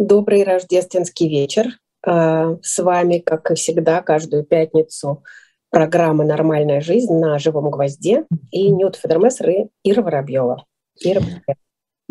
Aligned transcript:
Добрый 0.00 0.44
рождественский 0.44 1.28
вечер. 1.28 1.78
А, 2.02 2.56
с 2.62 2.82
вами, 2.82 3.18
как 3.18 3.50
и 3.50 3.54
всегда, 3.54 4.00
каждую 4.00 4.44
пятницу 4.44 5.22
программа 5.68 6.24
«Нормальная 6.24 6.80
жизнь» 6.80 7.12
на 7.12 7.38
«Живом 7.38 7.70
гвозде» 7.70 8.24
и 8.50 8.70
Нют 8.70 8.96
Федермессер 8.96 9.50
и 9.50 9.68
Ира 9.84 10.00
Воробьева. 10.00 10.64
Ира, 11.02 11.20
привет. 11.20 11.58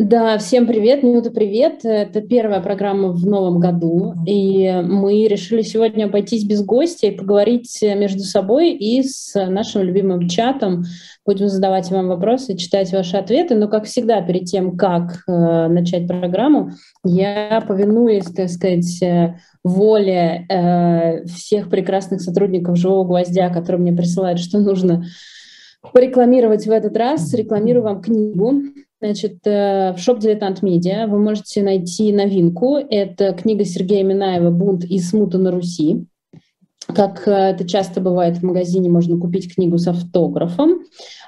Да, 0.02 0.38
всем 0.38 0.66
привет, 0.66 1.04
Нюта, 1.04 1.30
привет. 1.30 1.82
Это 1.84 2.22
первая 2.22 2.62
программа 2.62 3.10
в 3.10 3.26
новом 3.26 3.60
году, 3.60 4.14
и 4.26 4.72
мы 4.82 5.28
решили 5.28 5.62
сегодня 5.62 6.06
обойтись 6.06 6.46
без 6.46 6.64
гостя 6.64 7.08
и 7.08 7.18
поговорить 7.18 7.78
между 7.82 8.22
собой 8.22 8.72
и 8.72 9.04
с 9.04 9.34
нашим 9.36 9.82
любимым 9.82 10.30
чатом. 10.30 10.86
Будем 11.26 11.50
задавать 11.50 11.92
вам 11.92 12.08
вопросы, 12.08 12.56
читать 12.56 12.94
ваши 12.94 13.18
ответы, 13.18 13.56
но, 13.56 13.68
как 13.68 13.84
всегда, 13.84 14.22
перед 14.22 14.46
тем, 14.46 14.78
как 14.78 15.24
э, 15.28 15.68
начать 15.68 16.08
программу, 16.08 16.72
я, 17.04 17.62
повинуюсь, 17.68 18.24
так 18.24 18.48
сказать, 18.48 19.04
э, 19.04 19.36
воле 19.66 20.46
э, 20.50 21.26
всех 21.26 21.70
прекрасных 21.70 22.22
сотрудников 22.22 22.78
«Живого 22.78 23.06
гвоздя», 23.06 23.50
которые 23.50 23.82
мне 23.82 23.92
присылают, 23.92 24.40
что 24.40 24.60
нужно 24.60 25.04
порекламировать 25.92 26.68
в 26.68 26.72
этот 26.72 26.96
раз, 26.96 27.34
рекламирую 27.34 27.84
вам 27.84 28.02
книгу 28.02 28.64
Значит, 29.02 29.40
э, 29.46 29.94
в 29.94 30.00
shop 30.00 30.20
«Дилетант 30.20 30.62
Медиа» 30.62 31.08
вы 31.08 31.20
можете 31.20 31.64
найти 31.64 32.12
новинку. 32.12 32.76
Это 32.76 33.32
книга 33.34 33.64
Сергея 33.64 34.04
Минаева 34.04 34.52
«Бунт 34.52 34.84
и 34.84 35.00
смута 35.00 35.38
на 35.38 35.52
Руси». 35.52 36.06
Как 36.96 37.28
э, 37.28 37.32
это 37.32 37.68
часто 37.68 38.02
бывает 38.02 38.38
в 38.38 38.44
магазине, 38.44 38.90
можно 38.90 39.18
купить 39.18 39.54
книгу 39.54 39.78
с 39.78 39.88
автографом. 39.88 40.80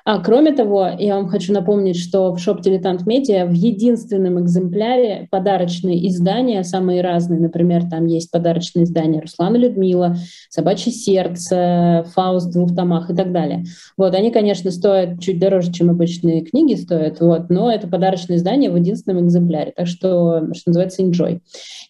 А 0.04 0.20
кроме 0.20 0.52
того, 0.54 0.90
я 0.98 1.16
вам 1.16 1.28
хочу 1.28 1.54
напомнить, 1.54 1.98
что 1.98 2.34
в 2.34 2.40
shop 2.40 2.62
Дилетант 2.62 3.06
Медиа 3.06 3.46
в 3.46 3.52
единственном 3.52 4.42
экземпляре 4.42 5.28
подарочные 5.30 6.08
издания, 6.08 6.64
самые 6.64 7.02
разные. 7.02 7.40
Например, 7.40 7.84
там 7.88 8.08
есть 8.08 8.32
подарочные 8.32 8.86
издания 8.86 9.22
Руслана 9.22 9.58
Людмила, 9.58 10.16
Собачье 10.50 10.91
сердце, 10.91 12.05
Фауст 12.16 12.48
в 12.48 12.54
двух 12.54 12.76
томах 12.76 13.12
и 13.12 13.16
так 13.16 13.32
далее. 13.32 13.66
Вот, 13.98 14.16
они, 14.16 14.32
конечно, 14.32 14.72
стоят 14.72 15.20
чуть 15.20 15.40
дороже, 15.40 15.72
чем 15.72 15.91
обычные 15.91 16.41
книги 16.41 16.74
стоят, 16.74 17.20
вот, 17.20 17.52
но 17.52 17.72
это 17.72 17.88
подарочное 17.88 18.38
издание 18.38 18.72
в 18.72 18.76
единственном 18.76 19.26
экземпляре. 19.26 19.74
Так 19.76 19.85
что, 19.85 20.48
что 20.54 20.70
называется, 20.70 21.04
enjoy. 21.04 21.41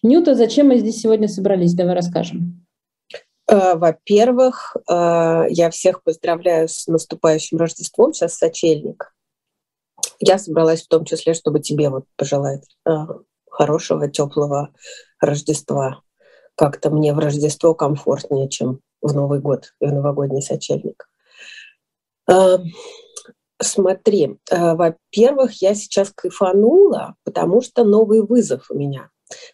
Нюта, 0.02 0.34
зачем 0.34 0.68
мы 0.68 0.78
здесь 0.78 1.00
сегодня 1.00 1.28
собрались? 1.28 1.72
Давай 1.72 1.94
расскажем. 1.94 2.61
Э, 3.52 3.74
во-первых, 3.74 4.76
э, 4.88 5.44
я 5.50 5.70
всех 5.70 6.02
поздравляю 6.02 6.68
с 6.68 6.86
наступающим 6.86 7.58
Рождеством, 7.58 8.14
сейчас 8.14 8.34
сочельник. 8.34 9.14
Я 10.20 10.38
собралась 10.38 10.82
в 10.82 10.88
том 10.88 11.04
числе, 11.04 11.34
чтобы 11.34 11.60
тебе 11.60 11.90
вот 11.90 12.06
пожелать 12.16 12.64
э, 12.88 12.92
хорошего, 13.50 14.08
теплого 14.08 14.70
Рождества. 15.20 16.00
Как-то 16.54 16.88
мне 16.90 17.12
в 17.12 17.18
Рождество 17.18 17.74
комфортнее, 17.74 18.48
чем 18.48 18.80
в 19.02 19.12
Новый 19.14 19.40
год 19.40 19.74
и 19.80 19.86
в 19.86 19.92
новогодний 19.92 20.42
сочельник. 20.42 21.08
Смотри, 23.60 24.38
во-первых, 24.50 25.62
я 25.62 25.74
сейчас 25.74 26.12
кайфанула, 26.14 27.16
потому 27.24 27.60
что 27.62 27.84
новый 27.84 28.22
вызов 28.22 28.70
у 28.70 28.74
меня. 28.74 29.10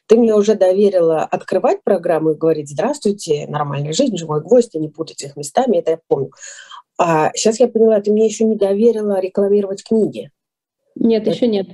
Ты 0.07 0.17
мне 0.17 0.35
уже 0.35 0.55
доверила 0.55 1.23
открывать 1.23 1.83
программу 1.85 2.31
и 2.31 2.37
говорить 2.37 2.71
«Здравствуйте, 2.71 3.47
нормальная 3.49 3.93
жизнь, 3.93 4.17
живой 4.17 4.43
гвоздь», 4.43 4.75
и 4.75 4.79
не 4.79 4.89
путать 4.89 5.23
их 5.23 5.37
местами, 5.37 5.79
это 5.79 5.93
я 5.93 5.99
помню. 6.07 6.31
А 6.99 7.31
сейчас 7.35 7.61
я 7.61 7.69
поняла, 7.69 8.01
ты 8.01 8.13
мне 8.13 8.27
еще 8.27 8.45
не 8.45 8.57
доверила 8.57 9.21
рекламировать 9.21 9.85
книги. 9.85 10.31
Нет, 10.97 11.23
это 11.23 11.31
еще 11.31 11.47
нет. 11.47 11.69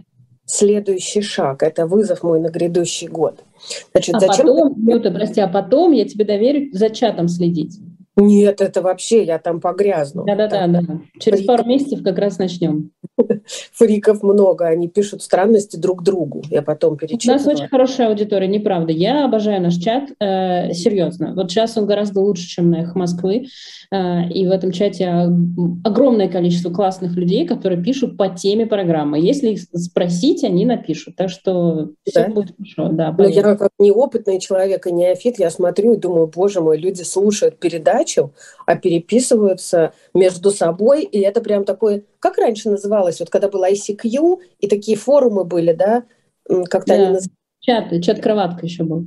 Следующий 0.47 1.23
шаг– 1.23 1.63
это 1.65 1.87
вызов 1.87 2.23
мой 2.23 2.39
на 2.39 2.49
грядущий 2.49 3.09
год. 3.09 3.43
Значит, 3.93 4.17
а 4.17 4.21
зачем... 4.21 4.47
потом, 4.47 4.87
Нюта, 4.87 5.11
прости, 5.11 5.41
а 5.41 5.49
потом 5.49 5.93
я 5.93 6.07
тебе 6.07 6.27
доверю 6.27 6.69
за 6.73 6.91
чатом 6.91 7.29
следить. 7.29 7.79
Нет, 8.17 8.61
это 8.61 8.81
вообще 8.81 9.25
я 9.25 9.39
там 9.39 9.61
погрязну. 9.61 10.25
Да-да-да, 10.25 10.67
да. 10.67 11.01
через 11.19 11.39
Фриков. 11.39 11.57
пару 11.57 11.69
месяцев 11.69 12.03
как 12.03 12.19
раз 12.19 12.39
начнем. 12.39 12.91
Фриков 13.73 14.23
много, 14.23 14.67
они 14.67 14.89
пишут 14.89 15.23
странности 15.23 15.77
друг 15.77 16.03
другу. 16.03 16.43
Я 16.51 16.63
потом 16.63 16.97
перечитываю. 16.97 17.41
У 17.41 17.45
нас 17.45 17.47
очень 17.47 17.69
хорошая 17.69 18.09
аудитория, 18.09 18.47
неправда. 18.47 18.93
Я 18.93 19.25
обожаю 19.25 19.61
наш 19.61 19.77
чат, 19.77 20.11
э, 20.21 20.73
серьезно. 20.73 21.35
Вот 21.35 21.51
сейчас 21.51 21.77
он 21.77 21.87
гораздо 21.87 22.21
лучше, 22.21 22.47
чем 22.47 22.71
на 22.71 22.83
их 22.83 22.95
Москвы. 22.95 23.47
Э, 23.91 24.29
и 24.29 24.47
в 24.47 24.51
этом 24.51 24.73
чате 24.73 25.29
огромное 25.85 26.29
количество 26.29 26.71
классных 26.71 27.17
людей, 27.17 27.47
которые 27.47 27.83
пишут 27.83 28.17
по 28.17 28.29
теме 28.29 28.67
программы. 28.67 29.21
Если 29.21 29.51
их 29.51 29.63
спросить, 29.75 30.45
они 30.45 30.67
напишут. 30.67 31.17
Так 31.17 31.31
что 31.31 31.91
все 32.07 32.27
да? 32.27 32.29
будет 32.29 32.55
хорошо. 32.57 32.93
Да, 32.93 33.15
Но 33.17 33.27
я 33.27 33.43
как 33.43 33.71
неопытный 33.79 34.41
человек 34.41 34.87
и 34.87 34.93
неофит, 34.93 35.39
я 35.39 35.51
смотрю 35.51 35.95
и 35.95 35.97
думаю, 35.97 36.27
боже 36.27 36.61
мой, 36.61 36.79
люди 36.79 37.03
слушают 37.03 37.59
передачи, 37.59 38.04
передачу, 38.05 38.33
а 38.67 38.77
переписываются 38.77 39.93
между 40.13 40.51
собой, 40.51 41.05
и 41.05 41.21
это 41.21 41.41
прям 41.41 41.65
такой, 41.65 42.05
как 42.21 42.39
раньше 42.39 42.71
называлось, 42.71 43.21
вот 43.21 43.31
когда 43.31 43.49
был 43.49 43.65
ICQ, 43.65 44.41
и 44.61 44.69
такие 44.69 44.97
форумы 44.97 45.45
были, 45.45 45.73
да, 45.73 46.05
как-то 46.47 46.89
да. 46.89 46.95
они 46.95 47.05
назывались. 47.07 47.29
Чат, 47.61 48.03
чат-кроватка 48.03 48.67
еще 48.67 48.85
был 48.85 49.07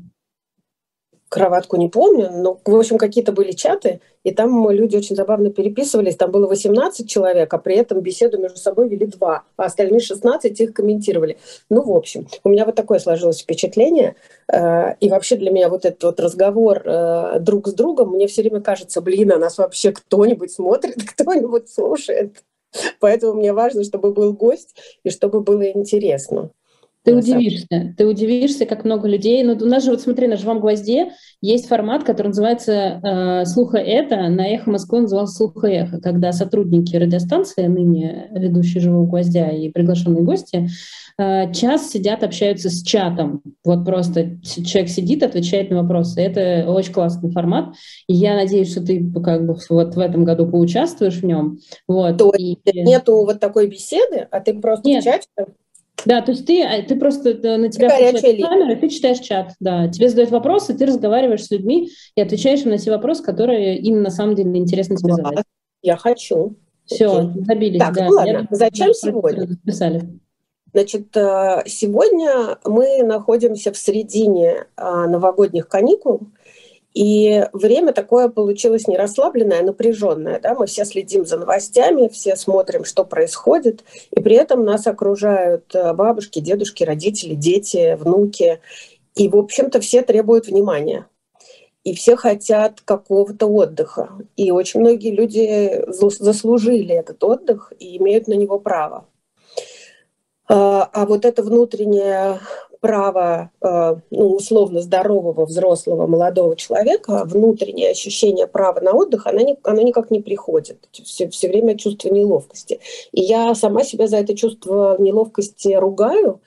кроватку 1.29 1.77
не 1.77 1.89
помню, 1.89 2.29
но, 2.31 2.59
в 2.63 2.75
общем, 2.75 2.97
какие-то 2.97 3.31
были 3.31 3.51
чаты, 3.51 3.99
и 4.23 4.31
там 4.31 4.69
люди 4.69 4.95
очень 4.97 5.15
забавно 5.15 5.49
переписывались. 5.49 6.15
Там 6.15 6.31
было 6.31 6.47
18 6.47 7.09
человек, 7.09 7.53
а 7.53 7.57
при 7.57 7.75
этом 7.75 8.01
беседу 8.01 8.38
между 8.38 8.57
собой 8.57 8.89
вели 8.89 9.05
два, 9.05 9.43
а 9.55 9.65
остальные 9.65 9.99
16 9.99 10.59
их 10.59 10.73
комментировали. 10.73 11.38
Ну, 11.69 11.81
в 11.81 11.95
общем, 11.95 12.27
у 12.43 12.49
меня 12.49 12.65
вот 12.65 12.75
такое 12.75 12.99
сложилось 12.99 13.41
впечатление. 13.41 14.15
Э, 14.51 14.95
и 14.99 15.09
вообще 15.09 15.35
для 15.35 15.51
меня 15.51 15.69
вот 15.69 15.85
этот 15.85 16.03
вот 16.03 16.19
разговор 16.19 16.81
э, 16.83 17.39
друг 17.39 17.67
с 17.67 17.73
другом, 17.73 18.11
мне 18.11 18.27
все 18.27 18.41
время 18.41 18.61
кажется, 18.61 19.01
блин, 19.01 19.31
а 19.31 19.38
нас 19.38 19.57
вообще 19.57 19.91
кто-нибудь 19.91 20.51
смотрит, 20.51 20.97
кто-нибудь 21.09 21.69
слушает. 21.69 22.44
Поэтому 22.99 23.33
мне 23.33 23.53
важно, 23.53 23.83
чтобы 23.83 24.11
был 24.11 24.33
гость 24.33 24.75
и 25.03 25.09
чтобы 25.09 25.41
было 25.41 25.69
интересно. 25.69 26.51
Ты 27.03 27.15
удивишься, 27.15 27.95
ты 27.97 28.05
удивишься, 28.05 28.65
как 28.65 28.83
много 28.83 29.07
людей. 29.07 29.41
Ну, 29.41 29.53
у 29.53 29.65
нас 29.65 29.85
же, 29.85 29.91
вот 29.91 30.01
смотри, 30.01 30.27
на 30.27 30.35
живом 30.35 30.59
гвозде 30.59 31.11
есть 31.41 31.67
формат, 31.67 32.03
который 32.03 32.27
называется 32.27 32.99
э, 33.01 33.45
«Слуха 33.45 33.77
это». 33.77 34.27
На 34.27 34.45
«Эхо 34.47 34.69
Москвы» 34.69 35.01
назывался 35.01 35.35
«Слуха 35.35 35.67
эхо», 35.67 36.01
когда 36.01 36.33
сотрудники 36.33 36.97
радиостанции, 36.97 37.67
ныне 37.67 38.29
ведущие 38.33 38.81
живого 38.81 39.05
гвоздя 39.05 39.49
и 39.51 39.69
приглашенные 39.69 40.23
гости, 40.23 40.67
э, 41.17 41.53
час 41.53 41.89
сидят, 41.89 42.23
общаются 42.23 42.69
с 42.69 42.83
чатом. 42.83 43.41
Вот 43.63 43.85
просто 43.85 44.41
человек 44.43 44.89
сидит, 44.89 45.23
отвечает 45.23 45.69
на 45.69 45.83
вопросы. 45.83 46.19
Это 46.19 46.69
очень 46.69 46.91
классный 46.91 47.31
формат. 47.31 47.73
И 48.07 48.15
я 48.15 48.35
надеюсь, 48.35 48.71
что 48.71 48.85
ты 48.85 49.09
как 49.23 49.45
бы 49.47 49.55
вот 49.69 49.95
в 49.95 49.99
этом 49.99 50.25
году 50.25 50.45
поучаствуешь 50.45 51.21
в 51.21 51.25
нем. 51.25 51.59
Вот. 51.87 52.17
То 52.17 52.33
и... 52.37 52.57
нету 52.65 53.13
вот 53.23 53.39
такой 53.39 53.67
беседы, 53.67 54.27
а 54.29 54.41
ты 54.41 54.59
просто 54.59 54.89
Нет. 54.89 55.03
в 55.03 55.05
чате 55.05 55.27
да, 56.05 56.21
то 56.21 56.31
есть 56.31 56.45
ты, 56.45 56.63
а, 56.63 56.81
ты 56.83 56.95
просто 56.95 57.33
на 57.57 57.69
тебя 57.69 57.89
включает 57.89 58.41
камера, 58.41 58.75
ты 58.75 58.89
читаешь 58.89 59.19
чат, 59.19 59.53
да. 59.59 59.87
Тебе 59.87 60.09
задают 60.09 60.31
вопросы, 60.31 60.73
ты 60.73 60.85
разговариваешь 60.85 61.45
с 61.45 61.51
людьми 61.51 61.89
и 62.15 62.21
отвечаешь 62.21 62.61
им 62.61 62.69
на 62.69 62.77
те 62.77 62.91
вопросы, 62.91 63.23
которые 63.23 63.77
им 63.77 64.01
на 64.01 64.09
самом 64.09 64.35
деле 64.35 64.57
интересно 64.57 64.95
тебе 64.95 65.13
задать. 65.13 65.45
Я 65.81 65.97
хочу. 65.97 66.55
Все, 66.85 67.19
Окей. 67.19 67.43
забились. 67.43 67.79
Так, 67.79 67.95
да. 67.95 68.09
ладно. 68.09 68.29
Я, 68.29 68.47
Зачем 68.49 68.93
сегодня? 68.93 69.49
Писали. 69.65 70.07
Значит, 70.73 71.15
э, 71.17 71.63
сегодня 71.65 72.57
мы 72.63 73.03
находимся 73.03 73.71
в 73.71 73.77
середине 73.77 74.67
а, 74.75 75.07
новогодних 75.07 75.67
каникул, 75.67 76.27
и 76.97 77.45
время 77.53 77.93
такое 77.93 78.27
получилось 78.27 78.87
не 78.87 78.97
расслабленное, 78.97 79.59
а 79.59 79.63
напряженное. 79.63 80.39
Да? 80.39 80.55
Мы 80.55 80.65
все 80.65 80.83
следим 80.83 81.27
за 81.27 81.37
новостями, 81.37 82.07
все 82.07 82.35
смотрим, 82.35 82.85
что 82.85 83.05
происходит, 83.05 83.83
и 84.09 84.19
при 84.19 84.35
этом 84.35 84.65
нас 84.65 84.87
окружают 84.87 85.75
э, 85.75 85.93
бабушки, 85.93 86.39
дедушки, 86.39 86.83
родители, 86.83 87.35
дети, 87.35 87.95
внуки. 87.99 88.61
И, 89.13 89.29
в 89.29 89.37
общем-то, 89.37 89.79
все 89.79 90.01
требуют 90.01 90.47
внимания. 90.47 91.05
И 91.83 91.94
все 91.94 92.15
хотят 92.15 92.81
какого-то 92.81 93.45
отдыха. 93.45 94.09
И 94.35 94.50
очень 94.50 94.79
многие 94.79 95.11
люди 95.11 95.85
заслужили 95.88 96.95
этот 96.95 97.23
отдых 97.23 97.73
и 97.77 97.97
имеют 97.97 98.27
на 98.27 98.33
него 98.33 98.59
право. 98.59 99.05
А, 100.50 100.89
а 100.91 101.05
вот 101.05 101.25
это 101.25 101.43
внутреннее 101.43 102.39
право 102.79 103.51
э, 103.62 103.95
ну, 104.12 104.35
условно 104.35 104.81
здорового 104.81 105.45
взрослого 105.45 106.07
молодого 106.07 106.56
человека, 106.56 107.24
внутреннее 107.25 107.91
ощущение 107.91 108.47
права 108.47 108.79
на 108.79 108.94
отдых, 108.94 109.27
оно, 109.27 109.41
не, 109.41 109.57
оно 109.63 109.81
никак 109.81 110.12
не 110.12 110.21
приходит. 110.21 110.88
Все, 110.91 111.29
все 111.29 111.47
время 111.47 111.77
чувство 111.77 112.09
неловкости. 112.09 112.79
И 113.12 113.21
я 113.21 113.53
сама 113.56 113.83
себя 113.83 114.07
за 114.07 114.18
это 114.18 114.35
чувство 114.35 114.95
неловкости 115.00 115.74
ругаю, 115.74 116.41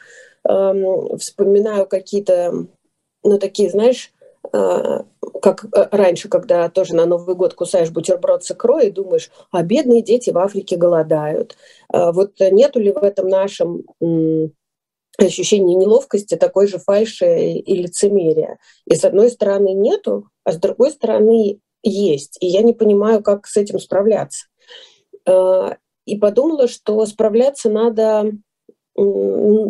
эм, 0.48 1.18
вспоминаю 1.18 1.86
какие-то, 1.86 2.66
ну, 3.24 3.38
такие, 3.38 3.70
знаешь, 3.70 4.12
э, 4.52 5.02
как 5.42 5.64
э, 5.64 5.88
раньше, 5.90 6.28
когда 6.28 6.68
тоже 6.68 6.94
на 6.94 7.06
Новый 7.06 7.34
год 7.34 7.54
кусаешь 7.54 7.90
бутерброд 7.90 8.44
с 8.44 8.52
икрой 8.52 8.88
и 8.88 8.92
думаешь, 8.92 9.30
а 9.50 9.62
бедные 9.62 10.02
дети 10.02 10.30
в 10.30 10.38
Африке 10.38 10.76
голодают. 10.76 11.56
Вот 11.92 12.38
нету 12.38 12.78
ли 12.78 12.92
в 12.92 12.98
этом 12.98 13.28
нашем 13.28 13.82
ощущение 15.26 15.76
неловкости, 15.76 16.36
такой 16.36 16.66
же 16.66 16.78
фальши 16.78 17.54
и 17.54 17.74
лицемерия. 17.74 18.58
И 18.86 18.94
с 18.94 19.04
одной 19.04 19.30
стороны 19.30 19.72
нету, 19.72 20.28
а 20.44 20.52
с 20.52 20.56
другой 20.56 20.90
стороны 20.90 21.60
есть. 21.82 22.36
И 22.40 22.46
я 22.46 22.62
не 22.62 22.72
понимаю, 22.72 23.22
как 23.22 23.46
с 23.46 23.56
этим 23.56 23.78
справляться. 23.78 24.46
А, 25.26 25.76
и 26.06 26.16
подумала, 26.16 26.68
что 26.68 27.04
справляться 27.06 27.70
надо 27.70 28.32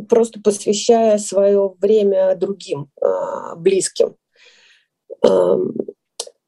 просто 0.09 0.41
посвящая 0.43 1.19
свое 1.19 1.75
время 1.79 2.35
другим, 2.35 2.91
а, 3.01 3.55
близким. 3.55 4.17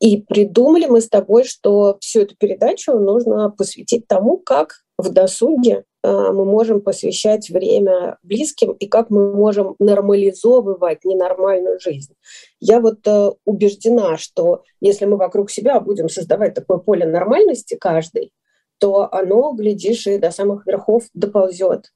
И 0.00 0.16
придумали 0.22 0.87
мы 0.87 1.00
с 1.00 1.08
тобой, 1.08 1.44
что 1.44 1.96
всю 2.00 2.22
эту 2.22 2.34
передачу 2.37 2.93
нужно 2.94 3.50
посвятить 3.50 4.08
тому, 4.08 4.37
как 4.38 4.82
в 4.99 5.10
досуге 5.10 5.84
а, 5.84 5.92
мы 6.02 6.44
можем 6.44 6.81
посвящать 6.81 7.49
время 7.50 8.19
близким 8.22 8.72
и 8.72 8.87
как 8.87 9.10
мы 9.10 9.32
можем 9.34 9.76
нормализовывать 9.78 11.04
ненормальную 11.04 11.78
жизнь. 11.78 12.14
Я 12.60 12.81
вот 12.81 13.06
э, 13.06 13.31
убеждена, 13.44 14.16
что 14.16 14.64
если 14.81 15.04
мы 15.04 15.16
вокруг 15.16 15.50
себя 15.50 15.78
будем 15.81 16.08
создавать 16.08 16.54
такое 16.54 16.78
поле 16.78 17.06
нормальности 17.06 17.76
каждый, 17.81 18.32
то 18.78 19.08
оно, 19.12 19.52
глядишь, 19.52 20.08
и 20.08 20.19
до 20.19 20.32
самых 20.32 20.66
верхов 20.66 21.04
доползет. 21.14 21.93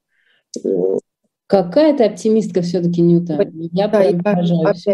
Какая 1.49 1.97
ты 1.97 2.05
оптимистка 2.05 2.63
все-таки, 2.63 3.03
Нюта. 3.03 3.51
Я 3.73 3.89
да, 3.89 4.01
прям 4.01 4.23
поражаюсь. 4.23 4.87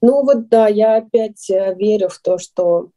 Ну 0.00 0.22
вот 0.22 0.48
да, 0.48 0.68
я 0.68 0.96
опять 0.96 1.50
э, 1.50 1.74
верю 1.74 2.08
в 2.08 2.18
то, 2.18 2.38
что 2.38 2.90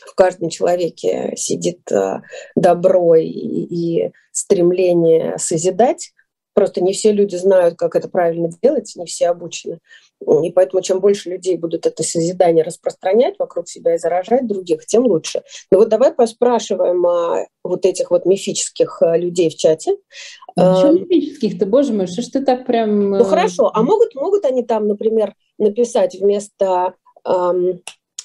в 0.00 0.14
каждом 0.14 0.48
человеке 0.48 1.32
сидит 1.36 1.80
э, 1.90 2.20
добро 2.56 3.14
и, 3.16 3.28
и 3.28 4.12
стремление 4.32 5.38
созидать. 5.38 6.12
Просто 6.54 6.82
не 6.82 6.92
все 6.92 7.12
люди 7.12 7.36
знают, 7.36 7.76
как 7.76 7.96
это 7.96 8.08
правильно 8.08 8.50
делать, 8.62 8.92
не 8.96 9.06
все 9.06 9.28
обучены. 9.28 9.78
И 10.44 10.50
поэтому 10.52 10.82
чем 10.82 11.00
больше 11.00 11.30
людей 11.30 11.56
будут 11.56 11.86
это 11.86 12.02
созидание 12.02 12.62
распространять 12.62 13.38
вокруг 13.38 13.68
себя 13.68 13.94
и 13.94 13.98
заражать 13.98 14.46
других, 14.46 14.84
тем 14.86 15.04
лучше. 15.06 15.42
Но 15.70 15.78
вот 15.78 15.88
давай 15.88 16.12
поспрашиваем 16.12 17.04
о 17.06 17.46
вот 17.64 17.86
этих 17.86 18.10
вот 18.10 18.26
мифических 18.26 18.98
э, 19.00 19.18
людей 19.18 19.50
в 19.50 19.56
чате. 19.56 19.96
А 20.56 20.74
почему 20.74 21.06
мифических-то, 21.06 21.66
боже 21.66 21.92
мой, 21.92 22.06
что 22.06 22.22
ж 22.22 22.26
ты 22.26 22.44
так 22.44 22.66
прям... 22.66 23.10
Ну 23.10 23.24
хорошо, 23.24 23.70
а 23.72 23.82
могут, 23.82 24.14
могут 24.14 24.44
они 24.44 24.62
там, 24.62 24.86
например, 24.86 25.34
написать 25.58 26.14
вместо 26.14 26.94
эм, 27.26 27.80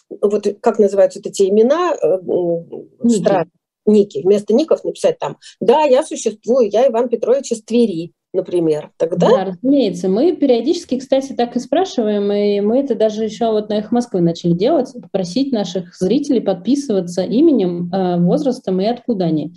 вот 0.10 0.48
как 0.62 0.80
называются 0.80 1.20
вот 1.20 1.28
эти 1.28 1.50
имена 1.50 1.94
э, 1.94 3.10
стран, 3.10 3.52
ники, 3.86 4.22
вместо 4.24 4.54
ников 4.54 4.84
написать 4.84 5.20
там, 5.20 5.38
да, 5.60 5.84
я 5.84 6.04
существую, 6.04 6.70
я 6.70 6.88
Иван 6.88 7.10
Петрович 7.10 7.52
из 7.52 7.64
Твери, 7.64 8.14
например, 8.34 8.92
тогда... 8.98 9.30
Да, 9.30 9.46
разумеется. 9.46 10.10
Мы 10.10 10.36
периодически, 10.36 11.00
кстати, 11.00 11.34
так 11.34 11.56
и 11.56 11.60
спрашиваем, 11.60 12.32
и 12.32 12.60
мы 12.60 12.80
это 12.80 12.96
даже 12.96 13.24
еще 13.24 13.52
вот 13.52 13.70
на 13.70 13.80
их 13.80 13.92
Москвы 13.92 14.22
начали 14.22 14.52
делать, 14.52 14.94
попросить 14.94 15.52
наших 15.52 15.96
зрителей 15.96 16.42
подписываться 16.42 17.24
именем, 17.24 17.90
э, 17.92 18.18
возрастом 18.20 18.82
и 18.82 18.86
откуда 18.86 19.26
они. 19.26 19.54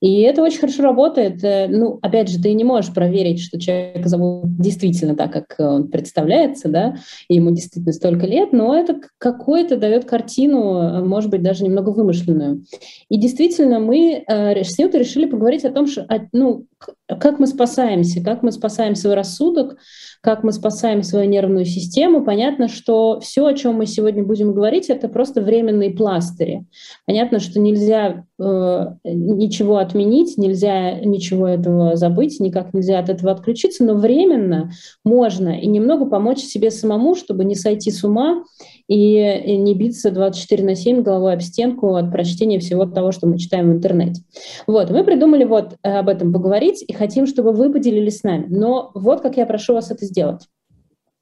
И 0.00 0.22
это 0.22 0.42
очень 0.42 0.58
хорошо 0.58 0.82
работает. 0.82 1.44
Э, 1.44 1.68
ну, 1.68 1.98
опять 2.00 2.28
же, 2.28 2.40
ты 2.40 2.52
не 2.54 2.64
можешь 2.64 2.92
проверить, 2.94 3.40
что 3.40 3.60
человек 3.60 4.06
зовут 4.06 4.56
действительно 4.58 5.14
так, 5.14 5.32
как 5.32 5.54
он 5.58 5.88
представляется, 5.88 6.68
да, 6.68 6.96
и 7.28 7.36
ему 7.36 7.50
действительно 7.50 7.92
столько 7.92 8.26
лет, 8.26 8.52
но 8.52 8.74
это 8.74 9.00
какое-то 9.18 9.76
дает 9.76 10.06
картину, 10.06 10.80
э, 10.80 11.04
может 11.04 11.30
быть, 11.30 11.42
даже 11.42 11.62
немного 11.62 11.90
вымышленную. 11.90 12.64
И 13.10 13.18
действительно, 13.18 13.80
мы 13.80 14.24
с 14.26 14.78
Ньютой 14.78 15.00
решили 15.00 15.26
поговорить 15.26 15.64
о 15.64 15.70
том, 15.70 15.86
что, 15.86 16.06
ну, 16.32 16.66
как 17.06 17.38
мы 17.38 17.46
спасаемся, 17.46 18.22
как 18.22 18.42
мы 18.42 18.50
спасаем 18.50 18.94
свой 18.94 19.14
рассудок, 19.14 19.76
как 20.22 20.42
мы 20.42 20.52
спасаем 20.52 21.02
свою 21.02 21.28
нервную 21.28 21.66
систему. 21.66 22.24
Понятно, 22.24 22.68
что 22.68 23.20
все, 23.20 23.44
о 23.44 23.54
чем 23.54 23.74
мы 23.74 23.86
сегодня 23.86 24.24
будем 24.24 24.54
говорить, 24.54 24.88
это 24.88 25.08
просто 25.08 25.42
временные 25.42 25.90
пластыри. 25.90 26.64
Понятно, 27.06 27.40
что 27.40 27.60
нельзя 27.60 28.24
ничего 28.38 29.78
отменить, 29.78 30.36
нельзя 30.36 30.98
ничего 31.00 31.46
этого 31.46 31.94
забыть, 31.94 32.40
никак 32.40 32.74
нельзя 32.74 32.98
от 32.98 33.08
этого 33.08 33.30
отключиться, 33.30 33.84
но 33.84 33.94
временно 33.94 34.72
можно 35.04 35.50
и 35.60 35.66
немного 35.66 36.06
помочь 36.06 36.38
себе 36.38 36.70
самому, 36.70 37.14
чтобы 37.14 37.44
не 37.44 37.54
сойти 37.54 37.90
с 37.90 38.02
ума 38.02 38.42
и 38.88 39.56
не 39.56 39.74
биться 39.74 40.10
24 40.10 40.64
на 40.64 40.74
7 40.74 41.02
головой 41.02 41.34
об 41.34 41.42
стенку 41.42 41.94
от 41.94 42.10
прочтения 42.10 42.58
всего 42.58 42.86
того, 42.86 43.12
что 43.12 43.26
мы 43.26 43.38
читаем 43.38 43.70
в 43.70 43.74
интернете. 43.74 44.22
Вот, 44.66 44.90
мы 44.90 45.04
придумали 45.04 45.44
вот 45.44 45.76
э, 45.82 45.98
об 45.98 46.08
этом 46.08 46.32
поговорить 46.32 46.84
и 46.86 46.92
хотим, 46.92 47.26
чтобы 47.26 47.52
вы 47.52 47.72
поделились 47.72 48.18
с 48.18 48.22
нами. 48.24 48.46
Но 48.48 48.90
вот 48.94 49.20
как 49.20 49.36
я 49.36 49.46
прошу 49.46 49.74
вас 49.74 49.90
это 49.90 50.04
сделать. 50.04 50.42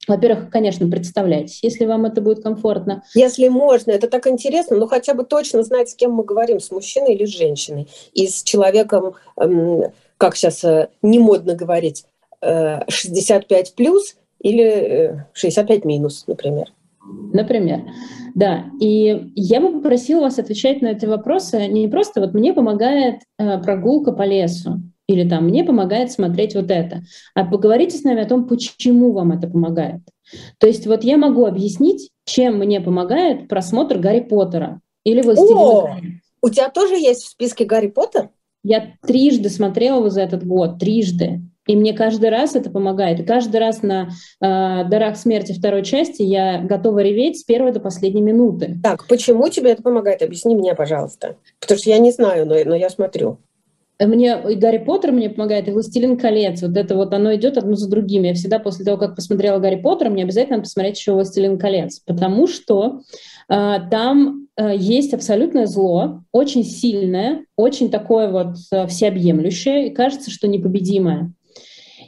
Во-первых, 0.09 0.51
конечно, 0.51 0.89
представляйтесь, 0.89 1.61
если 1.63 1.87
вам 1.87 2.07
это 2.07 2.21
будет 2.21 2.43
комфортно. 2.43 3.05
Если 3.15 3.47
можно, 3.49 3.93
это 3.93 4.09
так 4.09 4.27
интересно, 4.27 4.77
но 4.77 4.89
хотя 4.89 5.15
бы 5.15 5.25
точно 5.25 5.63
знать, 5.63 5.91
с 5.91 5.95
кем 5.95 6.13
мы 6.13 6.25
говорим, 6.25 6.59
с 6.59 6.73
мужчиной 6.73 7.15
или 7.15 7.25
с 7.25 7.31
женщиной, 7.31 7.89
и 8.13 8.27
с 8.27 8.43
человеком, 8.43 9.15
эм, 9.37 9.93
как 10.17 10.35
сейчас 10.35 10.65
э, 10.65 10.89
не 11.03 11.21
модно 11.21 11.55
говорить, 11.55 12.05
65 12.41 13.51
э, 13.71 13.73
плюс 13.77 14.17
или 14.41 15.25
65 15.35 15.85
минус, 15.85 16.25
например. 16.27 16.73
Например, 17.33 17.83
да. 18.35 18.65
И 18.81 19.33
я 19.37 19.61
бы 19.61 19.73
попросила 19.73 20.23
вас 20.23 20.39
отвечать 20.39 20.83
на 20.83 20.89
эти 20.89 21.07
вопросы 21.07 21.67
не 21.67 21.89
просто 21.89 22.21
вот 22.21 22.33
мне 22.33 22.53
помогает 22.53 23.21
э, 23.39 23.59
прогулка 23.63 24.13
по 24.13 24.23
лесу 24.23 24.81
или 25.09 25.29
там 25.29 25.47
мне 25.47 25.65
помогает 25.65 26.13
смотреть 26.13 26.55
вот 26.55 26.71
это, 26.71 27.03
а 27.35 27.45
поговорите 27.45 27.99
с 27.99 28.05
нами 28.05 28.23
о 28.23 28.29
том, 28.29 28.47
почему 28.47 29.13
вам 29.13 29.33
это 29.33 29.49
помогает. 29.49 30.01
То 30.59 30.67
есть 30.67 30.87
вот 30.87 31.05
я 31.05 31.17
могу 31.17 31.47
объяснить, 31.47 32.11
чем 32.25 32.59
мне 32.59 32.81
помогает 32.81 33.49
просмотр 33.49 33.99
Гарри 33.99 34.21
Поттера 34.21 34.81
или 35.05 35.23
Властелина 35.23 35.99
У 36.41 36.49
тебя 36.49 36.71
тоже 36.71 36.95
есть 36.95 37.25
в 37.25 37.29
списке 37.31 37.65
Гарри 37.65 37.89
Поттер? 37.89 38.31
Я 38.65 38.95
трижды 39.05 39.49
смотрела 39.49 39.99
его 39.99 40.09
за 40.09 40.23
этот 40.23 40.47
год, 40.47 40.79
трижды. 40.79 41.41
И 41.67 41.77
мне 41.77 41.93
каждый 41.93 42.31
раз 42.31 42.57
это 42.57 42.71
помогает. 42.71 43.21
И 43.21 43.25
каждый 43.25 43.59
раз 43.59 43.83
на 43.83 44.09
э, 44.09 44.09
«Дарах 44.41 45.17
смерти» 45.17 45.53
второй 45.53 45.85
части 45.85 46.23
я 46.23 46.61
готова 46.61 47.01
реветь 47.01 47.39
с 47.39 47.45
первой 47.45 47.73
до 47.73 47.79
последней 47.79 48.23
минуты. 48.23 48.79
Так, 48.83 49.07
почему 49.07 49.49
тебе 49.49 49.71
это 49.71 49.83
помогает? 49.83 50.23
Объясни 50.23 50.57
мне, 50.57 50.75
пожалуйста. 50.75 51.37
Потому 51.61 51.79
что 51.79 51.91
я 51.91 51.99
не 51.99 52.11
знаю, 52.11 52.47
но, 52.47 52.57
но 52.65 52.75
я 52.75 52.91
смотрю. 52.91 53.39
Мне 54.07 54.39
и 54.51 54.55
Гарри 54.55 54.79
Поттер 54.79 55.13
мне 55.13 55.31
помогает, 55.31 55.69
и 55.69 55.71
Властелин 55.71 56.17
колец. 56.17 56.63
Вот 56.63 56.77
это 56.77 56.97
вот 56.97 57.13
оно 57.15 57.35
идет 57.35 57.59
одно 57.59 57.75
за 57.77 57.89
другим. 57.89 58.23
Я 58.23 58.35
всегда 58.35 58.59
после 58.59 58.85
того, 58.85 58.99
как 58.99 59.15
посмотрела 59.15 59.59
Гарри 59.59 59.77
Поттера, 59.77 60.11
мне 60.11 60.25
обязательно 60.25 60.57
надо 60.57 60.65
посмотреть 60.65 60.99
еще 60.99 61.13
Властелин 61.13 61.59
колец, 61.59 62.01
потому 62.01 62.47
что 62.47 63.01
э, 63.49 63.77
там 63.91 64.49
э, 64.57 64.77
есть 64.77 65.15
абсолютное 65.15 65.67
зло, 65.67 66.23
очень 66.33 66.65
сильное, 66.65 67.45
очень 67.57 67.91
такое 67.91 68.29
вот 68.31 68.57
э, 68.73 68.87
всеобъемлющее, 68.87 69.89
и 69.89 69.95
кажется, 69.95 70.31
что 70.31 70.49
непобедимое. 70.49 71.33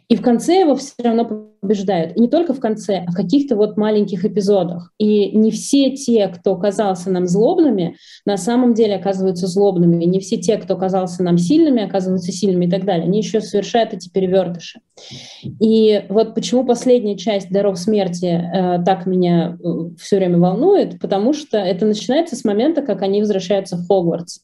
И 0.08 0.16
в 0.16 0.22
конце 0.22 0.60
его 0.60 0.76
все 0.76 0.92
равно 1.02 1.48
побеждают. 1.60 2.16
И 2.16 2.20
не 2.20 2.28
только 2.28 2.52
в 2.52 2.60
конце, 2.60 3.04
а 3.06 3.10
в 3.10 3.14
каких-то 3.14 3.56
вот 3.56 3.76
маленьких 3.76 4.24
эпизодах. 4.24 4.92
И 4.98 5.36
не 5.36 5.50
все 5.50 5.92
те, 5.92 6.28
кто 6.28 6.56
казался 6.56 7.10
нам 7.10 7.26
злобными, 7.26 7.96
на 8.26 8.36
самом 8.36 8.74
деле 8.74 8.96
оказываются 8.96 9.46
злобными. 9.46 10.04
Не 10.04 10.20
все 10.20 10.36
те, 10.36 10.58
кто 10.58 10.76
казался 10.76 11.22
нам 11.22 11.38
сильными, 11.38 11.82
оказываются 11.82 12.32
сильными 12.32 12.66
и 12.66 12.70
так 12.70 12.84
далее. 12.84 13.06
Они 13.06 13.18
еще 13.18 13.40
совершают 13.40 13.94
эти 13.94 14.10
перевертыши. 14.10 14.80
И 15.60 16.04
вот 16.08 16.34
почему 16.34 16.64
последняя 16.64 17.16
часть 17.16 17.50
«Даров 17.50 17.78
смерти» 17.78 18.26
э, 18.26 18.84
так 18.84 19.06
меня 19.06 19.58
э, 19.58 19.66
все 19.98 20.16
время 20.16 20.38
волнует, 20.38 21.00
потому 21.00 21.32
что 21.32 21.58
это 21.58 21.86
начинается 21.86 22.36
с 22.36 22.44
момента, 22.44 22.82
как 22.82 23.02
они 23.02 23.20
возвращаются 23.20 23.76
в 23.76 23.86
Хогвартс. 23.86 24.40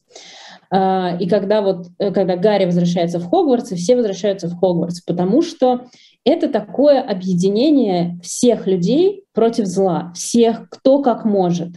А, 0.73 1.17
и 1.19 1.27
когда 1.27 1.61
вот, 1.61 1.87
э, 1.99 2.11
когда 2.11 2.37
Гарри 2.37 2.65
возвращается 2.65 3.19
в 3.19 3.29
Хогвартс, 3.29 3.73
и 3.73 3.75
все 3.75 3.95
возвращаются 3.95 4.47
в 4.47 4.57
Хогвартс, 4.57 5.01
потому 5.01 5.41
что 5.41 5.85
это 6.23 6.47
такое 6.47 7.01
объединение 7.01 8.19
всех 8.23 8.67
людей 8.67 9.25
против 9.33 9.65
зла, 9.65 10.13
всех, 10.15 10.69
кто 10.69 11.01
как 11.01 11.25
может. 11.25 11.69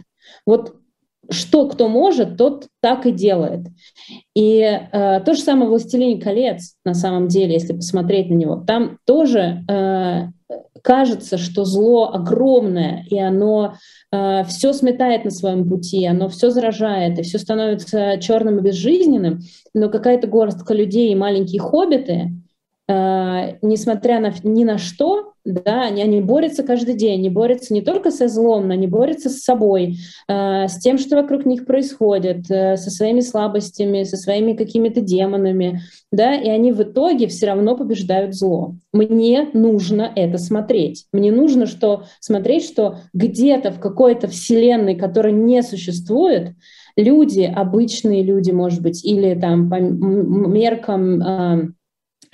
Вот 0.45 0.75
что 1.29 1.67
кто 1.67 1.87
может, 1.87 2.37
тот 2.37 2.67
так 2.81 3.05
и 3.05 3.11
делает. 3.11 3.67
И 4.35 4.59
э, 4.59 5.21
то 5.25 5.33
же 5.33 5.41
самое 5.41 5.69
«Властелин 5.69 6.19
колец», 6.19 6.75
на 6.83 6.93
самом 6.93 7.27
деле, 7.27 7.53
если 7.53 7.73
посмотреть 7.73 8.29
на 8.29 8.35
него, 8.35 8.63
там 8.65 8.97
тоже 9.05 9.63
э, 9.69 10.27
кажется, 10.81 11.37
что 11.37 11.65
зло 11.65 12.11
огромное, 12.13 13.05
и 13.09 13.17
оно 13.17 13.75
э, 14.11 14.43
все 14.45 14.73
сметает 14.73 15.25
на 15.25 15.31
своем 15.31 15.67
пути, 15.67 16.05
оно 16.05 16.29
все 16.29 16.51
заражает, 16.51 17.17
и 17.17 17.23
все 17.23 17.39
становится 17.39 18.17
черным 18.19 18.59
и 18.59 18.61
безжизненным, 18.61 19.39
но 19.73 19.89
какая-то 19.89 20.27
горстка 20.27 20.73
людей 20.73 21.11
и 21.11 21.15
маленькие 21.15 21.61
хоббиты, 21.61 22.31
несмотря 22.87 24.19
на, 24.19 24.33
ни 24.43 24.63
на 24.63 24.77
что, 24.77 25.33
да, 25.45 25.83
они, 25.83 26.01
они 26.01 26.21
борются 26.21 26.63
каждый 26.63 26.95
день, 26.95 27.19
они 27.19 27.29
борются 27.29 27.73
не 27.73 27.81
только 27.81 28.09
со 28.09 28.27
злом, 28.27 28.67
но 28.67 28.73
они 28.73 28.87
борются 28.87 29.29
с 29.29 29.43
собой, 29.43 29.97
э, 30.27 30.67
с 30.67 30.79
тем, 30.79 30.97
что 30.97 31.15
вокруг 31.15 31.45
них 31.45 31.65
происходит, 31.65 32.49
э, 32.49 32.77
со 32.77 32.89
своими 32.89 33.19
слабостями, 33.19 34.03
со 34.03 34.17
своими 34.17 34.53
какими-то 34.53 35.01
демонами, 35.01 35.81
да, 36.11 36.33
и 36.33 36.49
они 36.49 36.71
в 36.71 36.81
итоге 36.81 37.27
все 37.27 37.47
равно 37.47 37.77
побеждают 37.77 38.33
зло. 38.33 38.75
Мне 38.91 39.49
нужно 39.53 40.11
это 40.15 40.39
смотреть. 40.39 41.05
Мне 41.13 41.31
нужно 41.31 41.67
что, 41.67 42.05
смотреть, 42.19 42.65
что 42.65 42.97
где-то 43.13 43.71
в 43.71 43.79
какой-то 43.79 44.27
вселенной, 44.27 44.95
которая 44.95 45.33
не 45.33 45.61
существует, 45.61 46.53
люди, 46.97 47.41
обычные 47.41 48.23
люди, 48.23 48.49
может 48.49 48.81
быть, 48.81 49.05
или 49.05 49.39
там 49.39 49.69
по 49.69 49.75
меркам 49.75 51.21
э, 51.21 51.67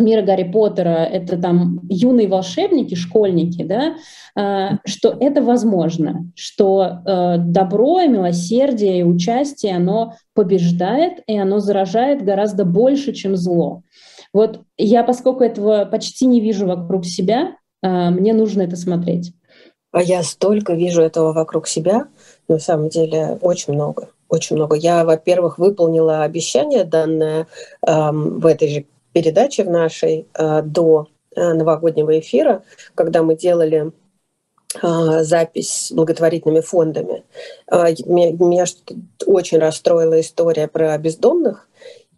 мира 0.01 0.21
Гарри 0.21 0.51
Поттера, 0.51 1.05
это 1.05 1.37
там 1.37 1.79
юные 1.89 2.27
волшебники, 2.27 2.95
школьники, 2.95 3.63
да, 3.63 3.95
э, 4.35 4.77
что 4.85 5.15
это 5.19 5.41
возможно, 5.41 6.31
что 6.35 7.01
э, 7.05 7.35
добро, 7.37 8.01
милосердие 8.01 8.99
и 8.99 9.03
участие, 9.03 9.75
оно 9.75 10.15
побеждает, 10.33 11.23
и 11.27 11.37
оно 11.37 11.59
заражает 11.59 12.23
гораздо 12.23 12.65
больше, 12.65 13.13
чем 13.13 13.35
зло. 13.35 13.83
Вот 14.33 14.61
я, 14.77 15.03
поскольку 15.03 15.43
этого 15.43 15.85
почти 15.85 16.25
не 16.25 16.41
вижу 16.41 16.65
вокруг 16.65 17.05
себя, 17.05 17.55
э, 17.81 18.09
мне 18.09 18.33
нужно 18.33 18.61
это 18.63 18.75
смотреть. 18.75 19.33
А 19.91 20.01
я 20.01 20.23
столько 20.23 20.73
вижу 20.73 21.01
этого 21.01 21.33
вокруг 21.33 21.67
себя, 21.67 22.07
на 22.47 22.59
самом 22.59 22.89
деле 22.89 23.37
очень 23.41 23.73
много, 23.73 24.09
очень 24.29 24.55
много. 24.55 24.75
Я, 24.77 25.03
во-первых, 25.03 25.57
выполнила 25.57 26.23
обещание 26.23 26.85
данное 26.85 27.47
эм, 27.85 28.39
в 28.39 28.45
этой 28.45 28.69
же 28.69 28.85
передачи 29.13 29.61
в 29.61 29.69
нашей 29.69 30.27
э, 30.33 30.61
до 30.61 31.07
э, 31.35 31.53
новогоднего 31.53 32.19
эфира, 32.19 32.63
когда 32.95 33.23
мы 33.23 33.35
делали 33.35 33.91
э, 34.81 35.23
запись 35.23 35.87
с 35.87 35.91
благотворительными 35.91 36.61
фондами. 36.61 37.23
Меня, 37.69 38.31
меня 38.31 38.65
очень 39.25 39.59
расстроила 39.59 40.19
история 40.19 40.67
про 40.67 40.97
бездомных, 40.97 41.67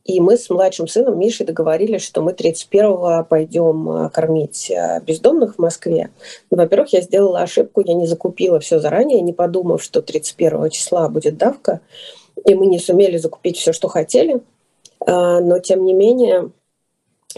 и 0.06 0.20
мы 0.20 0.38
с 0.38 0.50
младшим 0.50 0.88
сыном 0.88 1.18
Мишей 1.18 1.46
договорились, 1.46 2.02
что 2.02 2.22
мы 2.22 2.34
31-го 2.34 3.24
пойдем 3.24 4.10
кормить 4.10 4.70
бездомных 5.08 5.56
в 5.56 5.60
Москве. 5.60 6.10
Ну, 6.52 6.58
во-первых, 6.58 6.92
я 6.92 7.00
сделала 7.00 7.40
ошибку, 7.40 7.82
я 7.86 7.94
не 7.94 8.06
закупила 8.06 8.60
все 8.60 8.80
заранее, 8.80 9.22
не 9.22 9.32
подумав, 9.32 9.82
что 9.82 10.02
31 10.02 10.72
числа 10.72 11.08
будет 11.08 11.38
давка, 11.38 11.80
и 12.46 12.54
мы 12.54 12.66
не 12.66 12.80
сумели 12.80 13.16
закупить 13.16 13.56
все, 13.56 13.72
что 13.72 13.88
хотели. 13.88 14.42
Но, 15.06 15.60
тем 15.60 15.86
не 15.86 15.94
менее, 15.94 16.52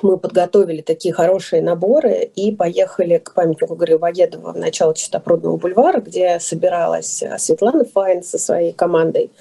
мы 0.02 0.18
подготовили 0.18 0.82
такие 0.82 1.14
хорошие 1.14 1.62
наборы 1.62 2.30
и 2.36 2.52
поехали 2.52 3.18
к 3.18 3.34
памятнику 3.34 3.76
Грибоедова 3.76 4.54
в 4.54 4.58
начало 4.58 4.94
Чистопрудного 4.94 5.58
бульвара, 5.58 6.02
где 6.02 6.40
собиралась 6.40 7.22
э, 7.24 7.38
Светлана 7.38 7.86
Файн 7.86 8.24
со 8.24 8.38
своей 8.38 8.74
командой. 8.74 9.32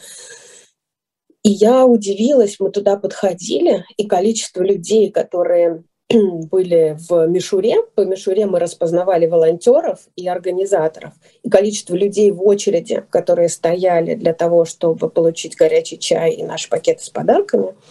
И 1.42 1.50
я 1.50 1.84
удивилась, 1.84 2.58
мы 2.58 2.70
туда 2.70 2.96
подходили, 2.96 3.84
и 3.96 4.06
количество 4.06 4.62
людей, 4.62 5.10
которые 5.10 5.84
были 6.10 6.96
в 7.08 7.26
Мишуре, 7.26 7.76
по 7.94 8.02
Мишуре 8.02 8.46
мы 8.46 8.58
распознавали 8.58 9.26
волонтеров 9.26 10.00
и 10.16 10.28
организаторов, 10.28 11.12
и 11.42 11.50
количество 11.50 11.94
людей 11.94 12.30
в 12.30 12.42
очереди, 12.42 13.04
которые 13.10 13.48
стояли 13.48 14.14
для 14.14 14.34
того, 14.34 14.64
чтобы 14.64 15.10
получить 15.10 15.56
горячий 15.56 15.98
чай 15.98 16.32
и 16.32 16.42
наши 16.42 16.68
пакеты 16.68 17.02
с 17.02 17.10
подарками– 17.10 17.74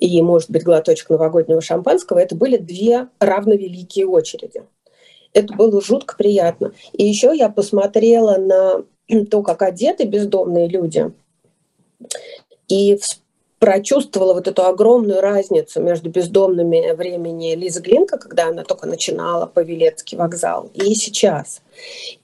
и, 0.00 0.20
может 0.22 0.50
быть, 0.50 0.64
глоточек 0.64 1.10
новогоднего 1.10 1.60
шампанского, 1.60 2.18
это 2.18 2.34
были 2.34 2.56
две 2.56 3.08
равновеликие 3.20 4.06
очереди. 4.06 4.62
Это 5.32 5.54
было 5.54 5.80
жутко 5.80 6.16
приятно. 6.16 6.72
И 6.92 7.04
еще 7.04 7.36
я 7.36 7.48
посмотрела 7.48 8.36
на 8.36 8.84
то, 9.30 9.42
как 9.42 9.62
одеты 9.62 10.04
бездомные 10.04 10.68
люди, 10.68 11.12
и 12.68 12.98
прочувствовала 13.58 14.34
вот 14.34 14.46
эту 14.46 14.64
огромную 14.64 15.20
разницу 15.20 15.82
между 15.82 16.10
бездомными 16.10 16.92
времени 16.92 17.54
Лизы 17.54 17.80
Глинка, 17.80 18.18
когда 18.18 18.48
она 18.48 18.62
только 18.62 18.86
начинала 18.86 19.46
Павелецкий 19.46 20.16
вокзал, 20.16 20.70
и 20.74 20.94
сейчас. 20.94 21.60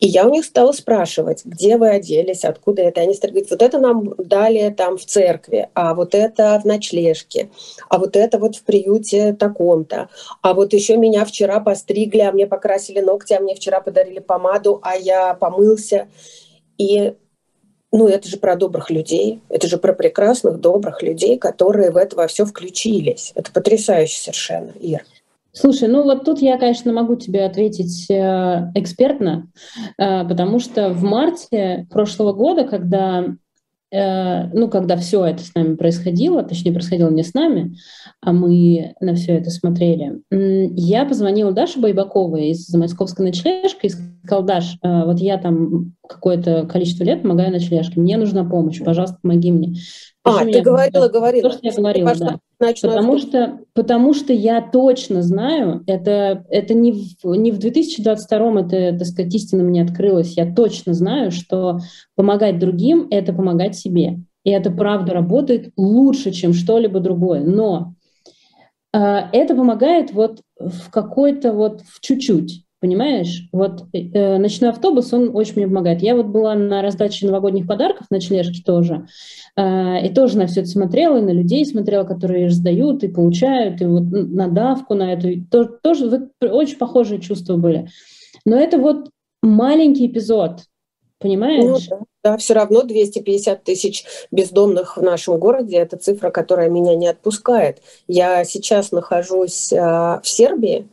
И 0.00 0.06
я 0.06 0.26
у 0.26 0.30
них 0.30 0.44
стала 0.44 0.72
спрашивать, 0.72 1.44
где 1.44 1.76
вы 1.76 1.90
оделись, 1.90 2.44
откуда 2.44 2.82
это. 2.82 3.00
Они 3.00 3.14
стали 3.14 3.32
говорить, 3.32 3.50
вот 3.50 3.62
это 3.62 3.78
нам 3.78 4.14
дали 4.18 4.70
там 4.70 4.96
в 4.96 5.04
церкви, 5.04 5.68
а 5.74 5.94
вот 5.94 6.14
это 6.14 6.60
в 6.62 6.66
ночлежке, 6.66 7.50
а 7.88 7.98
вот 7.98 8.16
это 8.16 8.38
вот 8.38 8.56
в 8.56 8.62
приюте 8.62 9.32
таком-то, 9.32 10.08
а 10.42 10.54
вот 10.54 10.72
еще 10.72 10.96
меня 10.96 11.24
вчера 11.24 11.60
постригли, 11.60 12.20
а 12.20 12.32
мне 12.32 12.46
покрасили 12.46 13.00
ногти, 13.00 13.32
а 13.32 13.40
мне 13.40 13.54
вчера 13.54 13.80
подарили 13.80 14.20
помаду, 14.20 14.80
а 14.82 14.96
я 14.96 15.34
помылся. 15.34 16.08
И 16.76 17.14
ну, 17.96 18.08
это 18.08 18.28
же 18.28 18.38
про 18.38 18.56
добрых 18.56 18.90
людей, 18.90 19.40
это 19.48 19.68
же 19.68 19.78
про 19.78 19.92
прекрасных, 19.92 20.60
добрых 20.60 21.00
людей, 21.00 21.38
которые 21.38 21.92
в 21.92 21.96
это 21.96 22.16
во 22.16 22.26
все 22.26 22.44
включились. 22.44 23.30
Это 23.36 23.52
потрясающе 23.52 24.20
совершенно, 24.20 24.72
Ир. 24.80 25.04
Слушай, 25.52 25.88
ну 25.88 26.02
вот 26.02 26.24
тут 26.24 26.42
я, 26.42 26.58
конечно, 26.58 26.92
могу 26.92 27.14
тебе 27.14 27.44
ответить 27.44 28.10
э, 28.10 28.72
экспертно, 28.74 29.46
э, 29.96 30.26
потому 30.26 30.58
что 30.58 30.88
в 30.88 31.04
марте 31.04 31.86
прошлого 31.88 32.32
года, 32.32 32.64
когда 32.64 33.36
ну, 33.94 34.68
когда 34.68 34.96
все 34.96 35.24
это 35.24 35.44
с 35.44 35.54
нами 35.54 35.76
происходило, 35.76 36.42
точнее, 36.42 36.72
происходило 36.72 37.10
не 37.10 37.22
с 37.22 37.32
нами, 37.32 37.76
а 38.20 38.32
мы 38.32 38.94
на 39.00 39.14
все 39.14 39.34
это 39.34 39.50
смотрели, 39.50 40.20
я 40.30 41.04
позвонила 41.04 41.52
Даше 41.52 41.78
Байбаковой 41.78 42.48
из 42.48 42.72
Московской 42.74 43.26
ночлежки 43.26 43.86
и 43.86 43.90
сказала, 43.90 44.44
Даш, 44.44 44.78
э, 44.82 45.04
вот 45.04 45.20
я 45.20 45.38
там 45.38 45.92
какое-то 46.08 46.66
количество 46.66 47.04
лет 47.04 47.22
помогаю 47.22 47.52
ночлежке, 47.52 48.00
мне 48.00 48.16
нужна 48.16 48.44
помощь, 48.44 48.82
пожалуйста, 48.82 49.18
помоги 49.22 49.52
мне. 49.52 49.74
А, 50.24 50.44
ты 50.44 50.62
говорила, 50.62 51.08
говорила. 51.08 51.50
То, 51.50 51.56
что 51.56 51.66
я 51.66 51.72
говорила, 51.72 52.14
да. 52.16 52.38
Потому 52.82 53.18
что, 53.18 53.58
потому 53.74 54.14
что 54.14 54.32
я 54.32 54.60
точно 54.60 55.22
знаю, 55.22 55.82
это, 55.86 56.44
это 56.48 56.74
не, 56.74 56.92
в, 56.92 57.34
не 57.34 57.52
в 57.52 57.58
2022 57.58 58.60
это, 58.60 58.98
так 58.98 59.06
сказать, 59.06 59.34
истина 59.34 59.62
мне 59.62 59.82
открылась, 59.82 60.36
я 60.36 60.52
точно 60.52 60.94
знаю, 60.94 61.30
что 61.30 61.78
помогать 62.14 62.58
другим— 62.58 63.08
это 63.10 63.32
помогать 63.32 63.76
себе. 63.76 64.20
И 64.44 64.50
это 64.50 64.70
правда 64.70 65.14
работает 65.14 65.72
лучше, 65.76 66.30
чем 66.30 66.52
что-либо 66.52 67.00
другое. 67.00 67.40
Но 67.40 67.94
э, 68.92 68.98
это 69.32 69.54
помогает 69.54 70.12
вот 70.12 70.40
в 70.58 70.90
какой-то 70.90 71.52
вот 71.52 71.80
в 71.80 72.00
чуть-чуть. 72.00 72.63
Понимаешь, 72.84 73.48
вот 73.50 73.86
э, 73.94 74.36
ночной 74.36 74.68
автобус, 74.68 75.10
он 75.14 75.34
очень 75.34 75.54
мне 75.56 75.66
помогает. 75.66 76.02
Я 76.02 76.14
вот 76.14 76.26
была 76.26 76.54
на 76.54 76.82
раздаче 76.82 77.24
новогодних 77.26 77.66
подарков 77.66 78.08
на 78.10 78.16
ночлежке 78.18 78.62
тоже, 78.62 79.06
э, 79.56 80.06
и 80.06 80.12
тоже 80.12 80.36
на 80.36 80.46
все 80.46 80.60
это 80.60 80.68
смотрела, 80.68 81.16
и 81.16 81.22
на 81.22 81.30
людей 81.30 81.64
смотрела, 81.64 82.04
которые 82.04 82.48
раздают 82.48 83.02
и 83.02 83.08
получают, 83.08 83.80
и 83.80 83.86
вот 83.86 84.02
на 84.02 84.48
давку 84.48 84.92
на 84.92 85.14
эту. 85.14 85.46
То, 85.50 85.64
тоже 85.64 86.10
вот, 86.10 86.50
очень 86.52 86.76
похожие 86.76 87.22
чувства 87.22 87.56
были. 87.56 87.88
Но 88.44 88.54
это 88.60 88.76
вот 88.76 89.08
маленький 89.42 90.06
эпизод, 90.06 90.64
понимаешь? 91.20 91.88
Ну, 91.88 91.96
да. 92.22 92.32
да, 92.32 92.36
все 92.36 92.52
равно 92.52 92.82
250 92.82 93.64
тысяч 93.64 94.04
бездомных 94.30 94.98
в 94.98 95.02
нашем 95.02 95.38
городе– 95.38 95.76
это 95.78 95.96
цифра, 95.96 96.28
которая 96.28 96.68
меня 96.68 96.94
не 96.96 97.06
отпускает. 97.06 97.78
Я 98.08 98.44
сейчас 98.44 98.92
нахожусь 98.92 99.72
э, 99.72 99.78
в 99.78 100.20
Сербии, 100.24 100.86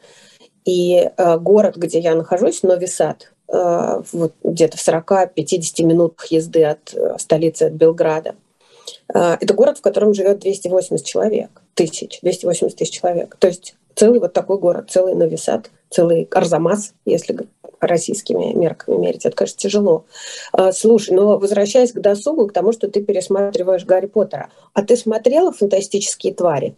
и 0.66 1.10
э, 1.16 1.38
город, 1.38 1.76
где 1.78 2.00
я 2.00 2.16
нахожусь, 2.16 2.64
Нови 2.64 2.86
Сад, 2.86 3.32
э, 3.48 4.02
вот 4.12 4.34
где-то 4.44 4.78
в 4.78 4.88
40-50 4.88 5.84
минутах 5.84 6.26
езды 6.28 6.64
от 6.64 6.94
э, 6.94 7.18
столицы, 7.18 7.64
от 7.64 7.74
Белграда. 7.74 8.36
Это 9.14 9.54
город, 9.54 9.78
в 9.78 9.82
котором 9.82 10.14
живет 10.14 10.40
280 10.40 11.06
человек, 11.06 11.62
тысяч, 11.74 12.20
280 12.22 12.78
тысяч 12.78 12.94
человек. 12.94 13.36
То 13.40 13.48
есть 13.48 13.76
целый 13.94 14.20
вот 14.20 14.34
такой 14.34 14.58
город, 14.58 14.90
целый 14.90 15.16
Нови 15.16 15.36
Сад, 15.36 15.70
целый 15.90 16.28
Арзамас, 16.32 16.94
если 17.06 17.38
российскими 17.80 18.54
мерками 18.54 18.98
мерить. 18.98 19.26
Это, 19.26 19.36
конечно, 19.36 19.58
тяжело. 19.58 20.06
Слушай, 20.72 21.14
но 21.16 21.38
возвращаясь 21.38 21.92
к 21.92 22.00
досугу, 22.00 22.48
к 22.48 22.54
тому, 22.54 22.72
что 22.72 22.90
ты 22.90 23.04
пересматриваешь 23.04 23.86
Гарри 23.86 24.08
Поттера, 24.08 24.50
а 24.74 24.82
ты 24.84 24.96
смотрела 24.96 25.52
«Фантастические 25.52 26.34
твари»? 26.34 26.76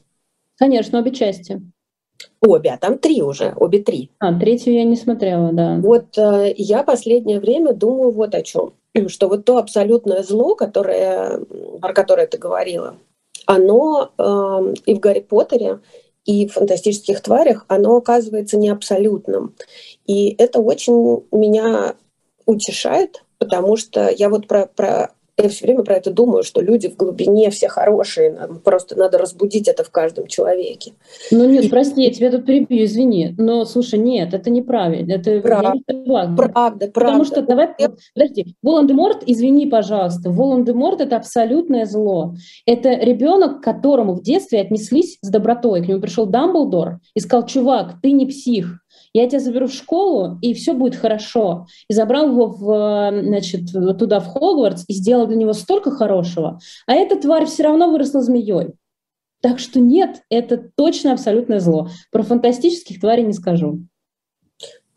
Конечно, 0.58 1.00
обе 1.00 1.12
части. 1.12 1.62
Обе, 2.42 2.72
а 2.72 2.78
там 2.78 2.98
три 2.98 3.22
уже, 3.22 3.54
обе 3.56 3.80
три. 3.80 4.10
А, 4.20 4.38
третью 4.38 4.74
я 4.74 4.84
не 4.84 4.96
смотрела, 4.96 5.52
да. 5.54 5.80
Вот 5.82 6.18
э, 6.18 6.54
я 6.58 6.84
последнее 6.84 7.40
время 7.40 7.74
думаю 7.74 8.12
вот 8.12 8.36
о 8.36 8.42
чем. 8.42 8.74
Что 9.08 9.28
вот 9.28 9.46
то 9.46 9.58
абсолютное 9.58 10.24
зло, 10.24 10.56
которое, 10.56 11.40
про 11.82 11.94
которое 11.94 12.28
ты 12.28 12.38
говорила, 12.38 12.96
оно 13.46 14.12
э, 14.18 14.74
и 14.86 14.94
в 14.94 15.00
Гарри 15.00 15.22
Поттере, 15.22 15.80
и 16.26 16.48
в 16.48 16.54
фантастических 16.54 17.22
тварях, 17.22 17.66
оно 17.68 17.98
оказывается 17.98 18.58
не 18.58 18.70
абсолютным. 18.70 19.56
И 20.06 20.36
это 20.38 20.60
очень 20.60 21.24
меня 21.32 21.96
утешает, 22.46 23.24
потому 23.38 23.78
что 23.78 24.10
я 24.10 24.30
вот 24.30 24.48
про, 24.48 24.68
про 24.68 25.12
Я 25.42 25.50
все 25.50 25.66
время 25.66 25.84
про 25.84 25.96
это 25.96 26.12
думаю, 26.12 26.44
что 26.44 26.62
люди 26.62 26.88
в 26.90 26.96
глубине 26.96 27.50
все 27.50 27.68
хорошие, 27.68 28.38
просто 28.64 28.96
надо 28.96 29.18
разбудить 29.18 29.68
это 29.68 29.84
в 29.84 29.90
каждом 29.90 30.28
человеке. 30.28 30.94
Ну 31.32 31.50
нет, 31.50 31.72
прости, 31.72 32.04
я 32.04 32.12
тебя 32.12 32.30
тут 32.30 32.46
перебью, 32.46 32.86
извини, 32.86 33.34
но 33.38 33.66
слушай, 33.66 33.98
нет, 33.98 34.36
это 34.36 34.52
неправильно, 34.52 35.14
это 35.14 35.42
правда, 35.42 35.82
правда, 36.06 36.44
правда. 36.44 36.88
Потому 36.94 37.26
что 37.26 37.42
давай, 37.42 37.70
подожди, 38.14 38.56
Волан-де-Морт, 38.62 39.24
извини, 39.26 39.66
пожалуйста, 39.66 40.30
Волан-де-Морт 40.30 41.02
это 41.02 41.18
абсолютное 41.18 41.86
зло. 41.86 42.36
Это 42.68 42.94
ребенок, 42.94 43.60
к 43.60 43.64
которому 43.64 44.14
в 44.14 44.22
детстве 44.22 44.62
отнеслись 44.62 45.18
с 45.22 45.30
добротой. 45.30 45.84
К 45.84 45.88
нему 45.88 46.00
пришел 46.00 46.28
Дамблдор 46.28 47.00
и 47.16 47.20
сказал, 47.20 47.48
чувак, 47.48 47.96
ты 48.04 48.12
не 48.12 48.28
псих, 48.28 48.83
я 49.14 49.28
тебя 49.28 49.40
заберу 49.40 49.68
в 49.68 49.74
школу, 49.74 50.38
и 50.42 50.54
все 50.54 50.74
будет 50.74 50.96
хорошо. 50.96 51.68
И 51.88 51.94
забрал 51.94 52.30
его 52.30 52.48
в, 52.48 53.22
значит, 53.24 53.72
туда, 53.98 54.20
в 54.20 54.28
Хогвартс, 54.28 54.86
и 54.88 54.94
сделал 54.94 55.28
для 55.28 55.38
него 55.38 55.54
столько 55.54 55.92
хорошего. 55.92 56.60
А 56.88 56.94
эта 56.94 57.20
тварь 57.20 57.46
все 57.46 57.64
равно 57.64 57.92
выросла 57.92 58.22
змеей. 58.22 58.74
Так 59.42 59.60
что 59.60 59.80
нет, 59.80 60.22
это 60.30 60.70
точно 60.76 61.12
абсолютное 61.12 61.60
зло. 61.60 61.90
Про 62.12 62.24
фантастических 62.24 63.00
тварей 63.00 63.24
не 63.24 63.34
скажу. 63.34 63.82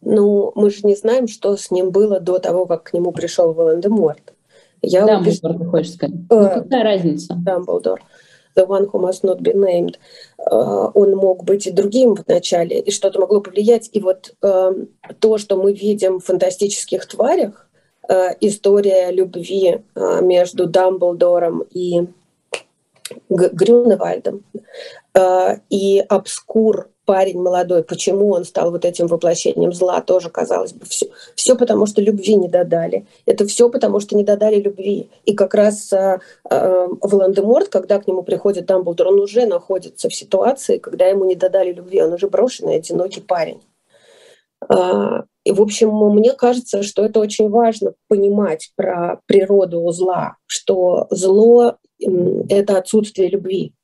Ну, 0.00 0.52
мы 0.54 0.70
же 0.70 0.80
не 0.84 0.94
знаем, 0.94 1.26
что 1.26 1.56
с 1.56 1.70
ним 1.70 1.90
было 1.90 2.20
до 2.20 2.38
того, 2.38 2.64
как 2.66 2.84
к 2.84 2.92
нему 2.92 3.10
пришел 3.12 3.52
Волан-де-Морт. 3.52 4.34
Я 4.82 5.04
Дамблдор, 5.04 5.50
убеж... 5.50 5.60
ты 5.60 5.64
хочешь 5.66 5.94
сказать. 5.94 6.14
Э, 6.30 6.34
ну, 6.34 6.48
какая 6.48 6.84
разница? 6.84 7.34
Дамблдор. 7.34 8.00
The 8.56 8.66
One 8.66 8.86
Who 8.86 8.98
Must 9.00 9.22
Not 9.22 9.40
Be 9.40 9.54
Named, 9.54 9.96
э, 10.38 10.90
он 10.94 11.16
мог 11.16 11.44
быть 11.44 11.66
и 11.66 11.70
другим 11.70 12.16
в 12.16 12.26
начале, 12.26 12.80
и 12.80 12.90
что-то 12.90 13.20
могло 13.20 13.40
повлиять. 13.40 13.90
И 13.92 14.00
вот 14.00 14.34
э, 14.42 14.72
то, 15.20 15.38
что 15.38 15.56
мы 15.56 15.72
видим 15.72 16.18
в 16.18 16.24
фантастических 16.24 17.06
тварях, 17.06 17.68
э, 18.08 18.30
история 18.40 19.10
любви 19.10 19.82
между 20.22 20.66
Дамблдором 20.66 21.64
и 21.70 22.06
Грюневальдом, 23.28 24.42
и 25.70 26.04
обскур 26.08 26.90
парень 27.06 27.40
молодой, 27.40 27.82
почему 27.82 28.30
он 28.32 28.44
стал 28.44 28.70
вот 28.70 28.84
этим 28.84 29.06
воплощением 29.06 29.72
зла, 29.72 30.02
тоже 30.02 30.28
казалось 30.28 30.72
бы. 30.72 30.84
Все, 30.84 31.06
все 31.34 31.56
потому, 31.56 31.86
что 31.86 32.02
любви 32.02 32.34
не 32.34 32.48
додали. 32.48 33.06
Это 33.24 33.46
все 33.46 33.70
потому, 33.70 34.00
что 34.00 34.16
не 34.16 34.24
додали 34.24 34.60
любви. 34.60 35.08
И 35.24 35.34
как 35.34 35.54
раз 35.54 35.92
э, 35.92 36.18
э, 36.50 36.88
Волан-де-Морт, 37.00 37.68
когда 37.68 37.98
к 37.98 38.06
нему 38.06 38.22
приходит 38.22 38.66
Дамблдор, 38.66 39.08
он 39.08 39.20
уже 39.20 39.46
находится 39.46 40.08
в 40.08 40.14
ситуации, 40.14 40.78
когда 40.78 41.06
ему 41.06 41.24
не 41.24 41.36
додали 41.36 41.72
любви. 41.72 42.02
Он 42.02 42.12
уже 42.12 42.28
брошенный, 42.28 42.76
одинокий 42.76 43.20
парень. 43.20 43.62
Э, 44.68 45.22
и, 45.44 45.52
в 45.52 45.62
общем, 45.62 45.90
мне 45.90 46.32
кажется, 46.32 46.82
что 46.82 47.04
это 47.04 47.20
очень 47.20 47.48
важно 47.48 47.94
понимать 48.08 48.72
про 48.74 49.20
природу 49.26 49.88
зла, 49.92 50.36
что 50.46 51.06
зло— 51.10 51.76
это 52.48 52.76
отсутствие 52.76 53.30
любви 53.30 53.75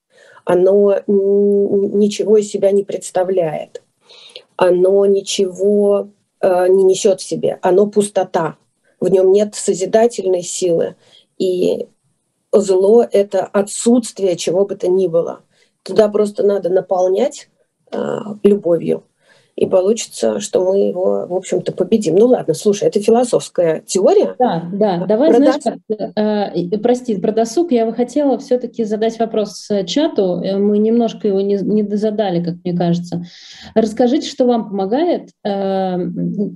оно 0.45 1.01
ничего 1.07 2.37
из 2.37 2.51
себя 2.51 2.71
не 2.71 2.85
представляет, 2.85 3.83
оно 4.57 5.07
ничего 5.07 6.09
э, 6.41 6.69
не 6.69 6.85
несет 6.85 7.21
в 7.21 7.25
себе, 7.25 7.59
оно 7.63 7.87
пустота, 7.87 8.57
в 9.01 9.09
нем 9.09 9.33
нет 9.33 9.55
созидательной 9.55 10.43
силы, 10.43 10.97
и 11.39 11.89
зло— 12.53 13.07
это 13.11 13.45
отсутствие 13.45 14.37
чего 14.37 14.65
бы 14.65 14.77
то 14.77 14.89
ни 14.89 15.07
было. 15.07 15.41
Туда 15.83 16.09
просто 16.09 16.45
надо 16.45 16.69
наполнять 16.69 17.49
э, 17.91 18.19
любовью 18.43 19.05
и 19.57 19.67
получится, 19.67 20.41
что 20.41 20.65
мы 20.65 20.89
его, 20.89 21.27
в 21.29 21.35
общем-то, 21.35 21.73
победим. 21.73 22.17
Ну 22.17 22.27
ладно, 22.27 22.55
слушай, 22.55 22.89
это 22.89 23.01
философская 23.01 23.83
теория. 23.87 24.35
Да, 24.39 24.65
да. 24.73 25.05
Давай, 25.07 25.31
про 25.31 25.37
знаешь, 25.37 25.63
как, 25.63 25.79
э, 26.17 26.79
прости, 26.79 27.21
про 27.21 27.33
досуг 27.33 27.71
я 27.71 27.87
бы 27.87 27.93
хотела 27.93 28.39
все-таки 28.39 28.85
задать 28.85 29.19
вопрос 29.19 29.69
чату. 29.87 30.41
Э, 30.43 30.57
мы 30.57 30.79
немножко 30.79 31.29
его 31.29 31.41
не, 31.41 31.57
не 31.57 31.83
задали, 31.97 32.43
как 32.43 32.55
мне 32.65 32.77
кажется. 32.77 33.25
Расскажите, 33.75 34.29
что 34.29 34.47
вам 34.47 34.71
помогает 34.71 35.31
э, 35.45 35.99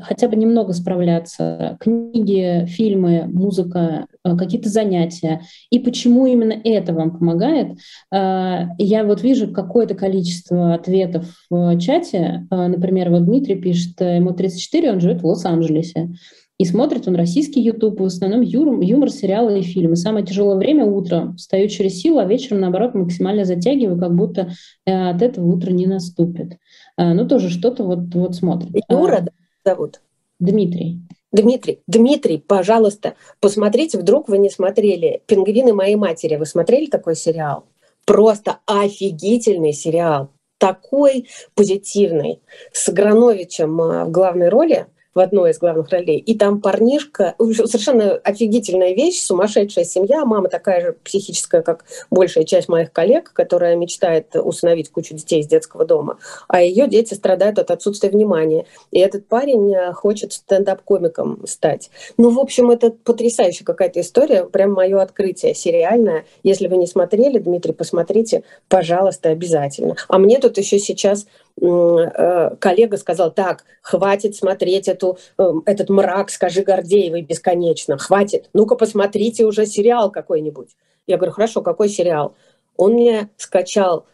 хотя 0.03 0.29
бы 0.29 0.37
немного 0.37 0.73
справляться. 0.73 1.77
Книги, 1.81 2.67
фильмы, 2.67 3.25
музыка, 3.27 4.07
э, 4.13 4.16
какие-то 4.35 4.69
занятия. 4.69 5.43
И 5.71 5.79
почему 5.79 6.27
именно 6.27 6.55
это 6.65 6.93
вам 6.93 7.19
помогает? 7.19 7.79
Э, 8.13 8.65
я 8.79 9.05
вот 9.05 9.23
вижу 9.23 9.53
какое-то 9.53 9.95
количество 9.95 10.75
ответов 10.75 11.27
в 11.51 11.79
чате, 11.79 12.47
э, 12.51 12.67
например, 12.67 13.11
вот 13.11 13.25
Дмитрий 13.27 13.57
пишет, 13.57 14.01
э, 14.01 14.17
ему 14.17 14.33
34, 14.33 14.93
он 14.93 15.01
живет 15.01 15.23
в 15.23 15.27
Лос-Анджелесе. 15.27 16.11
И 16.59 16.65
смотрит 16.65 17.07
он 17.07 17.17
российский 17.17 17.61
YouTube, 17.61 18.01
в 18.01 18.05
основном 18.05 18.41
юмор, 18.41 18.81
юмор, 18.81 19.11
сериалы 19.11 19.59
и 19.59 19.63
фильмы. 19.63 19.97
Самое 19.97 20.25
тяжелое 20.25 20.57
время 20.57 20.87
утром. 20.87 21.37
Встаю 21.37 21.69
через 21.69 22.01
силу, 22.01 22.19
а 22.19 22.25
вечером, 22.25 22.61
наоборот, 22.61 22.95
максимально 22.95 23.45
затягиваю, 23.45 23.99
как 23.99 24.15
будто 24.15 24.53
э, 24.87 25.11
от 25.11 25.21
этого 25.21 25.47
утра 25.47 25.71
не 25.71 25.87
наступит. 25.87 26.57
Э, 26.97 27.13
ну, 27.13 27.29
тоже 27.29 27.51
что-то 27.51 27.85
вот, 27.85 28.15
вот 28.15 28.35
смотрит. 28.35 28.71
Юра 28.89 29.27
а, 29.27 29.69
зовут? 29.69 30.01
Дмитрий. 30.41 31.01
Дмитрий, 31.33 31.81
Дмитрий, 31.87 32.39
пожалуйста, 32.39 33.15
посмотрите, 33.41 33.99
вдруг 33.99 34.29
вы 34.29 34.39
не 34.39 34.49
смотрели 34.49 35.23
«Пингвины 35.27 35.73
моей 35.73 35.97
матери». 35.97 36.37
Вы 36.37 36.47
смотрели 36.47 36.87
такой 36.87 37.17
сериал? 37.17 37.65
Просто 38.05 38.61
офигительный 38.67 39.73
сериал 39.73 40.31
такой 40.59 41.29
позитивный, 41.55 42.41
с 42.73 42.91
Грановичем 42.91 43.81
а, 43.81 44.05
в 44.05 44.11
главной 44.11 44.49
роли 44.49 44.87
в 45.17 45.19
одной 45.19 45.51
из 45.51 45.59
главных 45.59 45.89
ролей. 45.89 46.19
И 46.19 46.37
там 46.37 46.61
парнишка, 46.61 47.35
совершенно 47.39 48.13
офигительная 48.13 48.95
вещь, 48.95 49.23
сумасшедшая 49.23 49.85
семья, 49.85 50.25
мама 50.27 50.49
такая 50.49 50.83
же 50.83 50.93
психическая, 51.03 51.63
как 51.63 51.87
большая 52.11 52.45
часть 52.45 52.69
моих 52.69 52.93
коллег, 52.93 53.33
которая 53.33 53.77
мечтает 53.77 54.37
усыновить 54.37 54.91
кучу 54.91 55.15
детей 55.15 55.41
из 55.41 55.47
детского 55.47 55.87
дома, 55.87 56.19
а 56.49 56.61
ее 56.61 56.87
дети 56.87 57.15
страдают 57.15 57.59
от 57.59 57.71
отсутствия 57.71 58.11
внимания. 58.11 58.67
И 58.91 59.01
этот 59.01 59.27
парень 59.27 59.75
э, 59.75 59.93
хочет 59.95 60.35
стендап-комиком 60.35 61.47
стать. 61.47 61.91
Ну, 62.19 62.29
в 62.29 62.39
общем, 62.39 62.71
это 62.71 62.91
потрясающая 62.91 63.65
какая-то 63.65 64.03
история, 64.03 64.45
прям 64.45 64.73
мое 64.75 65.01
открытие 65.01 65.55
сериальное. 65.55 66.27
Если 66.43 66.69
вы 66.69 66.77
не 66.77 66.87
смотрели, 66.87 67.39
Дмитрий, 67.39 67.73
посмотрите, 67.73 68.43
пожалуйста, 68.69 69.31
обязательно. 69.31 69.97
А 70.09 70.19
мне 70.19 70.39
тут 70.39 70.59
еще 70.59 70.79
сейчас 70.79 71.27
коллега 71.59 72.97
сказал, 72.99 73.33
так, 73.33 73.65
хватит 73.81 74.37
смотреть 74.37 74.89
эту, 74.89 75.19
эм, 75.39 75.63
этот 75.65 75.89
мрак, 75.89 76.31
скажи 76.31 76.63
Гордеевой 76.63 77.23
бесконечно, 77.23 77.97
хватит, 77.97 78.51
ну-ка 78.53 78.77
посмотрите 78.77 79.45
уже 79.47 79.65
сериал 79.65 80.11
какой-нибудь. 80.11 80.77
Я 81.07 81.17
говорю, 81.17 81.33
хорошо, 81.33 81.63
какой 81.63 81.89
сериал? 81.89 82.35
Он 82.77 82.93
мне 82.93 83.31
скачал 83.39 84.07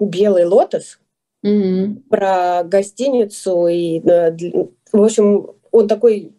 «Белый 0.00 0.46
лотос», 0.46 0.98
mm-hmm. 1.44 2.02
про 2.08 2.64
гостиницу, 2.64 3.66
и, 3.68 4.00
э, 4.00 4.36
в 4.92 5.02
общем, 5.02 5.50
он 5.70 5.88
такой, 5.88 6.32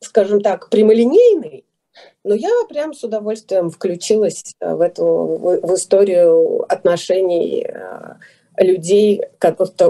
скажем 0.00 0.40
так, 0.40 0.68
прямолинейный, 0.70 1.63
но 2.24 2.34
я 2.34 2.50
прям 2.68 2.94
с 2.94 3.04
удовольствием 3.04 3.70
включилась 3.70 4.54
в 4.60 4.80
эту 4.80 5.04
в 5.62 5.74
историю 5.74 6.64
отношений 6.72 7.66
э, 7.68 8.14
людей, 8.58 9.22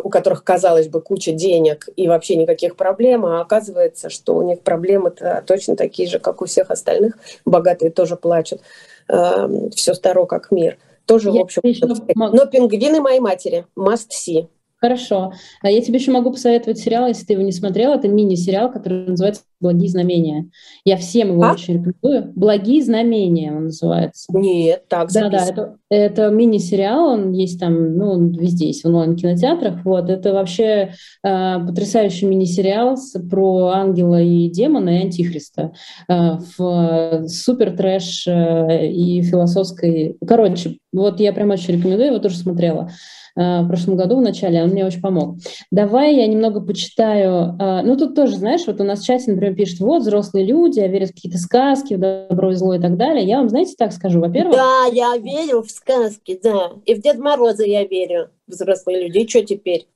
у 0.03 0.09
которых, 0.09 0.45
казалось 0.45 0.89
бы, 0.89 1.01
куча 1.01 1.33
денег 1.33 1.89
и 1.97 2.09
вообще 2.09 2.37
никаких 2.37 2.77
проблем, 2.77 3.27
а 3.27 3.41
оказывается, 3.41 4.09
что 4.11 4.37
у 4.37 4.43
них 4.43 4.61
проблемы-то 4.61 5.45
точно 5.47 5.77
такие 5.77 6.09
же, 6.09 6.19
как 6.19 6.41
у 6.41 6.47
всех 6.47 6.71
остальных. 6.71 7.19
Богатые 7.45 7.91
тоже 7.91 8.17
плачут. 8.17 8.61
Эм, 9.09 9.71
Все 9.71 9.95
старо, 9.95 10.25
как 10.25 10.51
мир. 10.51 10.79
Тоже, 11.07 11.31
Я 11.31 11.41
в 11.41 11.45
общем... 11.45 11.61
Еще... 11.65 11.87
Но 11.87 12.47
пингвины 12.47 13.01
моей 13.01 13.21
матери. 13.21 13.67
Must 13.77 14.09
see. 14.11 14.49
Хорошо. 14.77 15.33
А 15.63 15.71
я 15.71 15.81
тебе 15.81 15.99
еще 15.99 16.11
могу 16.11 16.31
посоветовать 16.31 16.79
сериал, 16.79 17.07
если 17.09 17.25
ты 17.25 17.33
его 17.35 17.43
не 17.43 17.53
смотрел. 17.53 17.93
Это 17.93 18.09
мини-сериал, 18.09 18.71
который 18.71 19.07
называется 19.07 19.43
«Благие 19.61 19.89
знамения». 19.89 20.49
Я 20.85 20.97
всем 20.97 21.33
его 21.33 21.45
а? 21.45 21.53
очень 21.53 21.75
рекомендую. 21.75 22.33
«Благие 22.35 22.83
знамения» 22.83 23.53
он 23.53 23.65
называется. 23.65 24.27
Нет, 24.37 24.85
так 24.89 25.11
Да, 25.13 25.29
да, 25.29 25.45
это, 25.47 25.77
это 25.91 26.29
мини-сериал, 26.29 27.07
он 27.07 27.33
есть 27.33 27.61
там, 27.61 27.97
ну, 27.97 28.11
он 28.11 28.33
везде 28.33 28.69
есть, 28.69 28.85
в 28.85 28.87
онлайн-кинотеатрах. 28.87 29.85
Вот, 29.85 30.11
это 30.11 30.33
вообще 30.33 30.93
э, 31.25 31.67
потрясающий 31.67 32.27
мини-сериал 32.27 32.97
про 33.31 33.69
ангела 33.69 34.21
и 34.21 34.49
демона 34.49 34.99
и 34.99 35.03
антихриста 35.05 35.73
э, 36.09 36.39
в 36.59 37.29
супер 37.29 37.77
трэш 37.77 38.27
э, 38.27 38.89
и 38.89 39.23
философской... 39.23 40.17
Короче, 40.27 40.79
вот 40.93 41.21
я 41.21 41.33
прям 41.33 41.51
очень 41.51 41.77
рекомендую, 41.77 42.09
его 42.09 42.19
тоже 42.19 42.37
смотрела. 42.37 42.91
Э, 43.37 43.63
в 43.63 43.69
прошлом 43.69 43.97
году 43.97 44.17
в 44.17 44.23
начале, 44.23 44.63
он 44.63 44.71
мне 44.71 44.85
очень 44.85 45.01
помог. 45.01 45.39
Давай 45.71 46.17
я 46.17 46.27
немного 46.27 46.61
почитаю. 46.61 47.57
Э, 47.59 47.83
ну, 47.83 47.97
тут 47.97 48.15
тоже, 48.15 48.37
знаешь, 48.37 48.63
вот 48.67 48.81
у 48.81 48.85
нас 48.85 49.01
в 49.01 49.07
чате, 49.07 49.33
например, 49.33 49.44
пишет, 49.53 49.81
вот, 49.81 50.03
взрослые 50.03 50.47
люди, 50.47 50.81
а 50.81 50.87
верят 50.87 51.11
в 51.11 51.15
какие-то 51.15 51.39
сказки, 51.39 51.95
в 51.95 51.99
добро 51.99 52.53
и 52.53 52.55
зло 52.55 52.75
и 52.75 52.81
так 52.81 52.97
далее. 52.97 53.25
Я 53.27 53.39
вам, 53.39 53.49
знаете, 53.49 53.75
так 53.77 53.93
скажу, 53.93 54.21
во-первых... 54.21 54.55
Да, 54.55 54.87
я 54.93 55.17
верю 55.17 55.63
в 55.63 55.71
сказки, 55.71 56.39
да. 56.43 56.73
И 56.87 56.95
в 56.95 57.03
Дед 57.03 57.19
Мороза 57.19 57.65
я 57.65 57.85
верю, 57.85 58.31
взрослые 58.47 59.03
люди. 59.03 59.19
И 59.19 59.29
что 59.29 59.45
теперь? 59.45 59.89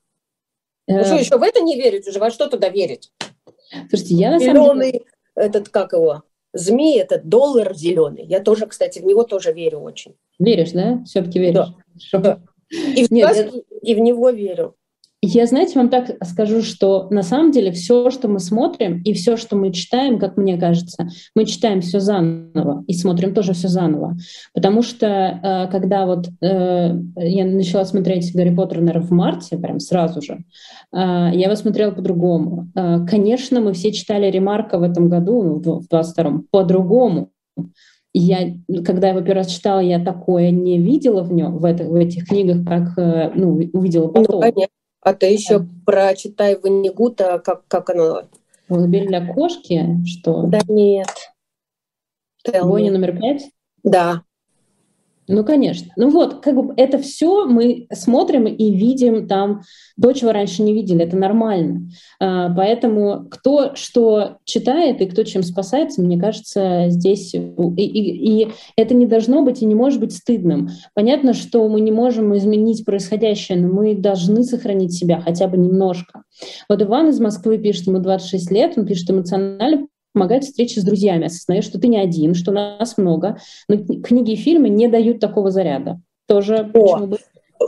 Ну 0.88 1.04
что, 1.04 1.16
э. 1.16 1.20
еще 1.20 1.38
в 1.38 1.42
это 1.42 1.60
не 1.60 1.76
верить 1.76 2.08
уже? 2.08 2.18
Во 2.18 2.30
что 2.30 2.48
туда 2.48 2.68
верить? 2.68 3.12
Слушайте, 3.90 4.14
я 4.14 4.30
на 4.30 4.40
самом 4.40 4.80
деле... 4.80 5.02
этот, 5.34 5.68
как 5.68 5.92
его, 5.92 6.22
змеи– 6.52 6.98
это 7.00 7.20
доллар 7.22 7.74
зеленый. 7.74 8.24
Я 8.24 8.40
тоже, 8.40 8.66
кстати, 8.66 8.98
в 8.98 9.04
него 9.04 9.24
тоже 9.24 9.52
верю 9.52 9.80
очень. 9.80 10.14
Веришь, 10.38 10.72
да? 10.72 11.02
Все-таки 11.04 11.38
веришь? 11.38 11.66
Да. 12.12 12.40
И 12.70 13.06
в, 13.06 13.10
Нет, 13.10 13.30
сказки, 13.30 13.64
я... 13.70 13.92
и 13.92 13.94
в 13.94 13.98
него 13.98 14.30
верю. 14.30 14.74
Я, 15.20 15.46
знаете, 15.46 15.76
вам 15.76 15.88
так 15.88 16.16
скажу, 16.24 16.62
что 16.62 17.08
на 17.10 17.24
самом 17.24 17.50
деле 17.50 17.72
все, 17.72 18.08
что 18.10 18.28
мы 18.28 18.38
смотрим 18.38 19.02
и 19.02 19.12
все, 19.14 19.36
что 19.36 19.56
мы 19.56 19.72
читаем, 19.72 20.20
как 20.20 20.36
мне 20.36 20.56
кажется, 20.56 21.08
мы 21.34 21.44
читаем 21.44 21.80
все 21.80 21.98
заново 21.98 22.84
и 22.86 22.94
смотрим 22.94 23.34
тоже 23.34 23.52
все 23.52 23.66
заново. 23.66 24.16
Потому 24.54 24.82
что 24.82 25.06
э, 25.06 25.68
когда 25.72 26.06
вот 26.06 26.28
э, 26.40 26.94
я 27.16 27.44
начала 27.46 27.84
смотреть 27.84 28.32
Гарри 28.32 28.54
Поттер, 28.54 28.80
наверное, 28.80 29.08
в 29.08 29.10
марте, 29.10 29.58
прям 29.58 29.80
сразу 29.80 30.22
же, 30.22 30.34
э, 30.34 30.38
я 30.92 31.30
его 31.32 31.56
смотрела 31.56 31.90
по-другому. 31.90 32.68
Конечно, 32.74 33.60
мы 33.60 33.72
все 33.72 33.90
читали 33.90 34.30
Ремарка 34.30 34.78
в 34.78 34.84
этом 34.84 35.08
году, 35.08 35.42
ну, 35.42 35.80
в 35.80 35.92
22-м, 35.92 36.46
по-другому. 36.52 37.30
Я, 38.14 38.54
когда 38.86 39.08
я 39.08 39.14
его 39.14 39.24
первый 39.24 39.38
раз 39.38 39.48
читала, 39.48 39.80
я 39.80 39.98
такое 39.98 40.52
не 40.52 40.78
видела 40.78 41.22
в 41.22 41.32
нем, 41.32 41.58
в, 41.58 41.64
это, 41.64 41.84
в 41.84 41.94
этих 41.96 42.26
книгах, 42.26 42.64
как 42.64 42.96
ну, 43.34 43.60
увидела 43.72 44.06
ну, 44.06 44.12
потом. 44.12 44.44
Ну, 44.54 44.66
а 45.08 45.14
ты 45.14 45.26
еще 45.26 45.60
да. 45.60 45.66
прочитай 45.86 46.58
Ванигута, 46.58 47.38
как, 47.38 47.66
как 47.66 47.88
оно... 47.90 48.24
Колыбель 48.68 49.06
для 49.06 49.26
кошки? 49.26 50.04
Что? 50.04 50.42
Да 50.42 50.60
нет. 50.68 51.08
Бойня 52.62 52.92
номер 52.92 53.18
пять? 53.18 53.50
Да. 53.82 54.22
Ну, 55.28 55.44
конечно. 55.44 55.92
Ну 55.96 56.08
вот, 56.08 56.40
как 56.40 56.54
бы 56.54 56.72
это 56.78 56.98
все 56.98 57.44
мы 57.44 57.86
смотрим 57.92 58.46
и 58.46 58.74
видим 58.74 59.28
там 59.28 59.60
то, 60.00 60.12
чего 60.12 60.32
раньше 60.32 60.62
не 60.62 60.72
видели. 60.72 61.04
Это 61.04 61.18
нормально. 61.18 61.90
А, 62.18 62.52
поэтому 62.54 63.26
кто 63.30 63.74
что 63.74 64.38
читает 64.44 65.02
и 65.02 65.06
кто 65.06 65.24
чем 65.24 65.42
спасается, 65.42 66.00
мне 66.00 66.18
кажется, 66.18 66.86
здесь... 66.88 67.34
И, 67.34 67.40
и, 67.76 68.42
и 68.42 68.48
это 68.76 68.94
не 68.94 69.06
должно 69.06 69.42
быть 69.42 69.60
и 69.60 69.66
не 69.66 69.74
может 69.74 70.00
быть 70.00 70.16
стыдным. 70.16 70.70
Понятно, 70.94 71.34
что 71.34 71.68
мы 71.68 71.82
не 71.82 71.92
можем 71.92 72.34
изменить 72.36 72.86
происходящее, 72.86 73.58
но 73.58 73.68
мы 73.68 73.94
должны 73.94 74.44
сохранить 74.44 74.94
себя 74.94 75.20
хотя 75.20 75.46
бы 75.46 75.58
немножко. 75.58 76.22
Вот 76.70 76.80
Иван 76.80 77.10
из 77.10 77.20
Москвы 77.20 77.58
пишет, 77.58 77.86
ему 77.86 77.98
26 77.98 78.50
лет, 78.50 78.72
он 78.76 78.86
пишет 78.86 79.10
эмоционально 79.10 79.88
помогает 80.18 80.44
встречи 80.44 80.78
с 80.80 80.84
друзьями, 80.84 81.26
осознаешь, 81.26 81.64
что 81.64 81.78
ты 81.78 81.86
не 81.86 81.98
один, 81.98 82.34
что 82.34 82.50
нас 82.50 82.98
много. 82.98 83.38
Но 83.68 83.76
книги 83.76 84.32
и 84.32 84.36
фильмы 84.36 84.68
не 84.68 84.88
дают 84.88 85.20
такого 85.20 85.50
заряда. 85.50 86.00
Тоже 86.26 86.70
О, 86.74 86.98
бы? 86.98 87.18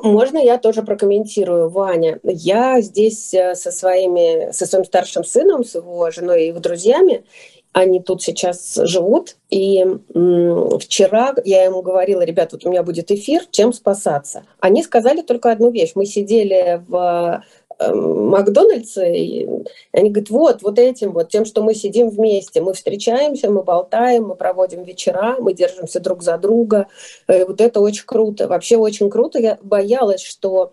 Можно 0.02 0.38
я 0.38 0.58
тоже 0.58 0.82
прокомментирую, 0.82 1.70
Ваня? 1.70 2.18
Я 2.24 2.80
здесь 2.80 3.32
э, 3.32 3.54
со, 3.54 3.70
своими, 3.70 4.52
со 4.52 4.66
своим 4.66 4.84
старшим 4.84 5.24
сыном, 5.24 5.64
с 5.64 5.74
его 5.74 6.10
женой 6.10 6.44
и 6.44 6.46
его 6.48 6.58
друзьями, 6.60 7.24
они 7.72 8.00
тут 8.00 8.20
сейчас 8.20 8.80
живут. 8.82 9.36
И 9.48 9.84
вчера 10.80 11.34
я 11.44 11.64
ему 11.64 11.82
говорила, 11.82 12.22
ребят, 12.22 12.52
вот 12.52 12.66
у 12.66 12.70
меня 12.70 12.82
будет 12.82 13.10
эфир, 13.12 13.42
чем 13.50 13.72
спасаться. 13.72 14.42
Они 14.58 14.82
сказали 14.82 15.22
только 15.22 15.52
одну 15.52 15.70
вещь. 15.70 15.92
Мы 15.94 16.06
сидели 16.06 16.82
в 16.88 17.44
Макдональдса, 17.88 19.04
и 19.04 19.48
они 19.92 20.10
говорят, 20.10 20.30
вот, 20.30 20.62
вот 20.62 20.78
этим 20.78 21.12
вот, 21.12 21.30
тем, 21.30 21.44
что 21.44 21.62
мы 21.62 21.74
сидим 21.74 22.10
вместе, 22.10 22.60
мы 22.60 22.74
встречаемся, 22.74 23.50
мы 23.50 23.62
болтаем, 23.62 24.28
мы 24.28 24.34
проводим 24.34 24.82
вечера, 24.82 25.36
мы 25.38 25.54
держимся 25.54 26.00
друг 26.00 26.22
за 26.22 26.36
друга, 26.36 26.88
и 27.28 27.44
вот 27.44 27.60
это 27.60 27.80
очень 27.80 28.04
круто, 28.04 28.48
вообще 28.48 28.76
очень 28.76 29.08
круто. 29.08 29.38
Я 29.38 29.58
боялась, 29.62 30.22
что 30.22 30.72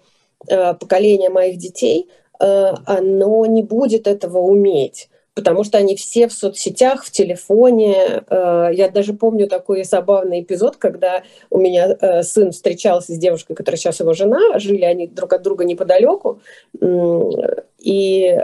э, 0.50 0.74
поколение 0.74 1.30
моих 1.30 1.58
детей, 1.58 2.10
э, 2.40 2.74
оно 2.86 3.46
не 3.46 3.64
будет 3.64 4.08
этого 4.08 4.40
уметь 4.40 5.10
потому 5.38 5.64
что 5.64 5.78
они 5.78 5.96
все 5.96 6.28
в 6.28 6.34
соцсетях, 6.34 7.06
в 7.06 7.12
телефоне. 7.12 8.24
Э, 8.28 8.70
я 8.74 8.90
даже 8.90 9.14
помню 9.14 9.48
такой 9.48 9.84
забавный 9.84 10.42
эпизод, 10.42 10.78
когда 10.78 11.22
у 11.52 11.60
меня 11.60 11.96
э, 12.02 12.24
сын 12.24 12.52
встречался 12.52 13.14
с 13.14 13.20
девушкой, 13.20 13.54
которая 13.54 13.78
сейчас 13.78 14.00
его 14.00 14.14
жена, 14.14 14.58
жили 14.58 14.84
они 14.84 15.06
друг 15.06 15.32
от 15.34 15.44
друга 15.44 15.64
неподалеку, 15.64 16.42
и 16.82 18.40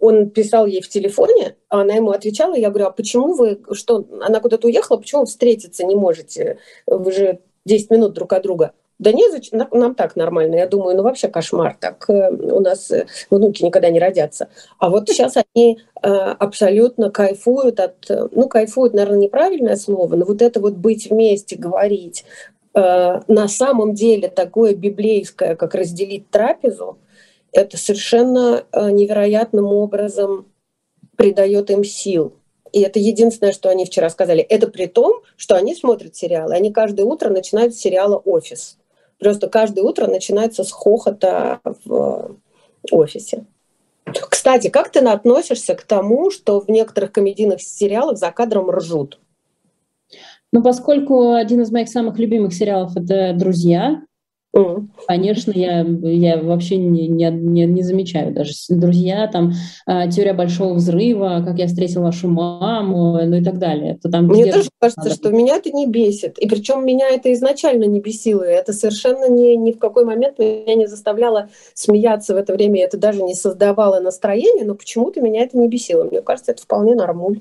он 0.00 0.28
писал 0.28 0.66
ей 0.66 0.82
в 0.82 0.90
телефоне, 0.90 1.56
а 1.70 1.80
она 1.80 1.94
ему 1.94 2.10
отвечала, 2.10 2.54
я 2.54 2.68
говорю, 2.68 2.88
а 2.88 2.90
почему 2.90 3.32
вы, 3.32 3.58
что, 3.72 4.04
она 4.20 4.40
куда-то 4.40 4.66
уехала, 4.66 4.98
почему 4.98 5.24
встретиться 5.24 5.84
не 5.84 5.94
можете? 5.94 6.58
Вы 6.86 7.12
же 7.12 7.38
10 7.64 7.90
минут 7.90 8.12
друг 8.12 8.34
от 8.34 8.42
друга. 8.42 8.72
Да 9.00 9.12
не, 9.12 9.24
нам 9.72 9.94
так 9.94 10.14
нормально. 10.14 10.56
Я 10.56 10.66
думаю, 10.66 10.94
ну 10.94 11.02
вообще 11.02 11.28
кошмар. 11.28 11.74
Так 11.80 12.04
э, 12.10 12.30
у 12.30 12.60
нас 12.60 12.90
э, 12.90 13.06
внуки 13.30 13.64
никогда 13.64 13.88
не 13.88 13.98
родятся. 13.98 14.48
А 14.78 14.90
вот 14.90 15.08
сейчас 15.08 15.38
они 15.38 15.78
э, 16.02 16.06
абсолютно 16.06 17.10
кайфуют 17.10 17.80
от... 17.80 17.94
Ну, 18.08 18.46
кайфуют, 18.46 18.92
наверное, 18.92 19.20
неправильное 19.20 19.76
слово, 19.76 20.16
но 20.16 20.26
вот 20.26 20.42
это 20.42 20.60
вот 20.60 20.74
быть 20.74 21.08
вместе, 21.08 21.56
говорить, 21.56 22.24
на 22.72 23.48
самом 23.48 23.94
деле 23.94 24.28
такое 24.28 24.76
библейское, 24.76 25.56
как 25.56 25.74
разделить 25.74 26.30
трапезу, 26.30 26.98
это 27.50 27.76
совершенно 27.76 28.62
невероятным 28.72 29.64
образом 29.64 30.46
придает 31.16 31.70
им 31.70 31.82
сил. 31.82 32.34
И 32.72 32.82
это 32.82 33.00
единственное, 33.00 33.52
что 33.52 33.70
они 33.70 33.86
вчера 33.86 34.08
сказали. 34.08 34.40
Это 34.40 34.68
при 34.68 34.86
том, 34.86 35.22
что 35.36 35.56
они 35.56 35.74
смотрят 35.74 36.14
сериалы. 36.14 36.54
Они 36.54 36.72
каждое 36.72 37.04
утро 37.04 37.28
начинают 37.28 37.74
с 37.74 37.78
сериала 37.78 38.16
«Офис». 38.16 38.78
Просто 39.20 39.48
каждое 39.48 39.82
утро 39.82 40.06
начинается 40.06 40.64
с 40.64 40.72
хохота 40.72 41.60
в 41.84 42.36
офисе. 42.90 43.44
Кстати, 44.28 44.68
как 44.68 44.90
ты 44.90 45.00
относишься 45.00 45.74
к 45.74 45.82
тому, 45.82 46.30
что 46.30 46.60
в 46.60 46.68
некоторых 46.68 47.12
комедийных 47.12 47.60
сериалах 47.60 48.16
за 48.16 48.32
кадром 48.32 48.70
ржут? 48.70 49.20
Ну, 50.52 50.62
поскольку 50.62 51.34
один 51.34 51.60
из 51.60 51.70
моих 51.70 51.88
самых 51.88 52.18
любимых 52.18 52.52
сериалов 52.52 52.96
это 52.96 53.32
«Друзья», 53.34 54.02
Mm. 54.52 54.88
Конечно, 55.06 55.52
я, 55.52 55.86
я 56.02 56.42
вообще 56.42 56.76
не, 56.76 57.06
не, 57.06 57.30
не, 57.30 57.66
не 57.66 57.82
замечаю 57.82 58.34
даже 58.34 58.52
друзья, 58.68 59.28
там 59.28 59.52
э, 59.86 60.10
теория 60.10 60.32
большого 60.32 60.74
взрыва, 60.74 61.42
как 61.46 61.56
я 61.58 61.68
встретила 61.68 62.04
вашу 62.04 62.26
маму, 62.26 63.20
ну 63.24 63.36
и 63.36 63.44
так 63.44 63.58
далее. 63.58 63.98
То 64.02 64.10
там 64.10 64.26
Мне 64.26 64.52
тоже 64.52 64.68
кажется, 64.80 65.02
надо. 65.04 65.14
что 65.14 65.30
меня 65.30 65.56
это 65.56 65.70
не 65.70 65.86
бесит. 65.86 66.36
И 66.38 66.48
причем 66.48 66.84
меня 66.84 67.08
это 67.08 67.32
изначально 67.32 67.84
не 67.84 68.00
бесило. 68.00 68.42
Это 68.42 68.72
совершенно 68.72 69.28
ни, 69.28 69.54
ни 69.54 69.70
в 69.70 69.78
какой 69.78 70.04
момент 70.04 70.40
меня 70.40 70.74
не 70.74 70.86
заставляло 70.86 71.48
смеяться 71.74 72.34
в 72.34 72.36
это 72.36 72.52
время. 72.52 72.82
Это 72.82 72.96
даже 72.98 73.22
не 73.22 73.34
создавало 73.34 74.00
настроение, 74.00 74.64
но 74.64 74.74
почему-то 74.74 75.20
меня 75.20 75.42
это 75.42 75.56
не 75.58 75.68
бесило. 75.68 76.04
Мне 76.04 76.22
кажется, 76.22 76.50
это 76.52 76.62
вполне 76.62 76.96
нормуль. 76.96 77.40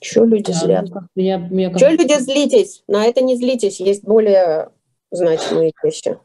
Чего 0.00 0.24
люди 0.24 0.52
да, 0.52 0.58
злят? 0.58 0.88
Ну, 0.88 1.00
я, 1.16 1.46
я 1.50 1.74
Чего 1.74 1.90
люди 1.90 2.18
злитесь? 2.18 2.84
На 2.88 3.04
это 3.04 3.22
не 3.22 3.36
злитесь. 3.36 3.80
Есть 3.80 4.04
более 4.04 4.70
значимые 5.10 5.72
вещи. 5.82 6.16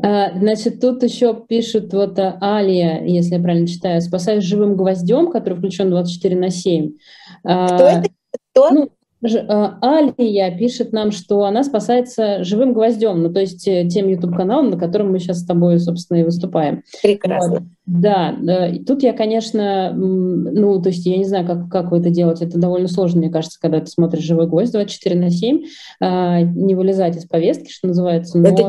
А, 0.00 0.38
значит, 0.38 0.80
тут 0.80 1.02
еще 1.02 1.34
пишут 1.34 1.92
вот 1.92 2.18
а, 2.18 2.38
Алия, 2.40 3.02
если 3.04 3.34
я 3.34 3.40
правильно 3.40 3.66
читаю, 3.66 4.00
спасаясь 4.00 4.44
живым 4.44 4.76
гвоздем, 4.76 5.30
который 5.30 5.54
включен 5.54 5.90
24 5.90 6.36
на 6.36 6.50
7. 6.50 6.92
А, 7.44 7.66
Кто 7.66 7.84
это? 7.84 8.08
Кто? 8.52 8.70
Ну, 8.70 8.90
Алия 9.20 10.56
пишет 10.56 10.92
нам, 10.92 11.10
что 11.10 11.44
она 11.44 11.64
спасается 11.64 12.44
живым 12.44 12.72
гвоздем, 12.72 13.20
ну 13.20 13.32
то 13.32 13.40
есть 13.40 13.66
э, 13.66 13.88
тем 13.88 14.06
YouTube-каналом, 14.06 14.70
на 14.70 14.78
котором 14.78 15.10
мы 15.10 15.18
сейчас 15.18 15.40
с 15.40 15.44
тобой, 15.44 15.80
собственно, 15.80 16.18
и 16.18 16.22
выступаем. 16.22 16.84
Прекрасно. 17.02 17.52
Вот. 17.52 17.62
Да, 17.86 18.36
и 18.68 18.84
тут 18.84 19.02
я, 19.02 19.12
конечно, 19.12 19.92
ну 19.92 20.80
то 20.80 20.90
есть 20.90 21.04
я 21.04 21.16
не 21.16 21.24
знаю, 21.24 21.44
как, 21.46 21.68
как 21.68 21.90
вы 21.90 21.98
это 21.98 22.10
делаете, 22.10 22.44
это 22.44 22.60
довольно 22.60 22.86
сложно, 22.86 23.20
мне 23.20 23.30
кажется, 23.30 23.58
когда 23.60 23.80
ты 23.80 23.86
смотришь 23.86 24.22
«Живой 24.22 24.46
гвоздь» 24.46 24.72
24 24.72 25.18
на 25.18 25.30
7, 25.30 25.62
не 26.00 26.74
вылезать 26.76 27.16
из 27.16 27.26
повестки, 27.26 27.72
что 27.72 27.88
называется. 27.88 28.38
Но... 28.38 28.50
Это 28.50 28.68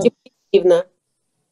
позитивно. 0.52 0.86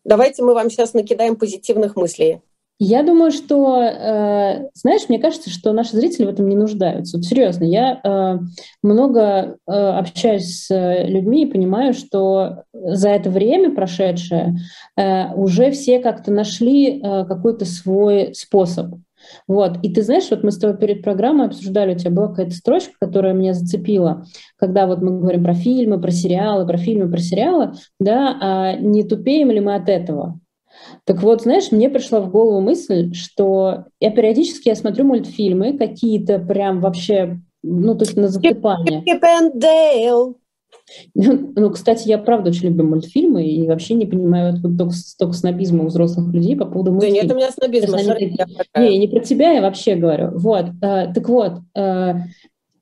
Давайте 0.03 0.43
мы 0.43 0.53
вам 0.53 0.69
сейчас 0.69 0.93
накидаем 0.93 1.35
позитивных 1.35 1.95
мыслей. 1.95 2.41
Я 2.79 3.01
думаю, 3.01 3.31
что, 3.31 3.81
э, 3.81 4.69
знаешь, 4.75 5.09
мне 5.09 5.17
кажется, 5.17 5.49
что 5.49 5.73
наши 5.73 5.97
зрители 5.97 6.25
в 6.25 6.29
этом 6.29 6.47
не 6.47 6.55
нуждаются. 6.55 7.17
Вот 7.17 7.25
серьезно, 7.25 7.63
я 7.63 7.99
э, 8.03 8.37
много 8.83 9.57
э, 9.67 9.71
общаюсь 9.71 10.65
с 10.65 11.03
людьми 11.05 11.43
и 11.43 11.51
понимаю, 11.51 11.95
что 11.95 12.65
за 12.73 13.09
это 13.09 13.31
время 13.31 13.73
прошедшее 13.73 14.57
э, 14.95 15.33
уже 15.33 15.71
все 15.71 15.99
как-то 15.99 16.31
нашли 16.31 16.99
э, 16.99 17.25
какой-то 17.25 17.65
свой 17.65 18.35
способ. 18.35 18.93
Вот. 19.47 19.77
И 19.83 19.93
ты 19.93 20.01
знаешь, 20.01 20.29
вот 20.29 20.43
мы 20.43 20.51
с 20.51 20.57
тобой 20.57 20.77
перед 20.77 21.03
программой 21.03 21.47
обсуждали, 21.47 21.95
у 21.95 21.97
тебя 21.97 22.11
была 22.11 22.27
какая-то 22.27 22.55
строчка, 22.55 22.93
которая 22.99 23.33
меня 23.33 23.53
зацепила, 23.53 24.25
когда 24.57 24.87
вот 24.87 25.01
мы 25.01 25.19
говорим 25.19 25.43
про 25.43 25.53
фильмы, 25.53 25.99
про 25.99 26.11
сериалы, 26.11 26.65
про 26.65 26.77
фильмы, 26.77 27.09
про 27.09 27.19
сериалы, 27.19 27.73
да, 27.99 28.37
а 28.39 28.73
не 28.75 29.03
тупеем 29.03 29.51
ли 29.51 29.59
мы 29.59 29.75
от 29.75 29.89
этого? 29.89 30.39
Так 31.05 31.21
вот, 31.23 31.41
знаешь, 31.41 31.71
мне 31.71 31.89
пришла 31.89 32.19
в 32.19 32.29
голову 32.29 32.61
мысль, 32.61 33.13
что 33.13 33.85
я 33.99 34.11
периодически 34.11 34.69
я 34.69 34.75
смотрю 34.75 35.05
мультфильмы 35.05 35.77
какие-то 35.77 36.39
прям 36.39 36.81
вообще, 36.81 37.39
ну, 37.63 37.95
то 37.95 38.05
есть 38.05 38.15
на 38.15 38.27
засыпание. 38.27 39.01
Ну, 41.15 41.69
кстати, 41.71 42.07
я 42.07 42.17
правда 42.17 42.49
очень 42.49 42.69
люблю 42.69 42.85
мультфильмы 42.85 43.45
и 43.45 43.67
вообще 43.67 43.93
не 43.93 44.05
понимаю 44.05 44.59
вот, 44.61 44.77
только, 44.77 44.95
только 45.17 45.33
снобизма 45.33 45.83
у 45.83 45.87
взрослых 45.87 46.33
людей 46.33 46.55
по 46.55 46.65
поводу 46.65 46.91
мультфильмов. 46.91 47.21
Да 47.21 47.23
нет 47.23 47.33
у 47.33 47.35
меня 47.35 47.51
снобизма. 47.51 47.97
Такие... 47.97 48.89
Не, 48.89 48.97
не 48.97 49.07
про 49.07 49.19
тебя 49.19 49.51
я 49.51 49.61
вообще 49.61 49.95
говорю. 49.95 50.31
Вот, 50.33 50.65
э, 50.81 51.13
так 51.13 51.29
вот, 51.29 51.53
э, 51.75 52.13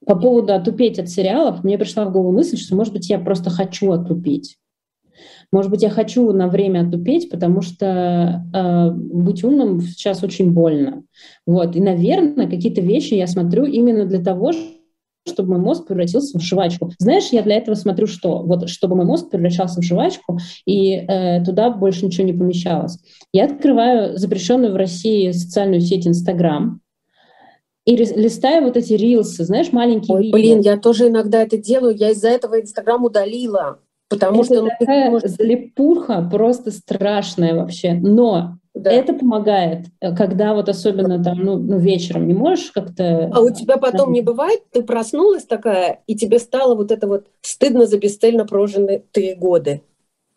по 0.06 0.16
поводу 0.16 0.54
отупеть 0.54 1.00
от 1.00 1.10
сериалов, 1.10 1.64
мне 1.64 1.78
пришла 1.78 2.06
в 2.06 2.12
голову 2.12 2.32
мысль, 2.32 2.58
что, 2.58 2.76
может 2.76 2.94
быть, 2.94 3.10
я 3.10 3.20
просто 3.20 3.50
хочу 3.50 3.92
отупить. 3.92 4.58
Может 5.52 5.72
быть, 5.72 5.84
я 5.84 5.90
хочу 5.90 6.32
на 6.32 6.48
время 6.48 6.88
отупеть, 6.88 7.30
потому 7.30 7.62
что 7.62 8.44
э, 8.54 8.92
быть 8.92 9.44
умным 9.44 9.82
сейчас 9.82 10.24
очень 10.24 10.52
больно. 10.52 11.04
Вот. 11.46 11.76
И, 11.76 11.82
наверное, 11.82 12.50
какие-то 12.50 12.82
вещи 12.82 13.14
я 13.14 13.28
смотрю 13.28 13.66
именно 13.66 14.06
для 14.06 14.24
того, 14.24 14.52
чтобы 15.28 15.54
мой 15.54 15.60
мозг 15.60 15.88
превратился 15.88 16.38
в 16.38 16.42
жвачку. 16.42 16.92
Знаешь, 17.00 17.30
я 17.32 17.42
для 17.42 17.56
этого 17.56 17.76
смотрю 17.76 18.08
что? 18.08 18.44
Вот 18.44 18.70
чтобы 18.70 18.96
мой 18.96 19.06
мозг 19.06 19.30
превращался 19.30 19.82
в 19.82 19.84
жвачку, 19.84 20.40
и 20.66 20.94
э, 20.94 21.44
туда 21.44 21.70
больше 21.72 22.06
ничего 22.06 22.26
не 22.26 22.34
помещалось. 22.34 22.98
Я 23.34 23.46
открываю 23.46 24.18
запрещенную 24.18 24.74
в 24.74 24.78
России 24.78 25.32
социальную 25.32 25.82
сеть 25.82 26.08
Инстаграм, 26.08 26.82
и 27.86 27.96
листаю 27.96 28.64
вот 28.64 28.78
эти 28.78 28.94
рилсы, 28.94 29.44
знаешь, 29.44 29.72
маленькие 29.72 30.18
Ой, 30.18 30.24
видео. 30.24 30.38
Блин, 30.38 30.60
я 30.62 30.78
тоже 30.78 31.08
иногда 31.08 31.44
это 31.44 31.58
делаю, 31.58 31.96
я 31.96 32.10
из-за 32.12 32.30
этого 32.30 32.60
Инстаграм 32.60 33.04
удалила. 33.04 33.80
Потому 34.10 34.42
это 34.42 34.46
что 34.46 34.62
ну, 34.64 34.70
такая 34.80 35.12
может... 35.12 35.30
залипуха 35.32 36.28
просто 36.32 36.72
страшная 36.72 37.54
вообще. 37.56 37.94
Но 37.94 38.58
да. 38.76 38.92
это 38.92 39.14
помогает, 39.14 39.88
э, 40.02 40.16
когда 40.16 40.54
вот 40.54 40.70
особенно 40.70 41.24
там, 41.24 41.40
ну, 41.40 41.58
ну 41.58 41.80
вечером 41.80 42.28
не 42.28 42.34
можешь 42.34 42.72
как-то... 42.72 43.32
А 43.34 43.40
у 43.40 43.50
тебя 43.50 43.78
потом 43.78 44.12
не 44.12 44.22
бывает, 44.22 44.62
ты 44.72 44.84
проснулась 44.84 45.46
такая, 45.46 46.02
и 46.08 46.16
тебе 46.16 46.40
стало 46.40 46.76
вот 46.76 46.92
это 46.92 47.08
вот 47.08 47.28
стыдно 47.42 47.86
за 47.86 47.98
бесцельно 47.98 48.46
прожитые 48.46 49.36
годы? 49.36 49.82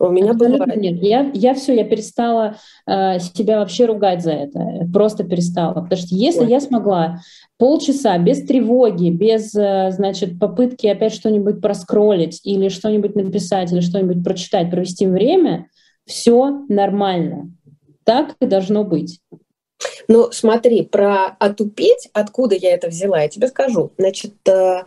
У 0.01 0.11
меня 0.11 0.31
Абсолютно 0.31 0.67
бывает. 0.67 0.81
Нет, 0.81 1.03
я, 1.03 1.31
я 1.35 1.55
все, 1.55 1.75
я 1.75 1.83
перестала 1.83 2.57
э, 2.87 3.19
себя 3.19 3.59
вообще 3.59 3.87
ругать 3.87 4.23
за 4.23 4.31
это, 4.31 4.89
просто 4.93 5.25
перестала. 5.25 5.75
Потому 5.75 6.01
что 6.01 6.15
если 6.15 6.43
Ой. 6.43 6.51
я 6.51 6.61
смогла 6.61 7.19
полчаса 7.59 8.17
без 8.19 8.45
тревоги, 8.45 9.11
без, 9.11 9.53
э, 9.57 9.91
значит, 9.91 10.39
попытки 10.39 10.87
опять 10.87 11.13
что-нибудь 11.13 11.61
проскролить 11.61 12.41
или 12.45 12.69
что-нибудь 12.69 13.17
написать, 13.17 13.73
или 13.73 13.81
что-нибудь 13.81 14.23
прочитать, 14.23 14.71
провести 14.71 15.07
время, 15.09 15.67
все 16.07 16.65
нормально. 16.69 17.51
Так 18.09 18.37
и 18.41 18.47
должно 18.47 18.85
быть. 18.85 19.21
Ну, 20.09 20.33
смотри, 20.33 20.83
про 20.87 21.37
отупеть, 21.39 22.09
откуда 22.15 22.55
я 22.55 22.73
это 22.73 22.89
взяла, 22.89 23.21
я 23.21 23.29
тебе 23.29 23.49
скажу. 23.49 23.93
Значит, 23.99 24.33
э, 24.49 24.85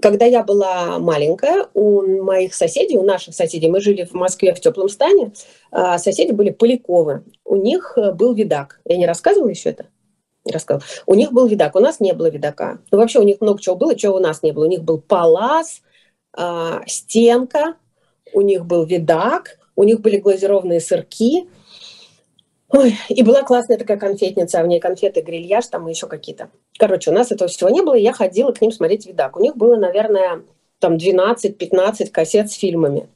когда 0.00 0.24
я 0.24 0.42
была 0.42 0.98
маленькая, 0.98 1.66
у 1.74 2.22
моих 2.22 2.54
соседей, 2.54 2.96
у 2.96 3.02
наших 3.02 3.34
соседей, 3.34 3.68
мы 3.68 3.82
жили 3.82 4.04
в 4.04 4.14
Москве 4.14 4.54
в 4.54 4.60
теплом 4.60 4.88
стане, 4.88 5.32
а 5.70 5.98
соседи 5.98 6.32
были 6.32 6.48
Поляковы. 6.48 7.24
У 7.44 7.56
них 7.56 7.98
э, 7.98 8.12
был 8.12 8.32
видак. 8.32 8.80
Я 8.86 8.96
не 8.96 9.06
рассказывала 9.06 9.50
еще 9.50 9.68
это? 9.68 9.88
Не 10.46 10.52
рассказывала. 10.52 10.86
У 11.04 11.12
них 11.12 11.32
был 11.32 11.46
видак, 11.46 11.76
у 11.76 11.80
нас 11.80 12.00
не 12.00 12.14
было 12.14 12.30
видака. 12.30 12.78
Ну, 12.90 12.96
вообще 12.96 13.18
у 13.18 13.24
них 13.24 13.42
много 13.42 13.60
чего 13.60 13.76
было, 13.76 13.94
чего 13.94 14.16
у 14.16 14.20
нас 14.20 14.42
не 14.42 14.52
было. 14.52 14.64
У 14.64 14.70
них 14.70 14.84
был 14.84 15.02
палас, 15.02 15.82
стенка, 16.86 17.74
у 18.32 18.40
них 18.40 18.64
был 18.64 18.86
видак, 18.86 19.58
у 19.76 19.82
них 19.82 20.00
были 20.00 20.16
глазированные 20.16 20.80
сырки– 20.80 21.46
Ой, 22.70 22.96
и 23.08 23.22
была 23.22 23.42
классная 23.42 23.76
такая 23.76 23.98
конфетница, 23.98 24.60
а 24.60 24.64
в 24.64 24.66
ней 24.66 24.80
конфеты, 24.80 25.20
грильяж 25.20 25.66
там 25.66 25.86
и 25.86 25.90
еще 25.90 26.06
какие-то. 26.06 26.50
Короче, 26.78 27.10
у 27.10 27.14
нас 27.14 27.30
этого 27.30 27.48
всего 27.48 27.70
не 27.70 27.82
было, 27.82 27.94
и 27.94 28.02
я 28.02 28.12
ходила 28.12 28.52
к 28.52 28.60
ним 28.60 28.72
смотреть 28.72 29.06
видак. 29.06 29.36
У 29.36 29.40
них 29.40 29.56
было, 29.56 29.76
наверное, 29.76 30.42
там 30.80 30.96
12-15 30.96 32.10
кассет 32.10 32.50
с 32.50 32.54
фильмами. 32.54 33.08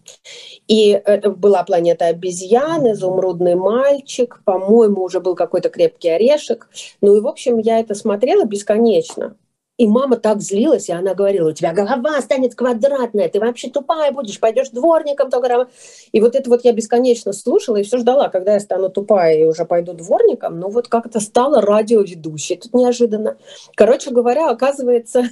И 0.69 0.91
это 0.91 1.31
была 1.31 1.63
«Планета 1.65 2.07
обезьян», 2.07 2.91
«Изумрудный 2.93 3.57
мальчик», 3.57 4.41
по-моему, 4.45 5.03
уже 5.03 5.21
был 5.21 5.35
какой-то 5.35 5.69
«Крепкий 5.71 6.09
орешек». 6.09 6.69
Ну 7.01 7.17
и, 7.17 7.21
в 7.21 7.27
общем, 7.27 7.59
я 7.59 7.81
это 7.81 7.95
смотрела 7.95 8.45
бесконечно. 8.45 9.37
И 9.79 9.87
мама 9.87 10.17
так 10.17 10.41
злилась, 10.41 10.89
и 10.89 10.93
она 10.93 11.15
говорила, 11.15 11.51
у 11.51 11.53
тебя 11.53 11.73
голова 11.73 12.21
станет 12.21 12.57
квадратная, 12.57 13.29
ты 13.29 13.39
вообще 13.39 13.71
тупая 13.71 14.11
будешь, 14.11 14.41
пойдешь 14.41 14.71
дворником. 14.71 15.31
Только... 15.31 15.69
И 16.11 16.21
вот 16.21 16.35
это 16.35 16.51
вот 16.51 16.65
я 16.65 16.73
бесконечно 16.73 17.33
слушала 17.33 17.77
и 17.77 17.85
все 17.85 17.99
ждала, 17.99 18.29
когда 18.29 18.55
я 18.55 18.61
стану 18.61 18.91
тупая 18.91 19.39
и 19.39 19.45
уже 19.45 19.65
пойду 19.65 19.93
дворником. 19.93 20.59
Но 20.59 20.69
вот 20.69 20.89
как-то 20.89 21.21
стала 21.21 21.61
радиоведущей 21.63 22.57
тут 22.57 22.75
неожиданно. 22.75 23.37
Короче 23.77 24.11
говоря, 24.11 24.51
оказывается, 24.51 25.23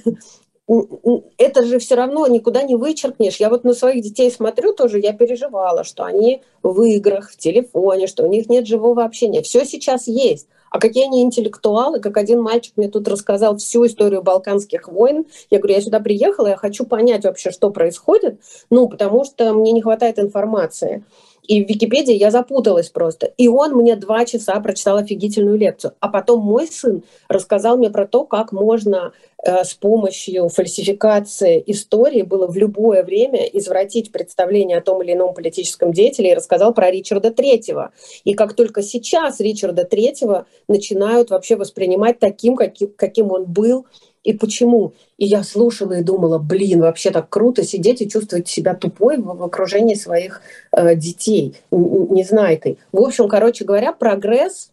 это 1.37 1.65
же 1.65 1.79
все 1.79 1.95
равно 1.95 2.25
никуда 2.27 2.63
не 2.63 2.77
вычеркнешь. 2.77 3.41
Я 3.41 3.49
вот 3.49 3.65
на 3.65 3.73
своих 3.73 4.01
детей 4.01 4.31
смотрю 4.31 4.71
тоже, 4.71 4.99
я 4.99 5.11
переживала, 5.11 5.83
что 5.83 6.05
они 6.05 6.41
в 6.63 6.81
играх, 6.83 7.31
в 7.31 7.37
телефоне, 7.37 8.07
что 8.07 8.23
у 8.23 8.27
них 8.27 8.47
нет 8.47 8.65
живого 8.65 9.03
общения. 9.03 9.41
Все 9.41 9.65
сейчас 9.65 10.07
есть. 10.07 10.47
А 10.69 10.79
какие 10.79 11.05
они 11.05 11.21
интеллектуалы, 11.21 11.99
как 11.99 12.17
один 12.17 12.41
мальчик 12.41 12.73
мне 12.75 12.89
тут 12.89 13.07
рассказал 13.07 13.57
всю 13.57 13.85
историю 13.85 14.21
Балканских 14.21 14.87
войн. 14.87 15.25
Я 15.49 15.59
говорю, 15.59 15.75
я 15.75 15.81
сюда 15.81 15.99
приехала, 15.99 16.47
я 16.47 16.57
хочу 16.57 16.85
понять 16.85 17.25
вообще, 17.25 17.51
что 17.51 17.69
происходит, 17.69 18.39
ну, 18.69 18.87
потому 18.87 19.23
что 19.23 19.53
мне 19.53 19.71
не 19.71 19.81
хватает 19.81 20.19
информации. 20.19 21.03
И 21.47 21.63
в 21.63 21.69
Википедии 21.69 22.13
я 22.13 22.29
запуталась 22.29 22.89
просто. 22.89 23.27
И 23.37 23.47
он 23.47 23.73
мне 23.73 23.95
два 23.95 24.25
часа 24.25 24.59
прочитал 24.59 24.97
офигительную 24.97 25.57
лекцию. 25.57 25.93
А 26.01 26.09
потом 26.09 26.41
мой 26.41 26.67
сын 26.67 27.03
рассказал 27.29 27.77
мне 27.77 27.89
про 27.89 28.05
то, 28.05 28.25
как 28.25 28.51
можно 28.51 29.13
с 29.43 29.75
помощью 29.75 30.49
фальсификации 30.49 31.63
истории 31.67 32.23
было 32.23 32.47
в 32.47 32.57
любое 32.57 33.03
время 33.03 33.45
извратить 33.45 34.11
представление 34.11 34.79
о 34.79 34.81
том 34.81 35.03
или 35.03 35.13
ином 35.13 35.33
политическом 35.33 35.93
деятеле 35.93 36.31
и 36.31 36.35
рассказал 36.35 36.73
про 36.73 36.89
Ричарда 36.89 37.31
Третьего. 37.31 37.91
И 38.23 38.33
как 38.33 38.53
только 38.53 38.81
сейчас 38.81 39.39
Ричарда 39.39 39.85
Третьего 39.85 40.47
начинают 40.67 41.29
вообще 41.29 41.55
воспринимать 41.55 42.19
таким, 42.19 42.55
каким, 42.55 42.91
каким 42.95 43.31
он 43.31 43.45
был, 43.45 43.85
и 44.23 44.33
почему. 44.33 44.93
И 45.17 45.25
я 45.25 45.41
слушала 45.41 45.93
и 45.93 46.03
думала, 46.03 46.37
блин, 46.37 46.81
вообще 46.81 47.11
так 47.11 47.29
круто 47.29 47.63
сидеть 47.63 48.01
и 48.01 48.09
чувствовать 48.09 48.49
себя 48.49 48.73
тупой 48.75 49.17
в, 49.17 49.23
в 49.23 49.43
окружении 49.43 49.95
своих 49.95 50.41
э, 50.73 50.95
детей, 50.97 51.55
незнайкой. 51.71 52.77
В 52.91 53.01
общем, 53.01 53.29
короче 53.29 53.63
говоря, 53.63 53.93
прогресс 53.93 54.71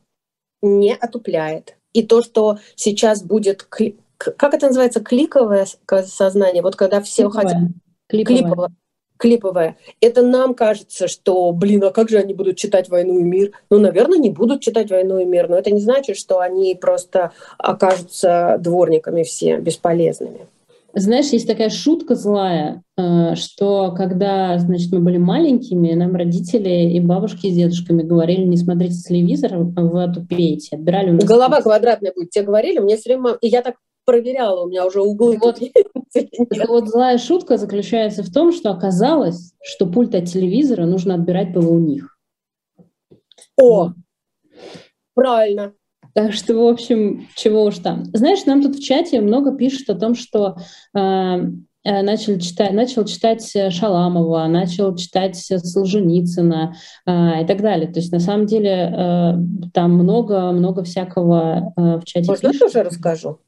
не 0.61 0.93
отупляет. 0.93 1.77
И 1.93 2.03
то, 2.03 2.23
что 2.23 2.59
сейчас 2.75 3.23
будет, 3.23 3.63
как 4.37 4.55
это 4.55 4.67
называется, 4.67 5.01
кликовое 5.01 5.67
сознание, 6.07 6.63
вот 6.63 6.77
когда 6.77 7.01
все 7.01 7.25
клиповое. 7.25 7.45
хотят... 7.45 7.61
Клиповое. 8.09 8.39
клиповое 8.39 8.71
клиповая. 9.17 9.77
Это 10.01 10.23
нам 10.23 10.55
кажется, 10.55 11.09
что, 11.09 11.51
блин, 11.53 11.83
а 11.85 11.91
как 11.91 12.11
же 12.11 12.19
они 12.19 12.35
будут 12.35 12.57
читать 12.57 12.89
«Войну 12.89 13.19
и 13.19 13.23
мир»? 13.23 13.53
Ну, 13.71 13.79
наверное, 13.79 14.19
не 14.19 14.31
будут 14.31 14.61
читать 14.61 14.91
«Войну 14.91 15.19
и 15.19 15.25
мир», 15.25 15.49
но 15.49 15.57
это 15.57 15.71
не 15.71 15.81
значит, 15.81 16.17
что 16.17 16.41
они 16.41 16.75
просто 16.75 17.33
окажутся 17.59 18.57
дворниками 18.61 19.23
все 19.23 19.59
бесполезными. 19.59 20.41
Знаешь, 20.97 21.31
есть 21.31 21.49
такая 21.49 21.71
шутка 21.71 22.15
злая, 22.15 22.83
э, 22.97 23.35
что 23.35 23.93
когда, 23.97 24.57
значит, 24.59 24.93
мы 24.93 25.01
были 25.01 25.17
маленькими, 25.17 25.93
нам 25.93 26.15
родители 26.15 26.93
и 26.93 27.01
бабушки 27.01 27.51
с 27.51 27.55
дедушками 27.55 28.03
говорили, 28.03 28.45
не 28.45 28.57
смотрите 28.57 28.95
телевизор, 28.95 29.57
вы 29.57 30.05
отупеете, 30.05 30.77
отбирали 30.77 31.11
у 31.11 31.15
нас... 31.15 31.25
Голова 31.25 31.63
квадратная 31.63 32.13
будет, 32.15 32.31
тебе 32.31 32.45
говорили, 32.45 32.79
мне 32.79 32.97
все 32.97 33.15
время... 33.15 33.37
И 33.41 33.49
я 33.49 33.63
так 33.63 33.75
проверяла, 34.05 34.65
у 34.65 34.69
меня 34.69 34.87
уже 34.87 35.01
углы 35.01 35.39
вот, 35.41 35.61
вот 36.69 36.89
злая 36.89 37.19
шутка 37.19 37.57
заключается 37.57 38.23
в 38.23 38.33
том, 38.33 38.53
что 38.53 38.71
оказалось, 38.71 39.53
что 39.63 39.87
пульт 39.87 40.15
от 40.15 40.27
телевизора 40.27 40.87
нужно 40.87 41.15
отбирать 41.15 41.53
было 41.53 41.71
у 41.71 41.79
них. 41.79 42.17
О, 43.61 43.91
правильно. 45.15 45.75
Так 46.15 46.33
что, 46.33 46.55
в 46.55 46.67
общем, 46.67 47.27
чего 47.35 47.65
уж 47.65 47.79
там. 47.79 48.05
Знаешь, 48.13 48.45
нам 48.45 48.63
тут 48.63 48.77
в 48.77 48.83
чате 48.83 49.21
много 49.21 49.57
пишут 49.57 49.91
о 49.91 49.99
том, 49.99 50.15
что 50.15 50.57
э, 50.97 51.01
э 51.01 52.03
начал 52.03 52.39
читать, 52.39 52.73
начал 52.73 53.05
читать 53.05 53.45
Шаламова, 53.71 54.47
начал 54.47 54.95
читать 54.95 55.37
Солженицына 55.37 56.77
э, 57.07 57.43
и 57.43 57.47
так 57.47 57.61
далее. 57.61 57.93
То 57.93 57.99
есть, 57.99 58.13
на 58.13 58.21
самом 58.21 58.47
деле, 58.47 58.71
э, 58.71 59.33
там 59.73 59.95
много-много 59.95 60.85
всякого 60.85 61.73
э, 61.77 61.99
в 61.99 62.05
чате 62.05 62.29
Можно 62.29 62.53
я 62.53 62.59
тоже 62.61 62.83
расскажу? 62.85 63.41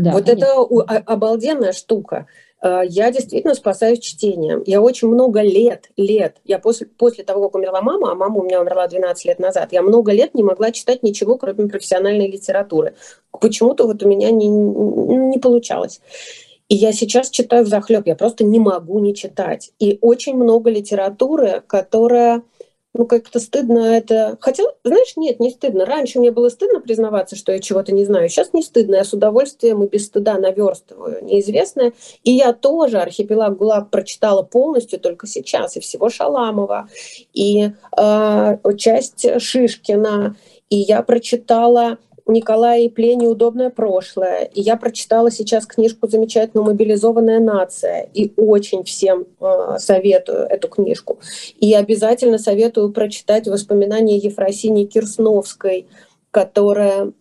Да, 0.00 0.12
вот 0.12 0.24
конечно. 0.24 0.46
это 0.46 1.02
обалденная 1.06 1.72
штука. 1.72 2.26
Э, 2.62 2.80
я 2.88 3.10
действительно 3.10 3.54
спасаюсь 3.54 4.00
чтением. 4.00 4.62
Я 4.66 4.80
очень 4.80 5.08
много 5.08 5.42
лет, 5.42 5.90
лет, 5.96 6.36
я 6.44 6.58
после, 6.58 6.86
после 6.86 7.22
того, 7.22 7.42
как 7.44 7.56
умерла 7.56 7.82
мама, 7.82 8.12
а 8.12 8.14
мама 8.14 8.40
у 8.40 8.44
меня 8.44 8.60
умерла 8.60 8.88
12 8.88 9.24
лет 9.26 9.38
назад, 9.38 9.72
я 9.72 9.82
много 9.82 10.12
лет 10.12 10.34
не 10.34 10.42
могла 10.42 10.72
читать 10.72 11.02
ничего, 11.02 11.36
кроме 11.36 11.68
профессиональной 11.68 12.28
литературы. 12.28 12.94
Почему-то 13.40 13.86
вот 13.86 14.02
у 14.02 14.08
меня 14.08 14.30
не, 14.30 14.48
не 14.48 15.38
получалось. 15.38 16.00
И 16.68 16.76
я 16.76 16.92
сейчас 16.92 17.30
читаю 17.30 17.64
в 17.64 17.68
захлеб, 17.68 18.06
я 18.06 18.14
просто 18.14 18.44
не 18.44 18.58
могу 18.58 19.00
не 19.00 19.14
читать. 19.14 19.72
И 19.78 19.98
очень 20.00 20.36
много 20.36 20.70
литературы, 20.70 21.62
которая 21.66 22.42
ну, 22.92 23.06
как-то 23.06 23.38
стыдно 23.38 23.78
это... 23.78 24.36
Хотя, 24.40 24.64
знаешь, 24.82 25.16
нет, 25.16 25.38
не 25.38 25.50
стыдно. 25.50 25.84
Раньше 25.84 26.18
мне 26.18 26.32
было 26.32 26.48
стыдно 26.48 26.80
признаваться, 26.80 27.36
что 27.36 27.52
я 27.52 27.60
чего-то 27.60 27.92
не 27.92 28.04
знаю. 28.04 28.28
Сейчас 28.28 28.52
не 28.52 28.62
стыдно. 28.62 28.96
Я 28.96 29.04
с 29.04 29.12
удовольствием 29.12 29.82
и 29.84 29.88
без 29.88 30.06
стыда 30.06 30.38
наверстываю 30.38 31.24
неизвестное. 31.24 31.92
И 32.24 32.32
я 32.32 32.52
тоже 32.52 32.98
«Архипелаг 32.98 33.56
ГУЛАГ» 33.56 33.90
прочитала 33.90 34.42
полностью 34.42 34.98
только 34.98 35.28
сейчас. 35.28 35.76
И 35.76 35.80
всего 35.80 36.08
Шаламова, 36.08 36.88
и 37.32 37.70
э, 37.96 38.56
часть 38.76 39.40
Шишкина. 39.40 40.36
И 40.68 40.76
я 40.76 41.02
прочитала 41.02 41.98
Николая 42.30 42.80
Ипле 42.80 43.14
«Неудобное 43.14 43.70
прошлое». 43.70 44.44
И 44.44 44.60
я 44.60 44.76
прочитала 44.76 45.30
сейчас 45.30 45.66
книжку 45.66 46.08
замечательную 46.08 46.66
«Мобилизованная 46.66 47.40
нация». 47.40 48.08
И 48.14 48.32
очень 48.36 48.84
всем 48.84 49.26
э, 49.40 49.76
советую 49.78 50.46
эту 50.46 50.68
книжку. 50.68 51.18
И 51.58 51.74
обязательно 51.74 52.38
советую 52.38 52.92
прочитать 52.92 53.46
воспоминания 53.48 54.16
Ефросинии 54.16 54.84
Кирсновской, 54.84 55.86
которая 56.30 57.12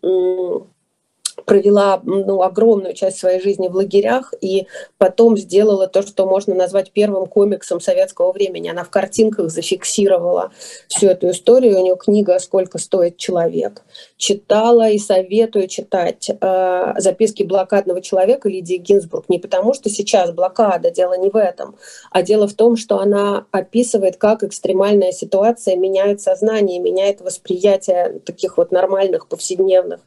провела 1.50 2.00
ну, 2.04 2.44
огромную 2.44 2.94
часть 2.94 3.18
своей 3.18 3.42
жизни 3.42 3.70
в 3.70 3.76
лагерях 3.76 4.36
и 4.40 4.68
потом 5.00 5.36
сделала 5.36 5.88
то, 5.88 6.04
что 6.04 6.28
можно 6.28 6.54
назвать 6.54 6.92
первым 6.92 7.26
комиксом 7.26 7.82
советского 7.82 8.32
времени. 8.32 8.70
Она 8.70 8.84
в 8.84 8.92
картинках 8.92 9.50
зафиксировала 9.50 10.52
всю 10.88 11.08
эту 11.08 11.32
историю. 11.32 11.80
У 11.80 11.84
нее 11.84 11.98
книга 11.98 12.38
«Сколько 12.38 12.78
стоит 12.78 13.18
человек». 13.18 13.82
Читала 14.16 14.90
и 14.90 15.00
советую 15.00 15.68
читать 15.68 16.30
э, 16.30 16.94
записки 16.98 17.42
блокадного 17.42 18.02
человека 18.02 18.48
Лидии 18.48 18.76
Гинзбург. 18.76 19.26
Не 19.28 19.40
потому, 19.40 19.74
что 19.74 19.90
сейчас 19.90 20.32
блокада, 20.32 20.92
дело 20.92 21.18
не 21.18 21.32
в 21.32 21.36
этом, 21.36 21.78
а 22.12 22.22
дело 22.22 22.48
в 22.48 22.54
том, 22.54 22.78
что 22.78 23.00
она 23.00 23.48
описывает, 23.50 24.18
как 24.18 24.44
экстремальная 24.44 25.12
ситуация 25.12 25.76
меняет 25.76 26.22
сознание, 26.22 26.78
меняет 26.78 27.22
восприятие 27.22 28.20
таких 28.24 28.60
вот 28.60 28.72
нормальных 28.72 29.28
повседневных 29.28 30.02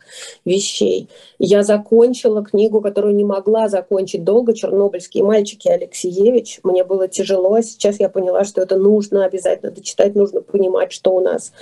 вещей. 0.44 1.08
Я 1.38 1.62
закончила 1.62 2.44
книгу, 2.44 2.80
которую 2.80 3.14
не 3.14 3.24
могла 3.24 3.68
закончить 3.68 4.24
долго, 4.24 4.54
«Чернобыльские 4.54 5.24
мальчики» 5.24 5.68
Алексеевич. 5.68 6.60
Мне 6.62 6.84
было 6.84 7.08
тяжело, 7.08 7.60
сейчас 7.60 8.00
я 8.00 8.08
поняла, 8.08 8.44
что 8.44 8.60
это 8.62 8.76
нужно 8.76 9.24
обязательно 9.24 9.72
дочитать, 9.72 10.14
нужно 10.14 10.40
понимать, 10.40 10.92
что 10.92 11.12
у 11.14 11.20
нас, 11.20 11.52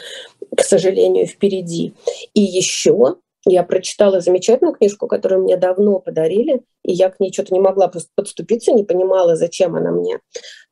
к 0.56 0.62
сожалению, 0.62 1.26
впереди. 1.26 1.94
И 2.34 2.40
еще 2.40 3.16
я 3.46 3.62
прочитала 3.62 4.20
замечательную 4.20 4.74
книжку, 4.74 5.06
которую 5.06 5.42
мне 5.42 5.56
давно 5.56 5.98
подарили, 5.98 6.60
и 6.84 6.92
я 6.92 7.08
к 7.08 7.20
ней 7.20 7.32
что-то 7.32 7.54
не 7.54 7.60
могла 7.60 7.90
подступиться, 8.14 8.72
не 8.72 8.84
понимала, 8.84 9.34
зачем 9.34 9.76
она 9.76 9.90
мне. 9.90 10.20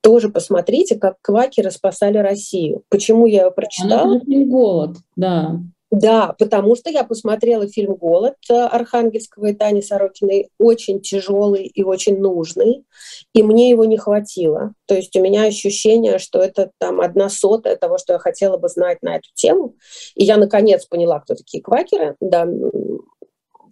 Тоже 0.02 0.28
посмотрите, 0.28 0.96
как 0.96 1.16
квакеры 1.22 1.70
спасали 1.70 2.18
Россию. 2.18 2.82
Почему 2.90 3.26
я 3.26 3.44
ее 3.44 3.50
прочитала? 3.50 4.16
Она 4.16 4.44
голод, 4.44 4.96
да. 5.16 5.60
Да, 5.90 6.34
потому 6.38 6.76
что 6.76 6.90
я 6.90 7.02
посмотрела 7.02 7.66
фильм 7.66 7.94
«Голод» 7.94 8.36
Архангельского 8.50 9.46
и 9.46 9.54
Тани 9.54 9.80
Сорокиной, 9.80 10.50
очень 10.58 11.00
тяжелый 11.00 11.64
и 11.64 11.82
очень 11.82 12.18
нужный, 12.18 12.84
и 13.32 13.42
мне 13.42 13.70
его 13.70 13.86
не 13.86 13.96
хватило. 13.96 14.74
То 14.86 14.94
есть 14.94 15.16
у 15.16 15.22
меня 15.22 15.44
ощущение, 15.44 16.18
что 16.18 16.40
это 16.40 16.70
там 16.78 17.00
одна 17.00 17.30
сотая 17.30 17.76
того, 17.76 17.96
что 17.96 18.14
я 18.14 18.18
хотела 18.18 18.58
бы 18.58 18.68
знать 18.68 19.02
на 19.02 19.16
эту 19.16 19.30
тему. 19.34 19.76
И 20.14 20.24
я 20.24 20.36
наконец 20.36 20.84
поняла, 20.84 21.20
кто 21.20 21.34
такие 21.34 21.62
квакеры. 21.62 22.16
Да, 22.20 22.46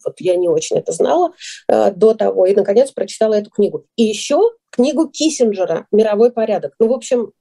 вот 0.07 0.15
я 0.21 0.37
не 0.37 0.49
очень 0.49 0.79
это 0.79 0.93
знала 0.93 1.33
э, 1.69 1.91
до 1.91 2.15
того, 2.15 2.47
и 2.47 2.55
наконец 2.55 2.93
прочитала 2.93 3.35
эту 3.35 3.51
книгу. 3.51 3.85
И 3.97 4.05
еще 4.05 4.53
книгу 4.71 5.09
Киссинджера 5.09 5.87
«Мировой 5.93 6.31
порядок». 6.31 6.75
Ну, 6.79 6.89
в 6.89 6.93
общем, 6.93 7.33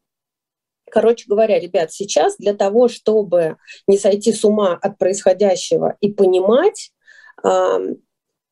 Короче 0.90 1.26
говоря, 1.28 1.60
ребят, 1.60 1.92
сейчас 1.92 2.38
для 2.38 2.54
того, 2.54 2.88
чтобы 2.88 3.58
не 3.88 3.98
сойти 3.98 4.32
с 4.32 4.46
ума 4.46 4.78
от 4.82 4.98
происходящего 4.98 5.98
и 6.00 6.12
понимать, 6.12 6.92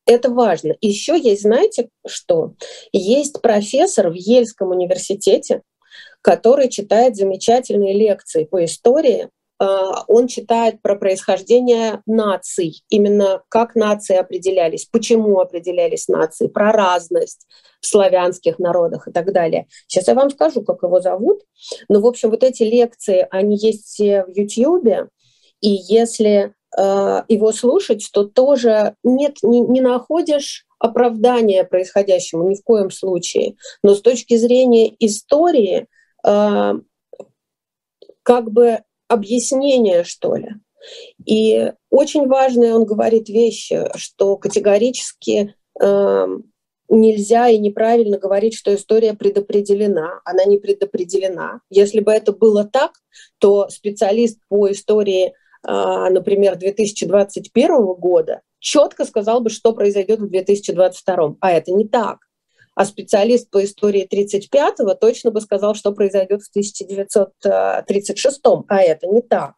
это 0.06 0.30
важно. 0.30 0.74
Еще 0.80 1.18
есть, 1.18 1.42
знаете, 1.42 1.88
что? 2.06 2.54
Есть 2.92 3.40
профессор 3.40 4.10
в 4.10 4.14
Ельском 4.14 4.70
университете, 4.70 5.62
который 6.20 6.68
читает 6.68 7.16
замечательные 7.16 7.94
лекции 7.94 8.44
по 8.44 8.64
истории 8.64 9.24
а, 9.24 9.28
он 9.58 10.26
читает 10.26 10.82
про 10.82 10.96
происхождение 10.96 12.02
наций, 12.06 12.82
именно 12.88 13.42
как 13.48 13.74
нации 13.74 14.16
определялись, 14.16 14.86
почему 14.86 15.38
определялись 15.40 16.08
нации, 16.08 16.48
про 16.48 16.72
разность 16.72 17.46
в 17.80 17.86
славянских 17.86 18.58
народах 18.58 19.06
и 19.08 19.12
так 19.12 19.32
далее. 19.32 19.66
Сейчас 19.86 20.08
я 20.08 20.14
вам 20.14 20.30
скажу, 20.30 20.62
как 20.62 20.82
его 20.82 21.00
зовут. 21.00 21.42
Но, 21.88 22.00
в 22.00 22.06
общем, 22.06 22.30
вот 22.30 22.42
эти 22.42 22.62
лекции, 22.62 23.26
они 23.30 23.56
есть 23.56 23.98
в 23.98 24.26
YouTube, 24.34 25.08
и 25.60 25.68
если 25.68 26.54
э, 26.76 27.22
его 27.28 27.52
слушать, 27.52 28.08
то 28.12 28.24
тоже 28.24 28.96
нет, 29.02 29.36
не, 29.42 29.60
не 29.60 29.80
находишь 29.80 30.66
оправдания 30.78 31.64
происходящему 31.64 32.48
ни 32.48 32.54
в 32.54 32.62
коем 32.62 32.90
случае. 32.90 33.56
Но 33.82 33.94
с 33.94 34.02
точки 34.02 34.36
зрения 34.36 34.94
истории, 34.98 35.86
э, 36.26 36.72
как 38.22 38.50
бы 38.50 38.80
объяснение, 39.08 40.04
что 40.04 40.36
ли. 40.36 40.50
И 41.24 41.72
очень 41.90 42.26
важные 42.26 42.74
он 42.74 42.84
говорит 42.84 43.28
вещи, 43.28 43.84
что 43.96 44.36
категорически 44.36 45.54
э, 45.80 46.26
нельзя 46.88 47.48
и 47.48 47.58
неправильно 47.58 48.18
говорить, 48.18 48.54
что 48.54 48.74
история 48.74 49.14
предопределена. 49.14 50.20
Она 50.24 50.44
не 50.44 50.58
предопределена. 50.58 51.60
Если 51.70 52.00
бы 52.00 52.12
это 52.12 52.32
было 52.32 52.64
так, 52.64 52.92
то 53.38 53.68
специалист 53.70 54.38
по 54.48 54.70
истории, 54.70 55.28
э, 55.28 55.32
например, 55.62 56.56
2021 56.56 57.94
года 57.94 58.42
четко 58.58 59.04
сказал 59.04 59.40
бы, 59.40 59.50
что 59.50 59.72
произойдет 59.72 60.20
в 60.20 60.28
2022. 60.28 61.36
А 61.40 61.52
это 61.52 61.72
не 61.72 61.88
так 61.88 62.18
а 62.74 62.84
специалист 62.84 63.50
по 63.50 63.64
истории 63.64 64.08
35-го 64.10 64.94
точно 64.94 65.30
бы 65.30 65.40
сказал, 65.40 65.74
что 65.74 65.92
произойдет 65.92 66.42
в 66.42 66.56
1936-м, 66.56 68.64
а 68.68 68.82
это 68.82 69.06
не 69.06 69.22
так. 69.22 69.54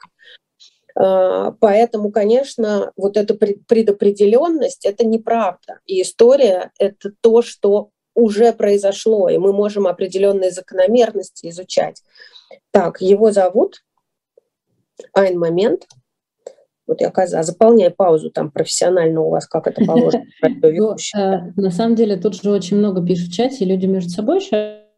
А, 0.94 1.52
поэтому, 1.52 2.10
конечно, 2.10 2.92
вот 2.96 3.16
эта 3.16 3.34
предопределенность— 3.34 4.84
это 4.86 5.06
неправда. 5.06 5.80
И 5.86 6.02
история— 6.02 6.72
это 6.78 7.12
то, 7.20 7.42
что 7.42 7.90
уже 8.14 8.52
произошло, 8.52 9.28
и 9.28 9.38
мы 9.38 9.52
можем 9.52 9.86
определенные 9.86 10.50
закономерности 10.50 11.48
изучать. 11.48 12.02
Так, 12.70 13.00
его 13.00 13.30
зовут 13.30 13.82
Айн 15.12 15.38
Момент— 15.38 15.86
вот 16.86 17.00
я 17.00 17.10
коза, 17.10 17.42
заполняй 17.42 17.90
паузу 17.90 18.30
там 18.30 18.50
профессионально 18.50 19.20
у 19.20 19.30
вас, 19.30 19.46
как 19.46 19.66
это 19.66 19.84
положено. 19.84 20.24
Ну, 20.42 20.96
э, 21.16 21.52
на 21.56 21.70
самом 21.70 21.96
деле 21.96 22.16
тут 22.16 22.40
же 22.40 22.50
очень 22.50 22.76
много 22.76 23.04
пишут 23.04 23.28
в 23.28 23.34
чате, 23.34 23.64
люди 23.64 23.86
между 23.86 24.10
собой 24.10 24.40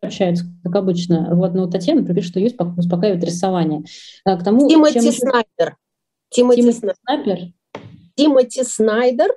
общаются, 0.00 0.44
как 0.64 0.76
обычно. 0.76 1.34
Вот, 1.34 1.54
ну, 1.54 1.68
Татьяна 1.68 2.04
пишет, 2.04 2.30
что 2.30 2.40
ее 2.40 2.52
успокаивает 2.76 3.24
рисование. 3.24 3.84
А, 4.24 4.36
к 4.36 4.44
тому, 4.44 4.68
Тимоти 4.68 5.10
Снайдер. 5.10 5.76
Тимоти 6.30 6.72
Снайдер. 6.72 7.38
Тимоти 8.14 8.62
Снайдер. 8.62 9.30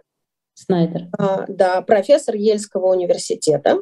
Снайдер. 0.54 1.08
А, 1.18 1.46
да, 1.48 1.82
профессор 1.82 2.36
Ельского 2.36 2.94
университета. 2.94 3.82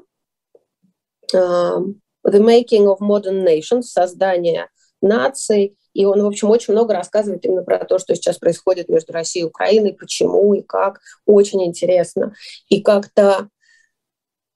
Uh, 1.34 1.94
The 2.26 2.40
Making 2.40 2.88
of 2.88 3.00
Modern 3.02 3.44
Nations, 3.44 3.84
создание 3.84 4.68
наций, 5.02 5.78
и 5.93 6.06
он, 6.06 6.21
в 6.21 6.25
общем, 6.25 6.49
очень 6.49 6.73
много 6.73 6.93
рассказывает 6.93 7.45
именно 7.45 7.63
про 7.63 7.84
то, 7.86 7.99
что 7.99 8.15
сейчас 8.15 8.38
происходит 8.38 8.89
между 8.89 9.13
Россией 9.13 9.45
и 9.45 9.47
Украиной, 9.47 9.93
почему 9.93 10.54
и 10.54 10.62
как. 10.62 10.99
Очень 11.25 11.65
интересно. 11.65 12.34
И 12.67 12.82
как-то, 12.82 13.49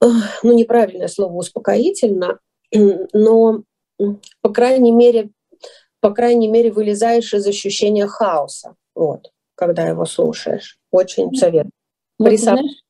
ну, 0.02 0.54
неправильное 0.54 1.08
слово 1.08 1.34
успокоительно, 1.34 2.40
но, 3.14 3.64
по 4.42 4.50
крайней 4.50 4.92
мере, 4.92 5.32
по 6.00 6.12
крайней 6.12 6.50
мере, 6.50 6.72
вылезаешь 6.72 7.34
из 7.34 7.48
ощущения 7.48 8.08
хаоса, 8.08 8.76
вот, 8.94 9.32
когда 9.56 9.88
его 9.88 10.06
слушаешь. 10.06 10.78
Очень 10.92 11.34
советую. 11.34 11.72
Вот, 12.20 12.38
знаешь, 12.38 12.84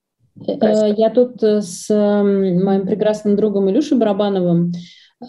э, 0.48 0.94
я 0.98 1.10
тут 1.12 1.42
с 1.42 1.90
моим 1.90 2.88
прекрасным 2.88 3.36
другом 3.36 3.70
Илюшей 3.70 3.98
Барабановым 3.98 4.74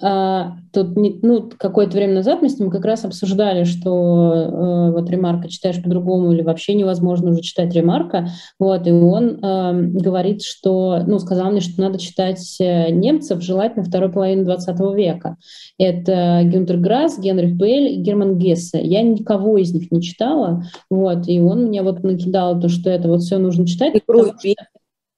тут 0.01 0.97
ну, 0.97 1.51
какое-то 1.57 1.97
время 1.97 2.15
назад 2.15 2.43
мы 2.43 2.49
с 2.49 2.59
ним 2.59 2.71
как 2.71 2.85
раз 2.85 3.05
обсуждали, 3.05 3.65
что 3.65 4.33
э, 4.35 4.93
вот 4.93 5.09
ремарка 5.09 5.49
читаешь 5.49 5.83
по-другому 5.83 6.33
или 6.33 6.43
вообще 6.43 6.75
невозможно 6.75 7.31
уже 7.31 7.41
читать 7.41 7.75
ремарка. 7.75 8.29
Вот, 8.59 8.87
и 8.87 8.93
он 8.93 9.39
э, 9.43 9.73
говорит, 10.01 10.43
что, 10.43 11.03
ну, 11.07 11.19
сказал 11.19 11.51
мне, 11.51 11.61
что 11.61 11.81
надо 11.81 11.99
читать 11.99 12.57
э, 12.61 12.91
немцев, 12.91 13.43
желательно 13.43 13.85
второй 13.85 14.11
половины 14.11 14.45
20 14.45 14.81
века. 14.95 15.37
Это 15.79 16.43
Гюнтер 16.45 16.79
Грасс, 16.79 17.19
Генрих 17.19 17.55
Бель 17.55 17.93
и 17.93 17.97
Герман 17.97 18.39
Гессе. 18.39 18.81
Я 18.83 19.03
никого 19.03 19.59
из 19.59 19.73
них 19.73 19.91
не 19.91 20.03
читала, 20.03 20.65
вот, 20.91 21.29
и 21.29 21.41
он 21.41 21.67
мне 21.67 21.83
вот 21.83 22.03
накидал 22.03 22.61
то, 22.61 22.69
что 22.69 22.91
это 22.91 23.09
вот 23.09 23.23
все 23.23 23.39
нужно 23.39 23.67
читать. 23.67 23.95
И 23.95 24.03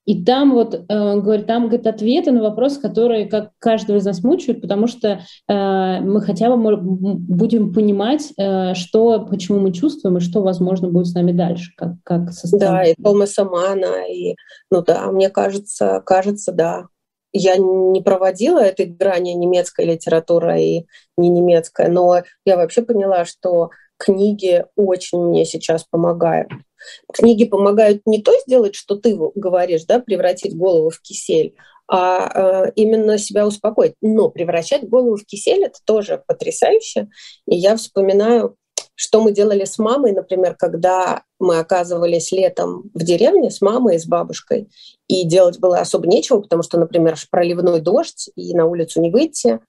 и 0.06 0.24
там 0.24 0.54
вот, 0.54 0.74
э, 0.74 1.16
говорит, 1.16 1.46
там 1.46 1.64
говорит, 1.64 1.86
ответы 1.86 2.30
на 2.30 2.40
вопросы, 2.40 2.80
которые 2.80 3.26
как 3.26 3.50
каждого 3.58 3.96
из 3.96 4.04
нас 4.04 4.22
мучают, 4.22 4.62
потому 4.62 4.86
что 4.86 5.20
э, 5.48 6.00
мы 6.00 6.20
хотя 6.20 6.48
бы 6.48 6.76
будем 6.76 7.74
понимать, 7.74 8.32
э, 8.38 8.74
что, 8.74 9.26
почему 9.28 9.58
мы 9.58 9.72
чувствуем 9.72 10.18
и 10.18 10.20
что, 10.20 10.42
возможно, 10.42 10.88
будет 10.88 11.08
с 11.08 11.14
нами 11.14 11.32
дальше, 11.32 11.72
как, 11.76 11.94
как 12.04 12.30
со 12.32 12.56
Да, 12.56 12.84
и 12.84 12.94
Томаса 12.94 13.44
Мана, 13.44 14.04
и, 14.08 14.36
ну 14.70 14.82
да, 14.82 15.10
мне 15.10 15.28
кажется, 15.28 16.00
кажется, 16.06 16.52
да. 16.52 16.86
Я 17.32 17.56
не 17.56 18.00
проводила 18.00 18.60
этой 18.60 18.86
грани 18.86 19.32
немецкая 19.32 19.86
литература 19.86 20.56
и 20.56 20.86
не 21.18 21.28
немецкая, 21.28 21.88
но 21.88 22.22
я 22.46 22.56
вообще 22.56 22.82
поняла, 22.82 23.24
что 23.24 23.70
книги 23.98 24.64
очень 24.76 25.18
мне 25.18 25.44
сейчас 25.44 25.84
помогают. 25.84 26.48
Книги 27.12 27.44
помогают 27.44 28.02
не 28.06 28.22
то 28.22 28.32
сделать, 28.46 28.74
что 28.74 28.96
ты 28.96 29.16
говоришь, 29.34 29.84
да, 29.84 30.00
превратить 30.00 30.56
голову 30.56 30.90
в 30.90 31.00
кисель, 31.00 31.54
а 31.88 32.66
э, 32.66 32.72
именно 32.76 33.18
себя 33.18 33.46
успокоить. 33.46 33.94
Но 34.00 34.30
превращать 34.30 34.88
голову 34.88 35.16
в 35.16 35.24
кисель 35.24 35.64
это 35.64 35.78
тоже 35.84 36.22
потрясающе. 36.26 37.08
И 37.46 37.56
я 37.56 37.76
вспоминаю, 37.76 38.56
что 38.96 39.20
мы 39.20 39.32
делали 39.32 39.64
с 39.64 39.78
мамой, 39.78 40.12
например, 40.12 40.56
когда 40.56 41.22
мы 41.38 41.58
оказывались 41.58 42.32
летом 42.32 42.90
в 42.94 43.04
деревне 43.04 43.50
с 43.50 43.60
мамой 43.60 43.96
и 43.96 43.98
с 43.98 44.06
бабушкой, 44.06 44.68
и 45.06 45.24
делать 45.24 45.58
было 45.58 45.78
особо 45.78 46.06
нечего, 46.06 46.40
потому 46.40 46.62
что, 46.62 46.78
например, 46.78 47.14
проливной 47.30 47.80
дождь, 47.80 48.30
и 48.36 48.54
на 48.54 48.66
улицу 48.66 49.02
не 49.02 49.10
выйти. 49.10 49.60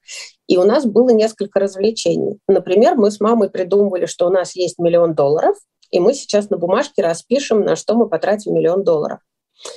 И 0.47 0.57
у 0.57 0.63
нас 0.63 0.86
было 0.86 1.09
несколько 1.09 1.59
развлечений. 1.59 2.39
Например, 2.47 2.95
мы 2.95 3.11
с 3.11 3.20
мамой 3.20 3.49
придумывали, 3.49 4.05
что 4.05 4.28
у 4.28 4.30
нас 4.30 4.55
есть 4.55 4.80
миллион 4.80 5.13
долларов, 5.13 5.57
и 5.91 5.99
мы 5.99 6.13
сейчас 6.13 6.49
на 6.49 6.57
бумажке 6.57 7.01
распишем, 7.01 7.61
на 7.61 7.75
что 7.75 7.95
мы 7.95 8.07
потратим 8.07 8.53
миллион 8.53 8.83
долларов. 8.83 9.19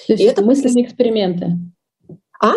То 0.06 0.12
есть 0.12 0.22
и 0.22 0.26
это 0.26 0.44
мысленные 0.44 0.84
эксперименты. 0.84 1.52
А? 2.42 2.52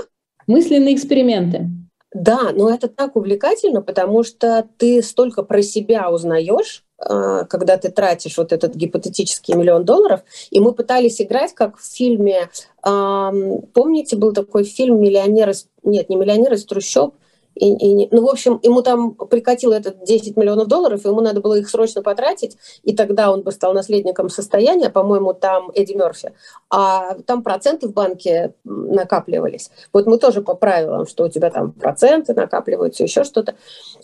Мысленные 0.48 0.96
эксперименты. 0.96 1.70
Да, 2.14 2.52
но 2.54 2.70
это 2.70 2.88
так 2.88 3.16
увлекательно, 3.16 3.82
потому 3.82 4.24
что 4.24 4.68
ты 4.78 5.02
столько 5.02 5.42
про 5.42 5.64
себя 5.64 6.12
узнаешь, 6.12 6.86
а, 7.00 7.46
когда 7.46 7.78
ты 7.78 7.90
тратишь 7.90 8.38
вот 8.38 8.54
этот 8.54 8.76
гипотетический 8.76 9.56
миллион 9.56 9.84
долларов. 9.84 10.22
И 10.52 10.60
мы 10.60 10.74
пытались 10.74 11.22
играть, 11.22 11.54
как 11.54 11.78
в 11.78 11.84
фильме, 11.84 12.50
помните, 12.82 14.16
был 14.16 14.34
такой 14.34 14.64
фильм 14.64 15.00
«Миллионер 15.02 15.50
из...» 15.50 15.68
Нет, 15.84 16.10
не 16.10 16.16
«Миллионер 16.16 16.54
из 16.54 16.66
трущоб», 16.66 17.16
и, 17.56 18.04
и, 18.04 18.08
ну, 18.12 18.26
в 18.26 18.30
общем, 18.30 18.60
ему 18.64 18.82
там 18.82 19.14
прикатило 19.14 19.74
этот 19.74 20.04
10 20.04 20.38
миллионов 20.38 20.68
долларов, 20.68 21.06
и 21.06 21.08
ему 21.08 21.22
надо 21.22 21.42
было 21.42 21.58
их 21.58 21.70
срочно 21.70 22.02
потратить, 22.02 22.58
и 22.84 22.96
тогда 22.96 23.32
он 23.32 23.44
бы 23.44 23.52
стал 23.52 23.74
наследником 23.74 24.30
состояния, 24.30 24.90
по-моему, 24.90 25.34
там 25.34 25.72
Эдди 25.74 25.94
Мерфи, 25.94 26.34
а 26.70 27.16
там 27.26 27.44
проценты 27.44 27.88
в 27.88 27.94
банке 27.94 28.54
накапливались. 28.64 29.72
Вот 29.92 30.06
мы 30.06 30.18
тоже 30.18 30.42
по 30.42 30.56
правилам, 30.56 31.08
что 31.08 31.26
у 31.26 31.30
тебя 31.30 31.50
там 31.50 31.72
проценты 31.72 32.34
накапливаются, 32.34 33.04
еще 33.04 33.24
что-то. 33.24 33.56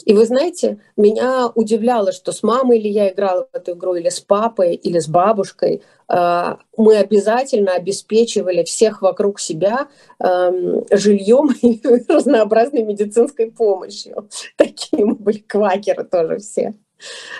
И 0.05 0.13
вы 0.13 0.25
знаете, 0.25 0.79
меня 0.97 1.51
удивляло, 1.55 2.11
что 2.11 2.31
с 2.31 2.43
мамой 2.43 2.79
ли 2.79 2.89
я 2.89 3.09
играла 3.09 3.47
в 3.51 3.55
эту 3.55 3.71
игру, 3.73 3.95
или 3.95 4.09
с 4.09 4.19
папой, 4.19 4.75
или 4.75 4.99
с 4.99 5.07
бабушкой, 5.07 5.81
мы 6.09 6.97
обязательно 6.97 7.73
обеспечивали 7.73 8.63
всех 8.63 9.03
вокруг 9.03 9.39
себя 9.39 9.87
эм, 10.19 10.83
жильем 10.89 11.51
и 11.61 11.79
разнообразной 12.07 12.83
медицинской 12.83 13.51
помощью. 13.51 14.27
Такие 14.57 15.05
мы 15.05 15.15
были 15.15 15.37
квакеры 15.37 16.03
тоже 16.03 16.37
все. 16.37 16.73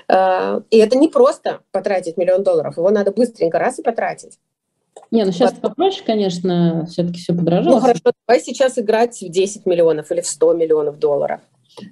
А, 0.08 0.62
и 0.70 0.78
это 0.78 0.98
не 0.98 1.08
просто 1.08 1.62
потратить 1.72 2.18
миллион 2.18 2.44
долларов, 2.44 2.78
его 2.78 2.90
надо 2.92 3.12
быстренько 3.12 3.60
раз 3.60 3.80
и 3.80 3.84
потратить. 3.84 4.38
Не, 5.12 5.24
ну 5.24 5.32
сейчас 5.32 5.54
вот. 5.54 5.62
попроще, 5.62 6.04
конечно, 6.06 6.86
все-таки 6.86 7.20
все 7.20 7.34
подорожало. 7.34 7.76
Ну 7.76 7.80
хорошо, 7.80 8.12
давай 8.28 8.42
сейчас 8.42 8.78
играть 8.78 9.20
в 9.20 9.30
10 9.30 9.66
миллионов 9.66 10.12
или 10.12 10.22
в 10.22 10.28
100 10.28 10.54
миллионов 10.54 11.00
долларов. 11.00 11.42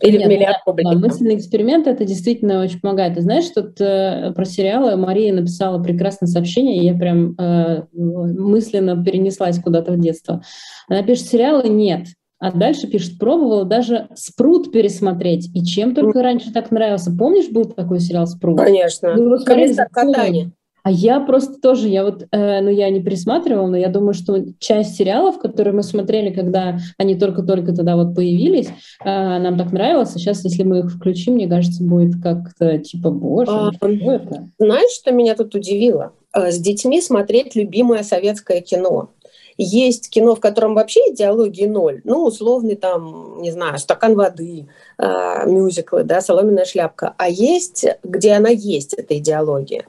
Или 0.01 0.17
Нет, 0.17 0.27
в 0.27 0.29
миллиард 0.29 0.57
рублей. 0.65 0.85
Да, 0.85 0.97
мысленный 0.97 1.35
эксперимент 1.35 1.87
это 1.87 2.05
действительно 2.05 2.61
очень 2.61 2.79
помогает. 2.79 3.15
Ты 3.15 3.21
знаешь, 3.21 3.45
тут 3.53 3.79
э, 3.79 4.31
про 4.35 4.45
сериалы 4.45 4.95
Мария 4.95 5.33
написала 5.33 5.81
прекрасное 5.81 6.27
сообщение, 6.27 6.77
и 6.77 6.85
я 6.85 6.93
прям 6.93 7.35
э, 7.39 7.83
мысленно 7.93 9.03
перенеслась 9.03 9.59
куда-то 9.59 9.91
в 9.93 9.99
детство. 9.99 10.41
Она 10.87 11.03
пишет, 11.03 11.27
сериалы 11.27 11.69
нет. 11.69 12.07
А 12.39 12.51
дальше 12.51 12.87
пишет, 12.87 13.17
пробовала 13.17 13.65
даже 13.65 14.09
«Спрут» 14.13 14.71
пересмотреть. 14.71 15.49
И 15.55 15.65
чем 15.65 15.95
только 15.95 16.21
раньше 16.21 16.53
так 16.53 16.69
нравился. 16.69 17.11
Помнишь, 17.11 17.49
был 17.49 17.65
такой 17.65 17.99
сериал 17.99 18.27
«Спрут»? 18.27 18.59
Конечно. 18.59 19.15
Комиссар 19.43 19.87
Катани. 19.89 20.51
А 20.87 20.89
я 20.89 21.19
просто 21.19 21.59
тоже, 21.59 21.89
я 21.89 22.05
вот, 22.05 22.27
э, 22.31 22.61
ну 22.61 22.69
я 22.69 22.89
не 22.89 23.01
присматривала, 23.01 23.67
но 23.67 23.75
я 23.75 23.89
думаю, 23.89 24.13
что 24.13 24.37
часть 24.57 24.95
сериалов, 24.95 25.37
которые 25.37 25.73
мы 25.73 25.83
смотрели, 25.83 26.33
когда 26.33 26.79
они 26.97 27.19
только-только 27.19 27.75
тогда 27.75 27.97
вот 27.97 28.15
появились, 28.15 28.69
э, 29.03 29.03
нам 29.03 29.57
так 29.57 29.73
нравилось. 29.73 30.15
А 30.15 30.17
сейчас, 30.17 30.45
если 30.45 30.63
мы 30.63 30.79
их 30.79 30.93
включим, 30.93 31.33
мне 31.33 31.49
кажется, 31.49 31.83
будет 31.83 32.23
как-то 32.23 32.77
типа, 32.77 33.11
боже, 33.11 33.51
а, 33.51 33.73
что 33.73 33.87
это? 33.89 34.47
Знаешь, 34.59 34.91
что 34.97 35.11
меня 35.11 35.35
тут 35.35 35.55
удивило? 35.55 36.13
Э, 36.33 36.51
с 36.51 36.57
детьми 36.57 37.01
смотреть 37.01 37.55
любимое 37.57 38.03
советское 38.03 38.61
кино. 38.61 39.09
Есть 39.57 40.09
кино, 40.09 40.35
в 40.35 40.39
котором 40.39 40.75
вообще 40.75 40.99
идеологии 41.11 41.65
ноль. 41.65 42.01
Ну, 42.03 42.25
условный 42.25 42.75
там, 42.75 43.41
не 43.41 43.51
знаю, 43.51 43.79
стакан 43.79 44.15
воды, 44.15 44.67
э, 44.97 45.49
мюзиклы, 45.49 46.03
да, 46.03 46.21
соломенная 46.21 46.65
шляпка. 46.65 47.15
А 47.17 47.27
есть, 47.27 47.85
где 48.03 48.33
она 48.33 48.49
есть, 48.49 48.93
эта 48.93 49.17
идеология. 49.17 49.85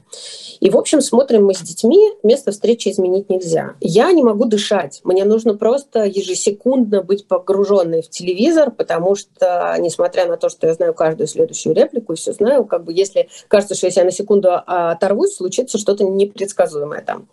И, 0.61 0.71
в 0.71 0.77
общем, 0.77 1.01
смотрим 1.01 1.45
мы 1.45 1.55
с 1.55 1.61
детьми, 1.61 2.13
место 2.23 2.51
встречи 2.51 2.89
изменить 2.89 3.29
нельзя. 3.29 3.75
Я 3.81 4.11
не 4.13 4.23
могу 4.23 4.47
дышать. 4.47 5.01
Мне 5.05 5.25
нужно 5.25 5.55
просто 5.55 6.05
ежесекундно 6.05 7.03
быть 7.03 7.27
погруженной 7.27 8.03
в 8.03 8.09
телевизор, 8.09 8.71
потому 8.71 9.15
что, 9.17 9.77
несмотря 9.79 10.27
на 10.27 10.37
то, 10.37 10.49
что 10.49 10.67
я 10.67 10.75
знаю 10.75 10.95
каждую 10.95 11.27
следующую 11.27 11.75
реплику 11.75 12.15
и 12.15 12.17
все 12.17 12.33
знаю, 12.33 12.65
как 12.65 12.85
бы 12.85 12.93
если 12.93 13.29
кажется, 13.49 13.75
что 13.75 13.87
если 13.87 14.01
я 14.01 14.07
на 14.07 14.13
секунду 14.13 14.51
оторвусь, 14.55 15.37
случится 15.37 15.79
что-то 15.79 16.05
непредсказуемое 16.05 17.03
там. 17.03 17.29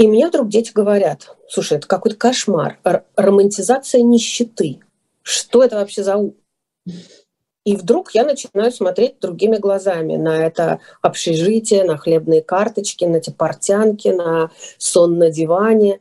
И 0.00 0.08
мне 0.08 0.28
вдруг 0.28 0.48
дети 0.48 0.72
говорят, 0.72 1.36
слушай, 1.46 1.76
это 1.76 1.86
какой-то 1.86 2.16
кошмар, 2.16 2.78
Р- 2.84 3.04
романтизация 3.16 4.00
нищеты. 4.00 4.80
Что 5.20 5.62
это 5.62 5.76
вообще 5.76 6.02
за 6.02 6.16
и 7.66 7.76
вдруг 7.76 8.12
я 8.12 8.24
начинаю 8.24 8.72
смотреть 8.72 9.20
другими 9.20 9.58
глазами 9.58 10.16
на 10.16 10.46
это 10.46 10.80
общежитие, 11.02 11.84
на 11.84 11.98
хлебные 11.98 12.40
карточки, 12.40 13.04
на 13.04 13.16
эти 13.16 13.28
портянки, 13.28 14.08
на 14.08 14.50
сон 14.78 15.18
на 15.18 15.30
диване. 15.30 16.00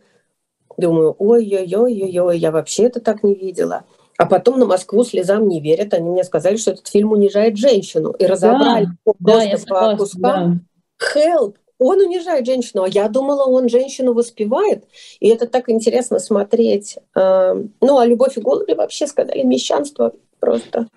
Думаю, 0.78 1.14
ой-ой-ой-ой, 1.20 2.38
я 2.38 2.52
вообще 2.52 2.84
это 2.84 3.02
так 3.02 3.24
не 3.24 3.36
видела. 3.36 3.84
А 4.18 4.26
потом 4.26 4.60
на 4.60 4.66
Москву 4.66 5.04
слезам 5.04 5.50
не 5.50 5.60
верят. 5.60 5.93
Они 5.93 6.10
мне 6.10 6.24
сказали, 6.24 6.56
что 6.56 6.72
этот 6.72 6.88
фильм 6.88 7.12
унижает 7.12 7.58
женщину. 7.58 8.12
И 8.12 8.26
разобрали 8.26 8.88
да, 9.06 9.14
просто 9.20 9.66
да, 9.68 9.91
по 9.91 9.97
кускам. 9.97 10.62
Да. 10.97 11.20
Help! 11.20 11.56
Он 11.80 12.01
унижает 12.01 12.45
женщину, 12.45 12.84
а 12.84 12.89
я 12.89 13.07
думала, 13.07 13.45
он 13.45 13.69
женщину 13.69 14.13
воспевает, 14.13 14.84
и 15.19 15.30
это 15.30 15.47
так 15.47 15.69
интересно 15.69 16.19
смотреть. 16.19 16.97
Эм, 17.15 17.73
ну, 17.82 17.97
а 17.97 18.05
«Любовь 18.05 18.38
и 18.38 18.41
голуби» 18.41 18.73
вообще 18.73 19.07
сказали 19.07 19.43
мещанство 19.43 20.13
просто. 20.39 20.88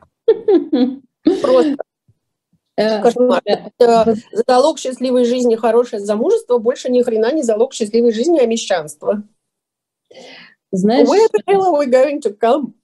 Просто. 1.41 1.76
Э, 2.76 3.01
залог 4.47 4.78
счастливой 4.78 5.24
жизни 5.24 5.57
хорошее 5.57 6.01
замужество, 6.01 6.59
больше 6.59 6.91
ни 6.91 7.03
хрена 7.03 7.33
не 7.33 7.43
залог 7.43 7.74
счастливой 7.74 8.12
жизни, 8.12 8.41
а 8.41 8.47
мещанство. 8.47 9.22
Знаешь, 10.72 11.07
Where 11.07 11.28
the 11.33 11.43
hell 11.47 11.66
are 11.66 11.78
we 11.78 11.87
going 11.87 12.20
to 12.22 12.37
come? 12.37 12.74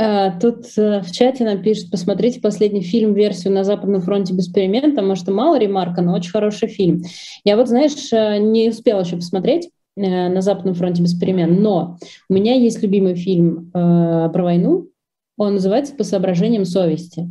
Э, 0.00 0.30
тут 0.40 0.66
э, 0.78 1.02
в 1.02 1.12
чате 1.12 1.44
нам 1.44 1.62
пишут, 1.62 1.90
посмотрите 1.90 2.40
последний 2.40 2.80
фильм, 2.80 3.12
версию 3.12 3.52
«На 3.52 3.64
Западном 3.64 4.00
фронте 4.00 4.32
без 4.32 4.48
перемен». 4.48 4.94
Может, 5.06 5.28
и 5.28 5.30
мало 5.30 5.58
ремарка, 5.58 6.00
но 6.00 6.14
очень 6.14 6.30
хороший 6.30 6.68
фильм. 6.68 7.02
Я 7.44 7.56
вот, 7.56 7.68
знаешь, 7.68 8.10
э, 8.10 8.38
не 8.38 8.70
успела 8.70 9.00
еще 9.00 9.16
посмотреть 9.16 9.70
«На 9.96 10.40
Западном 10.40 10.74
фронте 10.74 11.02
без 11.02 11.18
перемен», 11.18 11.60
но 11.60 11.98
у 12.30 12.32
меня 12.32 12.54
есть 12.54 12.82
любимый 12.82 13.14
фильм 13.14 13.70
про 13.72 14.30
войну. 14.32 14.88
Он 15.36 15.54
называется 15.54 15.94
«По 15.94 16.04
соображениям 16.04 16.64
совести». 16.64 17.28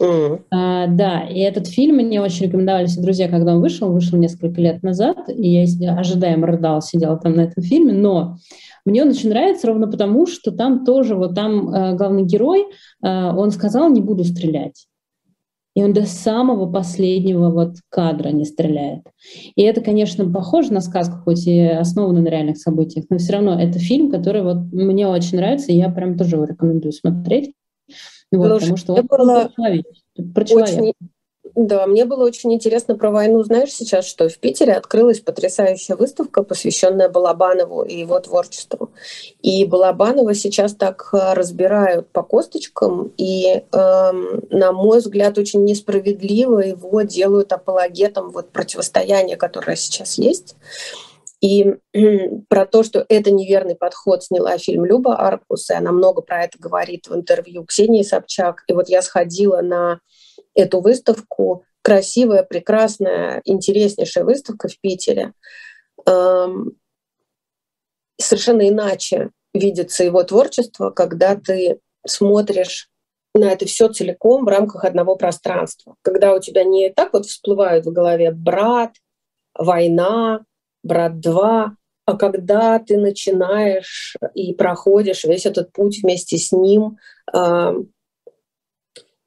Mm. 0.00 0.40
А, 0.50 0.86
да, 0.86 1.20
и 1.28 1.40
этот 1.40 1.66
фильм 1.66 1.96
мне 1.96 2.22
очень 2.22 2.46
рекомендовали 2.46 2.86
все 2.86 3.02
друзья, 3.02 3.28
когда 3.28 3.54
он 3.54 3.60
вышел. 3.60 3.92
Вышел 3.92 4.18
несколько 4.18 4.60
лет 4.60 4.82
назад, 4.82 5.28
и 5.28 5.64
я 5.64 5.96
ожидаемо 5.98 6.46
рыдал, 6.46 6.80
сидела 6.80 7.18
там 7.18 7.34
на 7.34 7.42
этом 7.42 7.62
фильме, 7.62 7.92
но 7.92 8.36
мне 8.86 9.02
он 9.02 9.10
очень 9.10 9.28
нравится 9.28 9.66
ровно 9.66 9.88
потому, 9.88 10.26
что 10.26 10.52
там 10.52 10.84
тоже, 10.84 11.16
вот 11.16 11.34
там 11.34 11.68
э, 11.68 11.96
главный 11.96 12.24
герой, 12.24 12.66
э, 13.04 13.32
он 13.32 13.50
сказал, 13.50 13.90
не 13.90 14.00
буду 14.00 14.24
стрелять. 14.24 14.86
И 15.74 15.84
он 15.84 15.92
до 15.92 16.04
самого 16.04 16.70
последнего 16.70 17.50
вот 17.50 17.76
кадра 17.90 18.30
не 18.30 18.44
стреляет. 18.44 19.02
И 19.54 19.62
это, 19.62 19.80
конечно, 19.80 20.28
похоже 20.28 20.72
на 20.72 20.80
сказку, 20.80 21.18
хоть 21.24 21.46
и 21.46 21.60
основано 21.60 22.22
на 22.22 22.28
реальных 22.28 22.56
событиях, 22.56 23.04
но 23.10 23.18
все 23.18 23.34
равно 23.34 23.60
это 23.60 23.78
фильм, 23.78 24.10
который 24.10 24.42
вот 24.42 24.72
мне 24.72 25.06
очень 25.06 25.36
нравится, 25.36 25.70
и 25.70 25.76
я 25.76 25.90
прям 25.90 26.16
тоже 26.16 26.36
его 26.36 26.44
рекомендую 26.44 26.92
смотреть. 26.92 27.52
Вот, 28.32 28.60
потому 28.60 28.76
что 28.76 28.94
он 28.94 29.06
было 29.06 29.50
про 30.32 30.44
человека. 30.44 30.62
Очень 30.62 30.94
да, 31.54 31.86
мне 31.86 32.04
было 32.04 32.24
очень 32.24 32.52
интересно 32.52 32.96
про 32.96 33.10
войну. 33.10 33.42
Знаешь 33.42 33.72
сейчас, 33.72 34.06
что 34.06 34.28
в 34.28 34.38
Питере 34.38 34.74
открылась 34.74 35.20
потрясающая 35.20 35.96
выставка, 35.96 36.42
посвященная 36.42 37.08
Балабанову 37.08 37.82
и 37.82 37.98
его 37.98 38.20
творчеству. 38.20 38.90
И 39.42 39.64
Балабанова 39.64 40.34
сейчас 40.34 40.74
так 40.74 41.08
э, 41.12 41.32
разбирают 41.34 42.08
по 42.10 42.22
косточкам, 42.22 43.12
и, 43.16 43.62
эм, 43.72 44.42
на 44.50 44.72
мой 44.72 44.98
взгляд, 44.98 45.38
очень 45.38 45.64
несправедливо 45.64 46.60
его 46.60 47.02
делают 47.02 47.52
апологетом 47.52 48.30
вот 48.30 48.50
противостояния, 48.50 49.36
которое 49.36 49.76
сейчас 49.76 50.18
есть. 50.18 50.56
И 51.40 51.76
про 52.48 52.66
то, 52.66 52.82
что 52.82 53.04
это 53.08 53.30
неверный 53.30 53.74
подход, 53.74 54.22
сняла 54.22 54.58
фильм 54.58 54.84
Люба 54.84 55.18
Аркус, 55.18 55.70
и 55.70 55.74
она 55.74 55.90
много 55.90 56.20
про 56.20 56.44
это 56.44 56.58
говорит 56.58 57.08
в 57.08 57.14
интервью 57.14 57.64
Ксении 57.64 58.02
Собчак. 58.02 58.62
И 58.66 58.74
вот 58.74 58.88
я 58.88 59.00
сходила 59.00 59.62
на 59.62 60.00
эту 60.54 60.80
выставку, 60.80 61.64
красивая, 61.82 62.42
прекрасная, 62.42 63.40
интереснейшая 63.44 64.24
выставка 64.24 64.68
в 64.68 64.78
Питере. 64.80 65.32
Эм, 66.06 66.72
совершенно 68.20 68.68
иначе 68.68 69.30
видится 69.54 70.04
его 70.04 70.22
творчество, 70.22 70.90
когда 70.90 71.36
ты 71.36 71.80
смотришь 72.06 72.88
на 73.34 73.52
это 73.52 73.64
все 73.64 73.88
целиком 73.88 74.44
в 74.44 74.48
рамках 74.48 74.84
одного 74.84 75.16
пространства. 75.16 75.96
Когда 76.02 76.34
у 76.34 76.40
тебя 76.40 76.64
не 76.64 76.90
так 76.90 77.12
вот 77.12 77.26
всплывают 77.26 77.86
в 77.86 77.92
голове 77.92 78.30
брат, 78.32 78.94
война, 79.54 80.44
брат 80.82 81.20
2, 81.20 81.76
а 82.06 82.16
когда 82.16 82.78
ты 82.78 82.98
начинаешь 82.98 84.16
и 84.34 84.54
проходишь 84.54 85.24
весь 85.24 85.46
этот 85.46 85.72
путь 85.72 86.00
вместе 86.02 86.38
с 86.38 86.52
ним 86.52 86.98
э, 87.32 87.74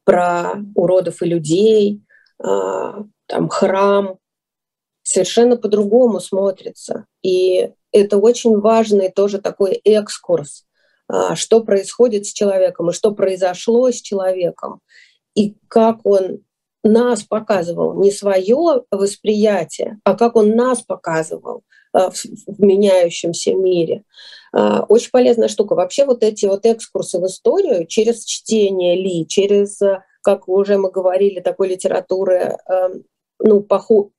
про 0.04 0.54
уродов 0.76 1.22
и 1.22 1.26
людей, 1.26 2.02
э, 2.44 2.46
там 3.28 3.50
храм, 3.50 4.18
совершенно 5.04 5.58
по-другому 5.58 6.20
смотрится. 6.20 7.06
И 7.22 7.72
это 7.92 8.18
очень 8.18 8.60
важный 8.60 9.12
тоже 9.12 9.40
такой 9.40 9.74
экскурс, 9.84 10.66
э, 11.12 11.36
что 11.36 11.64
происходит 11.64 12.26
с 12.26 12.34
человеком 12.34 12.90
и 12.90 12.94
что 12.94 13.14
произошло 13.14 13.92
с 13.92 14.02
человеком, 14.02 14.82
и 15.36 15.56
как 15.68 16.06
он 16.06 16.44
нас 16.84 17.24
показывал, 17.24 17.96
не 17.96 18.12
свое 18.12 18.84
восприятие, 18.92 20.00
а 20.04 20.16
как 20.16 20.36
он 20.36 20.56
нас 20.56 20.82
показывал 20.82 21.64
а, 21.94 22.10
в, 22.10 22.26
меняющемся 22.58 23.54
мире. 23.54 24.04
А, 24.52 24.84
очень 24.90 25.12
полезная 25.12 25.48
штука. 25.48 25.76
Вообще 25.76 26.06
вот 26.06 26.24
эти 26.24 26.46
вот 26.46 26.66
экскурсы 26.66 27.20
в 27.20 27.26
историю 27.26 27.88
через 27.88 28.26
чтение 28.26 28.96
Ли, 28.96 29.28
через, 29.28 29.82
а, 29.82 30.04
как 30.22 30.50
уже 30.50 30.78
мы 30.78 30.92
говорили, 30.92 31.40
такой 31.40 31.70
литературы, 31.70 32.58
ну, 33.40 33.62
поху... 33.62 34.12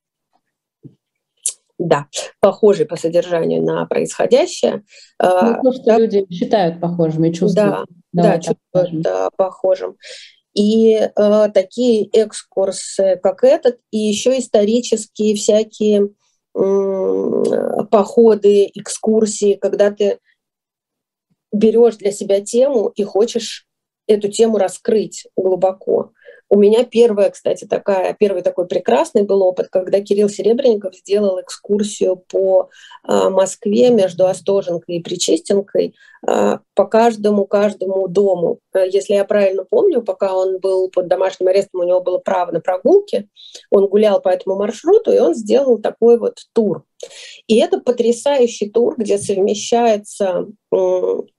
да, 1.78 2.06
похожей 2.40 2.86
по 2.86 2.96
содержанию 2.96 3.62
на 3.62 3.86
происходящее. 3.86 4.84
Ну, 5.18 5.62
то, 5.62 5.72
что 5.72 5.84
да, 5.84 5.98
люди 5.98 6.26
считают 6.30 6.80
похожими, 6.80 7.30
чувствуют. 7.30 7.54
Да, 7.54 7.84
да, 8.12 8.38
чувствуют 8.38 9.02
да, 9.02 9.30
похожим. 9.36 9.96
И 10.54 10.94
э, 10.94 11.10
такие 11.52 12.08
экскурсы, 12.12 13.18
как 13.22 13.42
этот, 13.44 13.80
и 13.90 13.98
еще 13.98 14.38
исторические 14.38 15.34
всякие 15.34 16.10
походы, 17.90 18.70
экскурсии, 18.74 19.54
когда 19.54 19.90
ты 19.90 20.20
берешь 21.52 21.96
для 21.96 22.12
себя 22.12 22.40
тему 22.40 22.92
и 22.94 23.02
хочешь 23.02 23.66
эту 24.06 24.30
тему 24.30 24.58
раскрыть 24.58 25.26
глубоко. 25.36 26.12
У 26.50 26.58
меня 26.58 26.84
первая, 26.84 27.30
кстати, 27.30 27.64
такая, 27.64 28.14
первый 28.14 28.42
такой 28.42 28.66
прекрасный 28.66 29.22
был 29.22 29.42
опыт, 29.42 29.68
когда 29.70 30.00
Кирилл 30.00 30.28
Серебренников 30.28 30.94
сделал 30.94 31.40
экскурсию 31.40 32.16
по 32.16 32.68
э, 33.08 33.28
Москве 33.30 33.90
между 33.90 34.26
Остоженкой 34.26 34.96
и 34.96 35.02
Причистенкой 35.02 35.94
э, 36.26 36.58
по 36.74 36.84
каждому, 36.84 37.46
каждому 37.46 38.08
дому. 38.08 38.58
Э, 38.74 38.86
если 38.86 39.14
я 39.14 39.24
правильно 39.24 39.64
помню, 39.64 40.02
пока 40.02 40.36
он 40.36 40.58
был 40.60 40.90
под 40.90 41.08
домашним 41.08 41.48
арестом, 41.48 41.80
у 41.80 41.84
него 41.84 42.02
было 42.02 42.18
право 42.18 42.52
на 42.52 42.60
прогулки, 42.60 43.28
он 43.70 43.88
гулял 43.88 44.20
по 44.20 44.28
этому 44.28 44.56
маршруту, 44.56 45.12
и 45.12 45.18
он 45.18 45.34
сделал 45.34 45.78
такой 45.78 46.18
вот 46.18 46.36
тур. 46.52 46.84
И 47.46 47.58
это 47.58 47.80
потрясающий 47.80 48.68
тур, 48.68 48.94
где 48.96 49.18
совмещается 49.18 50.46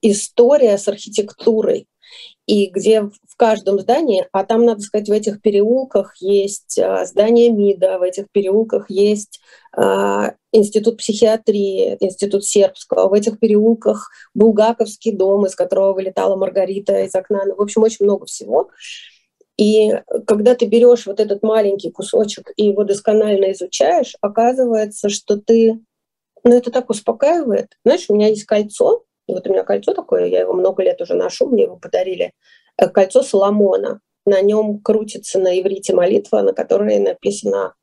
история 0.01 0.78
с 0.78 0.88
архитектурой 0.88 1.88
и 2.48 2.68
где 2.68 3.02
в 3.02 3.36
каждом 3.38 3.80
здании, 3.80 4.28
а 4.32 4.43
там, 4.43 4.66
надо 4.66 4.82
сказать, 4.82 5.10
в 5.10 5.12
этих 5.12 5.41
переулках 5.41 6.16
есть 6.20 6.78
а, 6.78 7.06
здание 7.06 7.50
МИДа, 7.50 7.98
в 7.98 8.04
этих 8.04 8.26
переулках 8.32 8.89
есть 8.89 9.41
а, 9.76 10.36
Институт 10.52 10.98
психиатрии, 10.98 11.98
Институт 12.00 12.46
сербского, 12.46 13.10
в 13.10 13.14
этих 13.14 13.39
переулках 13.39 14.12
Булгаковский 14.36 15.12
дом, 15.12 15.46
из 15.48 15.56
которого 15.56 15.93
вылетала 15.93 16.36
Маргарита 16.36 17.04
из 17.04 17.16
окна. 17.16 17.43
Ну, 17.46 17.56
в 17.56 17.62
общем, 17.62 17.82
очень 17.82 18.06
много 18.06 18.26
всего. 18.26 18.70
И 19.58 19.91
когда 20.28 20.54
ты 20.54 20.66
берешь 20.66 21.08
вот 21.08 21.20
этот 21.20 21.41
маленький 21.41 21.89
кусочек 21.89 22.52
и 22.58 22.66
его 22.66 22.84
досконально 22.84 23.54
изучаешь, 23.54 24.16
оказывается, 24.22 25.10
что 25.10 25.38
ты... 25.38 25.80
Ну, 26.43 26.56
это 26.56 26.70
так 26.70 26.89
успокаивает. 26.91 27.70
Знаешь, 27.84 28.06
у 28.08 28.16
меня 28.16 28.28
есть 28.28 28.46
кольцо, 28.46 29.04
и 29.28 29.34
вот 29.34 29.47
у 29.47 29.51
меня 29.51 29.63
кольцо 29.63 29.93
такое, 29.93 30.26
я 30.26 30.41
его 30.41 30.53
много 30.53 30.84
лет 30.84 31.01
уже 31.01 31.15
ношу, 31.15 31.47
мне 31.47 31.63
его 31.63 31.78
подарили. 31.78 32.34
Э, 32.78 32.89
кольцо 32.89 33.21
Соломона. 33.23 34.01
На 34.28 34.41
нем 34.41 34.80
крутится 34.80 35.39
на 35.39 35.59
иврите 35.59 35.93
молитва, 35.93 36.41
на 36.41 36.53
которой 36.53 36.97
написано 36.99 37.76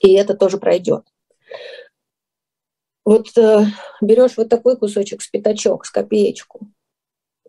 «И 0.00 0.12
это 0.14 0.34
тоже 0.34 0.58
пройдет». 0.58 1.04
Вот 3.04 3.26
э, 3.38 3.64
берешь 4.00 4.36
вот 4.36 4.48
такой 4.48 4.76
кусочек 4.76 5.22
с 5.22 5.28
пятачок, 5.28 5.86
с 5.86 5.90
копеечку, 5.90 6.68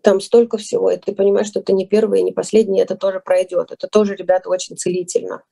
там 0.02 0.20
столько 0.20 0.58
всего, 0.58 0.92
и 0.92 0.98
ты 0.98 1.14
понимаешь, 1.14 1.48
что 1.48 1.60
это 1.60 1.74
не 1.74 1.88
первый 1.88 2.20
и 2.20 2.24
не 2.24 2.32
последний, 2.32 2.82
это 2.82 2.96
тоже 2.96 3.20
пройдет. 3.20 3.72
Это 3.72 3.88
тоже, 3.88 4.16
ребята, 4.16 4.50
очень 4.50 4.78
целительно 4.78 5.44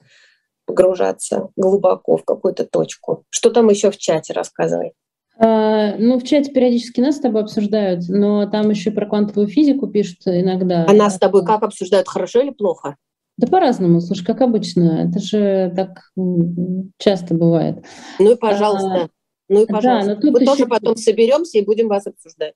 погружаться 0.65 1.49
глубоко 1.55 2.17
в 2.17 2.25
какую-то 2.25 2.65
точку. 2.65 3.25
Что 3.30 3.49
там 3.49 3.69
еще 3.69 3.91
в 3.91 3.97
чате 3.97 4.34
рассказывай? 4.34 4.93
А, 5.42 5.96
ну, 5.98 6.20
в 6.20 6.24
чате 6.24 6.52
периодически 6.52 7.00
нас 7.00 7.16
с 7.16 7.22
тобой 7.22 7.44
обсуждают, 7.44 8.10
но 8.10 8.46
там 8.46 8.70
еще 8.70 8.92
про 8.92 9.06
квантовую 9.06 9.48
физику 9.48 9.88
пишут 9.88 10.20
иногда. 10.26 10.86
А 10.86 10.94
нас 10.94 11.16
с 11.16 11.20
тобой 11.20 11.46
как 11.46 11.64
обсуждают, 11.64 12.10
хорошо 12.10 12.42
или 12.42 12.50
плохо? 12.50 12.98
Да 13.38 13.48
по-разному, 13.48 14.02
слушай, 14.02 14.26
как 14.26 14.42
обычно. 14.42 15.08
Это 15.08 15.20
же 15.20 15.72
так 15.74 16.12
часто 16.98 17.36
бывает. 17.36 17.86
Ну 18.20 18.34
и 18.34 18.36
пожалуйста. 18.36 19.04
А, 19.04 19.10
ну 19.48 19.64
и 19.64 19.66
пожалуйста. 19.66 20.10
Да, 20.10 20.16
но 20.16 20.22
тут 20.22 20.34
Мы 20.34 20.42
еще... 20.42 20.52
тоже 20.52 20.66
потом 20.66 20.98
соберемся 20.98 21.58
и 21.58 21.66
будем 21.66 21.88
вас 21.88 22.06
обсуждать. 22.06 22.54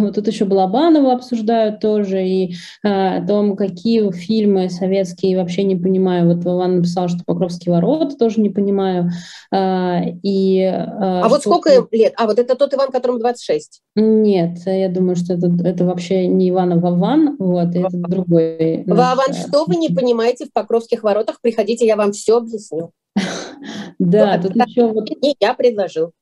Вот 0.10 0.14
тут 0.14 0.26
еще 0.26 0.44
Балабанова 0.44 1.12
обсуждают 1.12 1.80
тоже, 1.80 2.26
и 2.26 2.54
а, 2.84 3.18
о 3.18 3.26
том, 3.26 3.56
какие 3.56 4.10
фильмы 4.12 4.70
советские 4.70 5.36
вообще 5.36 5.62
не 5.64 5.76
понимаю. 5.76 6.26
Вот 6.26 6.44
Иван 6.44 6.76
написал, 6.76 7.08
что 7.08 7.24
Покровский 7.24 7.70
ворот 7.70 8.18
тоже 8.18 8.40
не 8.40 8.50
понимаю. 8.50 9.10
А, 9.52 10.00
и, 10.22 10.62
а, 10.62 11.22
а 11.24 11.28
вот 11.28 11.40
сколько 11.40 11.86
лет? 11.90 12.14
А 12.16 12.26
вот 12.26 12.38
это 12.38 12.54
тот 12.54 12.74
Иван, 12.74 12.90
которому 12.90 13.18
26? 13.18 13.82
Нет, 13.96 14.58
я 14.66 14.88
думаю, 14.88 15.16
что 15.16 15.34
это, 15.34 15.50
это 15.64 15.84
вообще 15.84 16.26
не 16.26 16.50
Иван, 16.50 16.72
а 16.72 16.76
Вован, 16.76 17.36
вот, 17.38 17.74
это 17.74 17.88
другой. 17.90 18.84
Вован, 18.86 19.34
что 19.34 19.64
вы 19.66 19.76
не 19.76 19.88
понимаете 19.88 20.46
в 20.46 20.52
Покровских 20.52 21.02
воротах? 21.02 21.40
Приходите, 21.40 21.86
я 21.86 21.96
вам 21.96 22.12
все 22.12 22.38
объясню. 22.38 22.92
Да, 23.98 24.38
тут 24.38 24.56
еще 24.56 24.86
вот... 24.86 25.10
Я 25.40 25.52
предложил. 25.52 26.12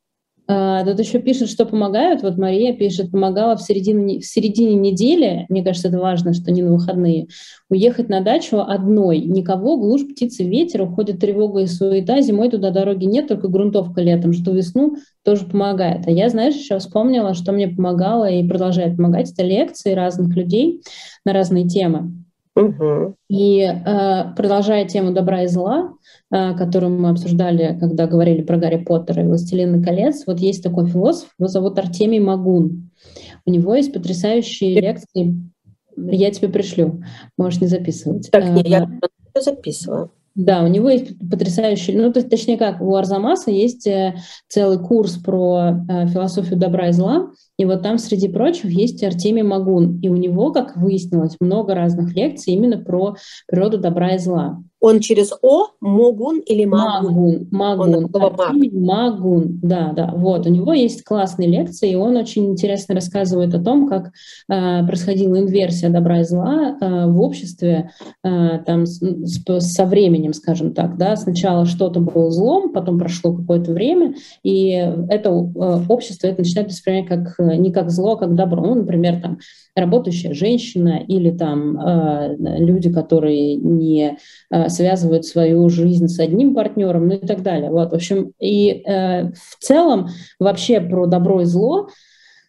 А, 0.51 0.83
тут 0.83 0.99
еще 0.99 1.19
пишут, 1.19 1.51
что 1.51 1.67
помогают. 1.67 2.23
Вот 2.23 2.39
Мария 2.39 2.75
пишет, 2.75 3.11
помогала 3.11 3.55
в 3.55 3.63
середине, 3.63 4.21
в 4.21 4.25
середине 4.25 4.77
недели, 4.77 5.45
мне 5.51 5.63
кажется, 5.63 5.89
это 5.89 5.99
важно, 5.99 6.33
что 6.33 6.51
не 6.51 6.63
на 6.63 6.73
выходные, 6.73 7.27
уехать 7.69 8.09
на 8.09 8.23
дачу 8.23 8.61
одной. 8.61 9.19
Никого, 9.19 9.77
глушь, 9.77 10.07
птицы, 10.09 10.45
ветер, 10.45 10.81
уходит 10.83 11.21
тревога 11.21 11.61
и 11.61 11.67
суета. 11.67 12.23
Зимой 12.23 12.49
туда 12.49 12.71
дороги 12.71 13.05
нет, 13.05 13.29
только 13.29 13.49
грунтовка 13.49 14.01
летом. 14.01 14.33
Жду 14.33 14.55
весну, 14.55 14.97
тоже 15.23 15.45
помогает. 15.45 16.07
А 16.07 16.11
я, 16.11 16.31
знаешь, 16.31 16.55
еще 16.55 16.79
вспомнила, 16.79 17.35
что 17.35 17.53
мне 17.53 17.69
помогало 17.69 18.31
и 18.31 18.49
продолжает 18.49 18.97
помогать. 18.97 19.31
Это 19.31 19.43
лекции 19.43 19.93
разных 19.93 20.35
людей 20.35 20.81
на 21.27 21.35
разные 21.35 21.69
темы. 21.69 22.25
Угу. 22.59 23.15
И 23.29 23.61
э, 23.61 24.35
продолжая 24.37 24.85
тему 24.85 25.13
добра 25.13 25.43
и 25.43 25.47
зла, 25.47 25.93
э, 26.33 26.57
которую 26.57 26.99
мы 26.99 27.11
обсуждали, 27.11 27.79
когда 27.79 28.09
говорили 28.09 28.43
про 28.43 28.57
Гарри 28.57 28.83
Поттера 28.85 29.23
и 29.23 29.27
«Властелина 29.27 29.83
колец», 29.83 30.25
вот 30.27 30.41
есть 30.41 30.63
такой 30.63 30.89
философ, 30.89 31.29
его 31.39 31.49
зовут 31.49 31.79
Артемий 31.79 32.19
Магун. 32.19 32.91
У 33.47 33.51
него 33.51 33.75
есть 33.77 33.93
потрясающие 33.93 34.81
лекции. 34.81 35.37
Я 35.97 36.31
тебе 36.33 36.49
пришлю, 36.49 37.03
можешь 37.37 37.61
не 37.61 37.69
записывать. 37.69 38.29
Так, 38.33 38.45
нет, 38.49 38.67
я 38.67 38.89
э, 39.35 39.41
записываю. 39.41 40.11
Да, 40.35 40.63
у 40.63 40.67
него 40.69 40.89
есть 40.89 41.19
потрясающий, 41.31 41.97
ну, 41.97 42.13
то, 42.13 42.23
точнее 42.23 42.59
как, 42.59 42.81
у 42.81 42.95
Арзамаса 42.95 43.51
есть 43.51 43.87
э, 43.87 44.17
целый 44.49 44.79
курс 44.79 45.17
про 45.17 45.85
э, 45.89 46.07
философию 46.09 46.59
добра 46.59 46.89
и 46.89 46.93
зла, 46.93 47.31
и 47.59 47.65
вот 47.65 47.83
там, 47.83 47.99
среди 47.99 48.29
прочих, 48.29 48.71
есть 48.71 49.03
Артемий 49.03 49.43
Магун, 49.43 49.99
и 50.01 50.09
у 50.09 50.17
него, 50.17 50.53
как 50.53 50.77
выяснилось, 50.77 51.37
много 51.41 51.75
разных 51.75 52.15
лекций 52.15 52.55
именно 52.55 52.79
про 52.79 53.17
природу 53.49 53.79
добра 53.79 54.15
и 54.15 54.19
зла. 54.19 54.63
Он 54.81 55.01
через 55.01 55.33
О, 55.43 55.71
Могун 55.81 56.39
или 56.39 56.65
Магун? 56.65 57.49
Магун, 57.51 58.09
Магун. 58.13 58.71
Магун, 58.73 59.59
да, 59.61 59.93
да. 59.93 60.13
Вот, 60.15 60.47
у 60.47 60.51
него 60.51 60.73
есть 60.73 61.03
классные 61.03 61.49
лекции, 61.49 61.93
и 61.93 61.97
он 61.97 62.17
очень 62.17 62.47
интересно 62.47 62.95
рассказывает 62.95 63.53
о 63.55 63.63
том, 63.63 63.89
как 63.89 64.13
э, 64.49 64.87
происходила 64.87 65.41
инверсия 65.41 65.91
добра 65.91 66.21
и 66.21 66.25
зла 66.25 66.77
э, 66.81 67.07
в 67.07 67.21
обществе 67.21 67.91
э, 68.23 68.59
там 68.65 68.87
с, 68.87 69.01
с, 69.01 69.61
со 69.61 69.85
временем, 69.85 70.33
скажем 70.33 70.73
так, 70.73 70.97
да. 70.97 71.17
Сначала 71.17 71.67
что-то 71.67 71.99
было 71.99 72.31
злом, 72.31 72.73
потом 72.73 73.01
прошло 73.01 73.35
какое-то 73.35 73.73
время, 73.73 74.15
и 74.45 74.69
это 75.09 75.31
э, 75.31 75.81
общество 75.89 76.29
это 76.29 76.43
начинает 76.43 76.71
воспринимать 76.71 77.09
как 77.09 77.35
э, 77.41 77.48
не 77.57 77.73
как 77.73 77.91
зло, 77.91 78.13
а 78.13 78.19
как 78.19 78.35
добро. 78.35 78.63
Ну, 78.63 78.75
например, 78.75 79.21
там 79.21 79.39
работающая 79.75 80.35
женщина 80.35 81.03
или 81.07 81.31
там 81.31 81.79
э, 81.79 82.37
люди, 82.39 82.93
которые 82.93 83.57
не 83.57 84.19
э, 84.51 84.69
связывают 84.69 85.25
свою 85.25 85.69
жизнь 85.69 86.09
с 86.09 86.19
одним 86.19 86.55
партнером, 86.55 87.09
ну 87.09 87.15
и 87.15 87.27
так 87.27 87.43
далее. 87.43 87.71
Вот, 87.71 87.93
в 87.93 87.95
общем, 87.95 88.33
и 88.41 88.83
э, 88.85 89.31
в 89.33 89.57
целом 89.61 90.09
вообще 90.39 90.81
про 90.81 91.07
добро 91.07 91.43
и 91.43 91.45
зло 91.45 91.89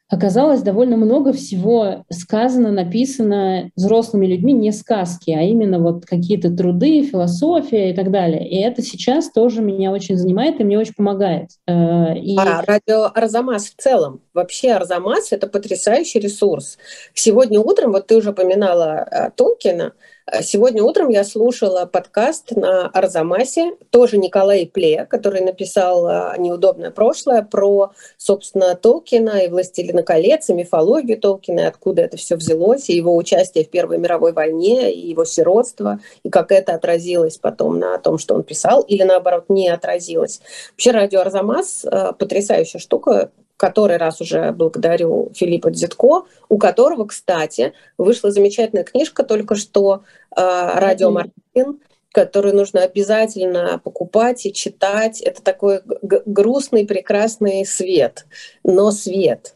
оказалось 0.10 0.62
довольно 0.62 0.98
много 0.98 1.34
всего 1.34 2.04
сказано, 2.10 2.72
написано 2.72 3.70
взрослыми 3.76 4.26
людьми, 4.26 4.54
не 4.54 4.72
сказки, 4.72 5.32
а 5.32 5.42
именно 5.42 5.80
вот 5.80 6.06
какие-то 6.06 6.50
труды, 6.50 7.04
философия 7.04 7.92
и 7.92 7.96
так 7.96 8.12
далее. 8.12 8.48
И 8.50 8.60
это 8.60 8.82
сейчас 8.82 9.32
тоже 9.32 9.62
меня 9.62 9.92
очень 9.92 10.18
занимает 10.18 10.60
и 10.60 10.64
мне 10.64 10.80
очень 10.80 10.96
помогает. 10.96 11.52
Э, 11.68 12.18
и... 12.18 12.36
А 12.38 12.64
радио 12.66 13.12
Арзамас 13.14 13.68
в 13.68 13.76
целом. 13.76 14.22
Вообще 14.34 14.72
Арзамас— 14.72 15.28
это 15.32 15.48
потрясающий 15.48 16.20
ресурс. 16.20 16.80
Сегодня 17.14 17.60
утром, 17.60 17.92
вот 17.92 18.08
ты 18.08 18.18
уже 18.18 18.34
поминала 18.34 19.08
э, 19.12 19.30
Толкина, 19.36 19.94
Сегодня 20.42 20.84
утром 20.84 21.10
я 21.10 21.24
слушала 21.24 21.86
подкаст 21.86 22.52
на 22.52 22.88
Арзамасе, 22.88 23.72
тоже 23.90 24.18
Николай 24.18 24.68
Пле, 24.68 25.06
который 25.06 25.42
написал 25.42 26.06
а, 26.06 26.36
«Неудобное 26.38 26.92
прошлое» 26.92 27.42
про, 27.42 27.92
собственно, 28.18 28.76
Толкина 28.76 29.40
и 29.40 29.48
«Властелина 29.48 30.04
колец», 30.04 30.50
и 30.50 30.54
мифологию 30.54 31.20
Толкина, 31.20 31.62
и 31.62 31.64
откуда 31.64 32.04
это 32.04 32.18
все 32.18 32.36
взялось, 32.36 32.90
и 32.90 32.96
его 32.96 33.16
участие 33.16 33.66
в 33.66 33.70
Первой 33.70 33.98
мировой 33.98 34.34
войне, 34.34 34.92
и 34.94 35.10
его 35.10 35.26
сиротство, 35.26 36.00
и 36.24 36.30
как 36.30 36.52
это 36.52 36.76
отразилось 36.76 37.38
потом 37.38 37.80
на 37.80 37.98
том, 37.98 38.18
что 38.18 38.36
он 38.36 38.44
писал, 38.44 38.82
или 38.82 39.04
наоборот 39.04 39.46
не 39.50 39.70
отразилось. 39.70 40.42
Вообще 40.72 40.92
радио 40.92 41.22
Арзамас 41.22 41.86
а, 41.86 42.14
потрясающая 42.14 42.80
штука, 42.80 43.32
который 43.60 43.98
раз 43.98 44.22
уже 44.22 44.54
благодарю 44.54 45.32
Филиппа 45.36 45.70
Дзитко, 45.70 46.24
у 46.48 46.58
которого, 46.58 47.06
кстати, 47.06 47.74
вышла 47.98 48.32
замечательная 48.32 48.86
книжка 48.86 49.24
только 49.24 49.56
что 49.56 50.04
э, 50.34 50.40
«Радио 50.40 51.12
Мартин», 51.12 51.82
которую 52.14 52.56
нужно 52.56 52.84
обязательно 52.84 53.78
покупать 53.84 54.46
и 54.46 54.54
читать. 54.54 55.20
Это 55.20 55.44
такой 55.44 55.82
грустный, 56.02 56.86
прекрасный 56.86 57.66
свет, 57.66 58.28
но 58.64 58.92
свет 58.92 59.56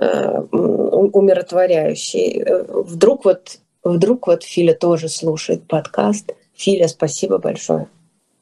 э, 0.00 0.42
умиротворяющий. 0.52 2.44
Вдруг 2.68 3.24
вот, 3.24 3.58
вдруг 3.82 4.28
вот 4.28 4.44
Филя 4.44 4.74
тоже 4.74 5.08
слушает 5.08 5.66
подкаст. 5.66 6.36
Филя, 6.54 6.86
спасибо 6.86 7.38
большое. 7.38 7.88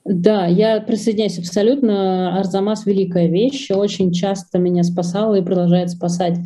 Да, 0.09 0.47
я 0.47 0.81
присоединяюсь 0.81 1.39
абсолютно. 1.39 2.39
Арзамас— 2.39 2.85
великая 2.87 3.29
вещь, 3.29 3.71
очень 3.71 4.11
часто 4.11 4.59
меня 4.59 4.83
спасала 4.83 5.35
и 5.35 5.45
продолжает 5.45 5.91
спасать. 5.91 6.39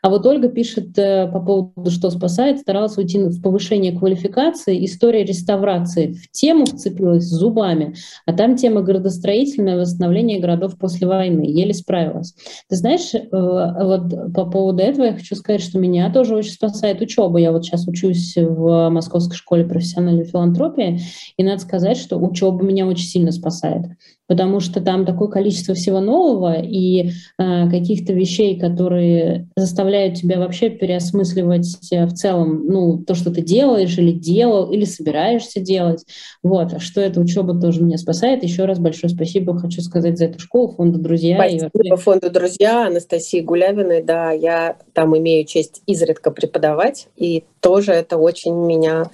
А 0.00 0.08
вот 0.08 0.24
Ольга 0.24 0.48
пишет 0.48 0.96
э, 0.96 1.30
по 1.30 1.38
поводу, 1.38 1.90
что 1.90 2.08
спасает, 2.08 2.60
старалась 2.60 2.96
уйти 2.96 3.18
в 3.18 3.42
повышение 3.42 3.92
квалификации, 3.92 4.86
история 4.86 5.22
реставрации. 5.22 6.14
В 6.14 6.30
тему 6.30 6.64
вцепилась 6.64 7.24
зубами, 7.24 7.94
а 8.24 8.32
там 8.32 8.56
тема 8.56 8.80
градостроительное 8.80 9.78
восстановление 9.78 10.40
городов 10.40 10.78
после 10.78 11.06
войны. 11.06 11.44
Еле 11.46 11.74
справилась. 11.74 12.34
Ты 12.70 12.76
знаешь, 12.76 13.12
э, 13.14 13.18
вот 13.30 14.32
по 14.32 14.46
поводу 14.46 14.82
этого 14.82 15.04
я 15.04 15.12
хочу 15.12 15.36
сказать, 15.36 15.60
что 15.60 15.78
меня 15.78 16.10
тоже 16.10 16.34
очень 16.34 16.52
спасает 16.52 17.02
учеба. 17.02 17.38
Я 17.38 17.52
вот 17.52 17.66
сейчас 17.66 17.86
учусь 17.86 18.34
в 18.36 18.88
Московской 18.88 19.36
школе 19.36 19.66
профессиональной 19.66 20.24
филантропии, 20.24 21.00
и 21.36 21.44
надо 21.44 21.60
сказать, 21.60 21.98
что 21.98 22.16
учеба 22.16 22.64
меня 22.64 22.86
очень 22.86 23.09
сильно 23.10 23.32
спасает 23.32 23.86
потому 24.30 24.60
что 24.60 24.80
там 24.80 25.04
такое 25.04 25.26
количество 25.26 25.74
всего 25.74 25.98
нового 25.98 26.62
и 26.62 27.08
э, 27.08 27.68
каких-то 27.68 28.12
вещей, 28.12 28.60
которые 28.60 29.48
заставляют 29.56 30.14
тебя 30.14 30.38
вообще 30.38 30.70
переосмысливать 30.70 31.76
э, 31.90 32.06
в 32.06 32.12
целом, 32.12 32.64
ну, 32.68 32.98
то, 32.98 33.16
что 33.16 33.32
ты 33.32 33.42
делаешь 33.42 33.98
или 33.98 34.12
делал, 34.12 34.70
или 34.70 34.84
собираешься 34.84 35.58
делать. 35.58 36.04
Вот. 36.44 36.80
Что 36.80 37.00
эта 37.00 37.18
учеба 37.20 37.60
тоже 37.60 37.82
меня 37.82 37.98
спасает. 37.98 38.44
Еще 38.44 38.66
раз 38.66 38.78
большое 38.78 39.12
спасибо 39.12 39.58
хочу 39.58 39.80
сказать 39.80 40.16
за 40.16 40.26
эту 40.26 40.38
школу, 40.38 40.68
фонду 40.76 41.00
«Друзья». 41.00 41.34
Спасибо 41.34 41.70
вообще... 41.74 41.96
фонду 41.96 42.30
«Друзья», 42.30 42.86
Анастасии 42.86 43.40
Гулявиной. 43.40 44.04
Да, 44.04 44.30
я 44.30 44.76
там 44.92 45.18
имею 45.18 45.44
честь 45.44 45.82
изредка 45.86 46.30
преподавать, 46.30 47.08
и 47.16 47.42
тоже 47.58 47.90
это 47.90 48.16
очень 48.16 48.54
меня 48.54 49.10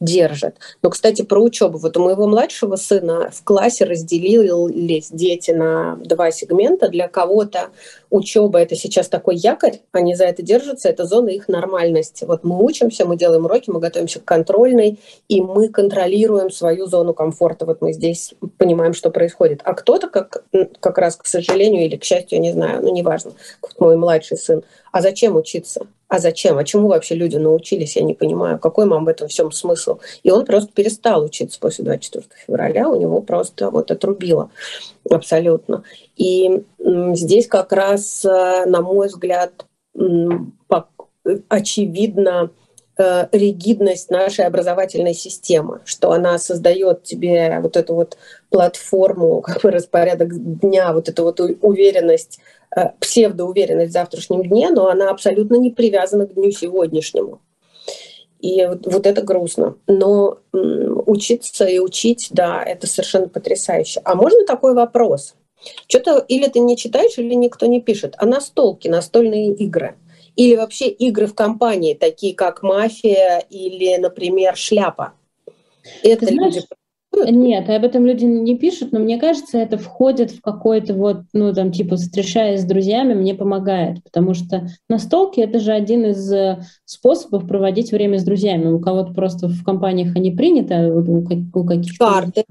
держит. 0.00 0.56
Но, 0.82 0.90
кстати, 0.90 1.22
про 1.22 1.42
учебу. 1.42 1.78
Вот 1.78 1.96
у 1.96 2.02
моего 2.02 2.26
младшего 2.26 2.76
сына 2.76 3.30
в 3.32 3.44
классе 3.44 3.84
разделились 3.84 5.10
дети 5.10 5.50
на 5.50 5.96
два 6.02 6.30
сегмента. 6.30 6.88
Для 6.88 7.08
кого-то 7.08 7.68
учеба 8.08 8.60
это 8.60 8.76
сейчас 8.76 9.08
такой 9.08 9.36
якорь, 9.36 9.80
они 9.92 10.14
за 10.14 10.24
это 10.24 10.42
держатся, 10.42 10.88
это 10.88 11.04
зона 11.04 11.28
их 11.28 11.48
нормальности. 11.48 12.24
Вот 12.24 12.44
мы 12.44 12.64
учимся, 12.64 13.04
мы 13.04 13.16
делаем 13.16 13.44
уроки, 13.44 13.70
мы 13.70 13.80
готовимся 13.80 14.20
к 14.20 14.24
контрольной, 14.24 14.98
и 15.28 15.40
мы 15.40 15.68
контролируем 15.68 16.50
свою 16.50 16.86
зону 16.86 17.14
комфорта. 17.14 17.66
Вот 17.66 17.82
мы 17.82 17.92
здесь 17.92 18.34
понимаем, 18.58 18.94
что 18.94 19.10
происходит. 19.10 19.60
А 19.64 19.74
кто-то, 19.74 20.08
как, 20.08 20.44
как 20.80 20.98
раз, 20.98 21.16
к 21.16 21.26
сожалению 21.26 21.84
или 21.84 21.96
к 21.96 22.04
счастью, 22.04 22.38
я 22.38 22.42
не 22.42 22.52
знаю, 22.52 22.82
ну 22.82 22.92
неважно, 22.92 23.32
мой 23.78 23.96
младший 23.96 24.38
сын, 24.38 24.62
а 24.92 25.00
зачем 25.00 25.36
учиться? 25.36 25.86
А 26.08 26.18
зачем? 26.18 26.58
А 26.58 26.64
чему 26.64 26.88
вообще 26.88 27.14
люди 27.14 27.36
научились? 27.36 27.96
Я 27.96 28.02
не 28.02 28.14
понимаю. 28.14 28.58
Какой 28.58 28.88
вам 28.88 29.04
в 29.04 29.08
этом 29.08 29.28
всем 29.28 29.52
смысл? 29.52 29.98
И 30.22 30.30
он 30.30 30.44
просто 30.44 30.72
перестал 30.72 31.24
учиться 31.24 31.60
после 31.60 31.84
24 31.84 32.26
февраля. 32.46 32.88
У 32.88 33.00
него 33.00 33.22
просто 33.22 33.70
вот 33.70 33.90
отрубило 33.90 34.50
абсолютно. 35.08 35.84
И 36.16 36.64
здесь 36.78 37.46
как 37.46 37.72
раз, 37.72 38.24
э, 38.24 38.64
на 38.66 38.80
мой 38.80 39.06
взгляд, 39.06 39.66
очевидно 41.48 42.50
ригидность 42.98 44.10
нашей 44.10 44.44
образовательной 44.44 45.14
системы, 45.14 45.80
что 45.84 46.12
она 46.12 46.38
создает 46.38 47.02
тебе 47.02 47.58
вот 47.60 47.76
эту 47.76 47.94
вот 47.94 48.18
платформу, 48.50 49.40
как 49.46 49.62
бы 49.62 49.70
распорядок 49.70 50.28
дня, 50.60 50.92
вот 50.92 51.08
эту 51.08 51.24
вот 51.24 51.40
уверенность 51.40 52.40
Э, 52.76 52.90
псевдоуверенность 53.00 53.90
в 53.90 53.92
завтрашнем 53.92 54.44
дне, 54.44 54.70
но 54.70 54.88
она 54.88 55.10
абсолютно 55.10 55.56
не 55.56 55.70
привязана 55.70 56.26
к 56.26 56.34
дню 56.34 56.52
сегодняшнему. 56.52 57.40
И 58.38 58.64
вот, 58.64 58.86
вот 58.86 59.06
это 59.06 59.22
грустно. 59.22 59.76
Но 59.88 60.38
учиться 60.52 61.66
и 61.66 61.80
учить, 61.80 62.28
да, 62.30 62.62
это 62.62 62.86
совершенно 62.86 63.28
потрясающе. 63.28 64.00
А 64.04 64.14
можно 64.14 64.46
такой 64.46 64.74
вопрос? 64.74 65.34
Что-то 65.88 66.24
или 66.28 66.46
ты 66.46 66.60
не 66.60 66.76
читаешь, 66.76 67.18
или 67.18 67.34
никто 67.34 67.66
не 67.66 67.80
пишет. 67.80 68.14
А 68.18 68.24
настолки, 68.24 68.86
настольные 68.86 69.52
игры? 69.52 69.96
Или 70.36 70.56
вообще 70.56 70.88
игры 70.88 71.26
в 71.26 71.34
компании, 71.34 71.94
такие 71.94 72.34
как 72.34 72.62
«Мафия» 72.62 73.38
или, 73.50 73.96
например, 73.96 74.56
«Шляпа»? 74.56 75.14
Это 76.02 76.26
знаешь, 76.26 76.54
люди 76.54 76.66
нет, 77.12 77.68
об 77.68 77.84
этом 77.84 78.06
люди 78.06 78.24
не 78.24 78.56
пишут, 78.56 78.92
но 78.92 79.00
мне 79.00 79.18
кажется, 79.18 79.58
это 79.58 79.78
входит 79.78 80.30
в 80.30 80.40
какой-то 80.40 80.94
вот, 80.94 81.22
ну, 81.32 81.52
там, 81.52 81.72
типа, 81.72 81.96
встречаясь 81.96 82.60
с 82.60 82.64
друзьями, 82.64 83.14
мне 83.14 83.34
помогает, 83.34 84.02
потому 84.04 84.34
что 84.34 84.68
настолки— 84.88 85.40
это 85.40 85.58
же 85.58 85.72
один 85.72 86.06
из 86.06 86.32
э, 86.32 86.60
способов 86.84 87.46
проводить 87.46 87.90
время 87.90 88.18
с 88.18 88.24
друзьями. 88.24 88.68
У 88.68 88.80
кого-то 88.80 89.12
просто 89.12 89.48
в 89.48 89.64
компаниях 89.64 90.14
они 90.16 90.30
приняты, 90.30 90.74
а 90.74 90.88
у, 90.88 91.24
каких-то... 91.24 91.98
Карты, 91.98 92.44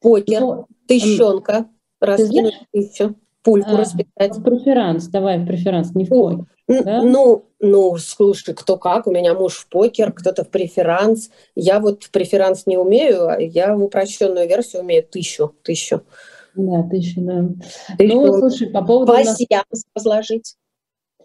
покер, 0.00 0.40
но, 0.40 0.66
тыщенка, 0.86 1.66
раскинуть 2.00 2.60
тысячу, 2.72 3.16
пульку 3.42 3.74
а, 3.74 3.78
расписать. 3.78 4.42
Преферанс, 4.42 5.08
давай 5.08 5.38
в 5.38 5.46
преферанс, 5.46 5.94
не 5.94 6.04
в 6.04 6.08
покер. 6.08 6.46
Да? 6.68 7.02
Ну, 7.02 7.44
ну, 7.60 7.96
слушай, 7.98 8.54
кто 8.54 8.76
как. 8.76 9.06
У 9.06 9.10
меня 9.10 9.34
муж 9.34 9.56
в 9.56 9.68
покер, 9.68 10.12
кто-то 10.12 10.44
в 10.44 10.48
преферанс. 10.48 11.30
Я 11.54 11.80
вот 11.80 12.04
в 12.04 12.10
преферанс 12.10 12.66
не 12.66 12.78
умею, 12.78 13.28
а 13.28 13.40
я 13.40 13.74
в 13.76 13.82
упрощенную 13.82 14.48
версию 14.48 14.82
умею 14.82 15.04
тысячу. 15.04 15.54
Тысячу. 15.62 16.02
Да, 16.54 16.82
тысячу, 16.88 17.20
да. 17.20 17.48
Тысячу. 17.98 18.14
Ну, 18.14 18.38
слушай, 18.38 18.70
по 18.70 18.82
поводу... 18.82 19.12
Пассианс 19.12 19.84
разложить. 19.94 20.56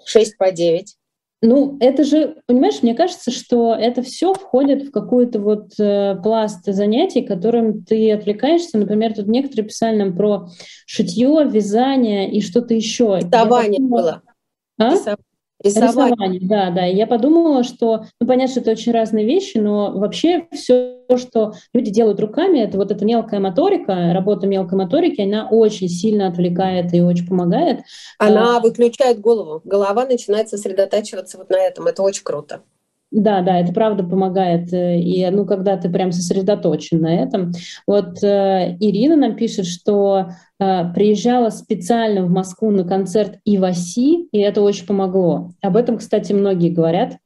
Шесть 0.05 0.38
по 0.38 0.51
девять. 0.51 0.97
Ну, 1.42 1.78
это 1.80 2.04
же, 2.04 2.38
понимаешь, 2.48 2.82
мне 2.82 2.96
кажется, 2.96 3.30
что 3.30 3.76
это 3.76 4.02
все 4.02 4.34
входит 4.34 4.84
в 4.84 4.92
какой-то 4.92 5.40
вот 5.40 5.80
э, 5.80 6.16
пласт 6.24 6.66
занятий, 6.66 7.22
которым 7.22 7.84
ты 7.84 8.12
отвлекаешься. 8.12 8.80
Например, 8.80 9.14
тут 9.14 9.28
некоторые 9.28 9.68
писали 9.68 9.98
нам 9.98 10.18
про 10.18 10.48
шитье, 10.88 11.46
вязание 11.46 12.32
и 12.32 12.42
что-то 12.42 12.74
еще. 12.74 13.20
Рисование 13.22 13.80
было. 13.80 14.24
А? 14.80 14.92
Рисование. 14.92 15.26
Рисование, 15.64 16.39
да, 16.41 16.70
да. 16.70 16.88
И 16.88 16.95
я 16.95 17.08
подумала, 17.08 17.64
что, 17.64 18.05
ну, 18.22 18.28
понятно, 18.28 18.51
что 18.51 18.60
это 18.62 18.72
очень 18.72 18.91
разные 18.91 19.26
вещи, 19.26 19.58
но 19.58 19.91
вообще 19.91 20.47
все, 20.53 21.01
что 21.18 21.53
люди 21.74 21.89
делают 21.89 22.20
руками, 22.20 22.60
это 22.60 22.78
вот 22.78 22.91
эта 22.91 23.03
мелкая 23.05 23.39
моторика, 23.39 24.14
работа 24.14 24.45
мелкой 24.45 24.78
моторики, 24.78 25.22
она 25.22 25.49
очень 25.49 25.89
сильно 25.89 26.28
отвлекает 26.28 26.93
и 26.93 27.01
очень 27.01 27.28
помогает. 27.28 27.82
Она 28.20 28.58
а, 28.58 28.60
выключает 28.60 29.20
голову. 29.20 29.62
Голова 29.64 30.05
начинает 30.05 30.49
сосредотачиваться 30.49 31.39
вот 31.39 31.49
на 31.49 31.58
этом. 31.58 31.88
Это 31.88 32.03
очень 32.03 32.24
круто. 32.24 32.62
Да, 33.10 33.41
да, 33.41 33.60
это 33.60 33.72
правда 33.72 34.03
помогает. 34.03 34.74
Э, 34.74 34.99
и 34.99 35.26
ну, 35.30 35.45
когда 35.45 35.78
ты 35.78 35.89
прям 35.89 36.12
сосредоточен 36.12 37.01
на 37.01 37.24
этом. 37.24 37.53
Вот 37.86 38.22
э, 38.22 38.76
Ирина 38.80 39.16
нам 39.16 39.36
пишет, 39.36 39.66
что 39.66 40.32
э, 40.60 40.93
приезжала 40.93 41.49
специально 41.49 42.26
в 42.26 42.30
Москву 42.30 42.70
на 42.70 42.84
концерт 42.84 43.39
Иваси, 43.45 44.28
и 44.32 44.39
это 44.39 44.62
очень 44.62 44.86
помогло. 44.86 45.51
Об 45.62 45.78
этом, 45.78 45.97
кстати, 45.97 46.34
многие 46.34 46.70
говорят. 46.70 47.18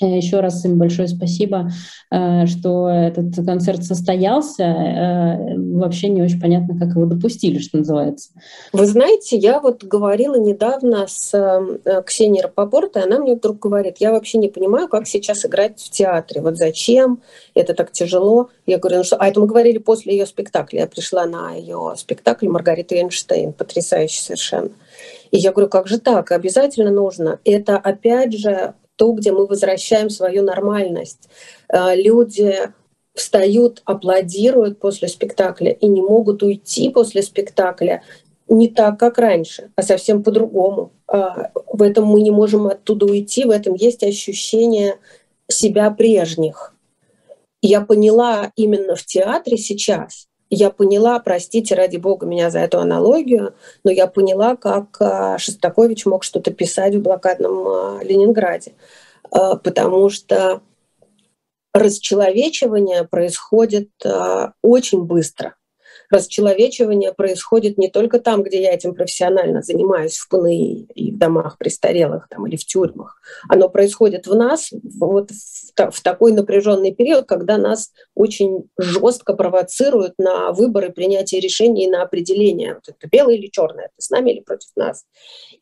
Еще 0.00 0.40
раз 0.40 0.64
им 0.64 0.78
большое 0.78 1.08
спасибо, 1.08 1.70
э, 2.10 2.46
что 2.46 2.88
этот 2.88 3.36
концерт 3.44 3.84
состоялся. 3.84 4.62
Э, 4.62 5.58
вообще 5.58 6.08
не 6.08 6.22
очень 6.22 6.40
понятно, 6.40 6.78
как 6.78 6.96
его 6.96 7.04
допустили, 7.04 7.58
что 7.58 7.78
называется. 7.78 8.30
Вы 8.72 8.86
знаете, 8.86 9.36
я 9.36 9.60
вот 9.60 9.84
говорила 9.84 10.36
недавно 10.36 11.06
с 11.06 11.34
э, 11.34 12.02
Ксенией 12.06 12.44
Рапопорт, 12.44 12.96
и 12.96 13.00
она 13.00 13.18
мне 13.18 13.34
вдруг 13.34 13.58
говорит, 13.58 13.96
я 13.98 14.12
вообще 14.12 14.38
не 14.38 14.48
понимаю, 14.48 14.88
как 14.88 15.06
сейчас 15.06 15.44
играть 15.44 15.78
в 15.78 15.90
театре. 15.90 16.40
Вот 16.40 16.56
зачем? 16.56 17.20
Это 17.54 17.74
так 17.74 17.92
тяжело. 17.92 18.48
Я 18.64 18.78
говорю, 18.78 18.98
ну 18.98 19.04
что? 19.04 19.16
А 19.16 19.28
это 19.28 19.38
мы 19.38 19.46
говорили 19.46 19.78
после 19.78 20.16
ее 20.16 20.24
спектакля. 20.24 20.80
Я 20.80 20.86
пришла 20.86 21.26
на 21.26 21.52
ее 21.52 21.92
спектакль 21.96 22.48
Маргарита 22.48 22.94
Эйнштейн, 22.94 23.52
потрясающий 23.52 24.22
совершенно. 24.22 24.70
И 25.30 25.38
я 25.38 25.52
говорю, 25.52 25.68
как 25.68 25.86
же 25.86 25.98
так? 25.98 26.32
Обязательно 26.32 26.90
нужно. 26.90 27.38
Это 27.44 27.76
опять 27.76 28.32
же 28.32 28.74
то, 29.00 29.12
где 29.12 29.32
мы 29.32 29.46
возвращаем 29.46 30.10
свою 30.10 30.42
нормальность. 30.42 31.30
Э, 31.72 31.96
люди 31.96 32.54
встают, 33.14 33.80
аплодируют 33.86 34.78
после 34.78 35.08
спектакля 35.08 35.72
и 35.72 35.88
не 35.88 36.02
могут 36.02 36.42
уйти 36.42 36.90
после 36.90 37.22
спектакля 37.22 38.02
не 38.46 38.68
так, 38.68 39.00
как 39.00 39.16
раньше, 39.16 39.70
а 39.74 39.82
совсем 39.82 40.22
по-другому. 40.22 40.92
А, 41.06 41.50
в 41.66 41.80
этом 41.80 42.04
мы 42.04 42.20
не 42.20 42.30
можем 42.30 42.66
оттуда 42.66 43.06
уйти, 43.06 43.44
в 43.44 43.50
этом 43.50 43.74
есть 43.74 44.02
ощущение 44.02 44.96
себя 45.48 45.90
прежних. 45.90 46.74
Я 47.62 47.80
поняла 47.80 48.52
именно 48.54 48.96
в 48.96 49.06
театре 49.06 49.56
сейчас, 49.56 50.28
я 50.50 50.70
поняла, 50.70 51.18
простите 51.20 51.76
ради 51.76 51.96
бога 51.96 52.26
меня 52.26 52.50
за 52.50 52.58
эту 52.58 52.80
аналогию, 52.80 53.54
но 53.84 53.90
я 53.90 54.08
поняла, 54.08 54.56
как 54.56 54.96
а, 55.00 55.38
Шостакович 55.38 56.06
мог 56.06 56.24
что-то 56.24 56.52
писать 56.52 56.96
в 56.96 57.00
блокадном 57.00 57.68
а, 57.68 58.00
Ленинграде, 58.02 58.72
а, 59.30 59.56
потому 59.56 60.10
что 60.10 60.60
расчеловечивание 61.72 63.04
происходит 63.04 63.90
очень 64.60 65.04
быстро 65.04 65.54
расчеловечивание 66.10 67.12
происходит 67.12 67.78
не 67.78 67.88
только 67.88 68.20
там, 68.20 68.42
где 68.42 68.62
я 68.62 68.74
этим 68.74 68.94
профессионально 68.94 69.62
занимаюсь, 69.62 70.18
в 70.18 70.28
ПНИ 70.28 70.86
и 70.94 71.12
в 71.12 71.18
домах 71.18 71.58
престарелых 71.58 72.28
там, 72.28 72.46
или 72.46 72.56
в 72.56 72.64
тюрьмах. 72.64 73.20
Оно 73.48 73.68
происходит 73.68 74.26
в 74.26 74.34
нас 74.34 74.70
вот 74.72 75.30
в, 75.30 75.90
в 75.90 76.02
такой 76.02 76.32
напряженный 76.32 76.94
период, 76.94 77.26
когда 77.26 77.58
нас 77.58 77.92
очень 78.14 78.68
жестко 78.78 79.34
провоцируют 79.34 80.14
на 80.18 80.52
выборы, 80.52 80.90
принятие 80.90 81.40
решений 81.40 81.88
на 81.88 82.02
определение, 82.02 82.74
вот 82.74 82.88
это 82.88 83.08
белое 83.10 83.36
или 83.36 83.46
черное, 83.46 83.86
это 83.86 83.94
с 83.98 84.10
нами 84.10 84.32
или 84.32 84.40
против 84.40 84.68
нас. 84.76 85.04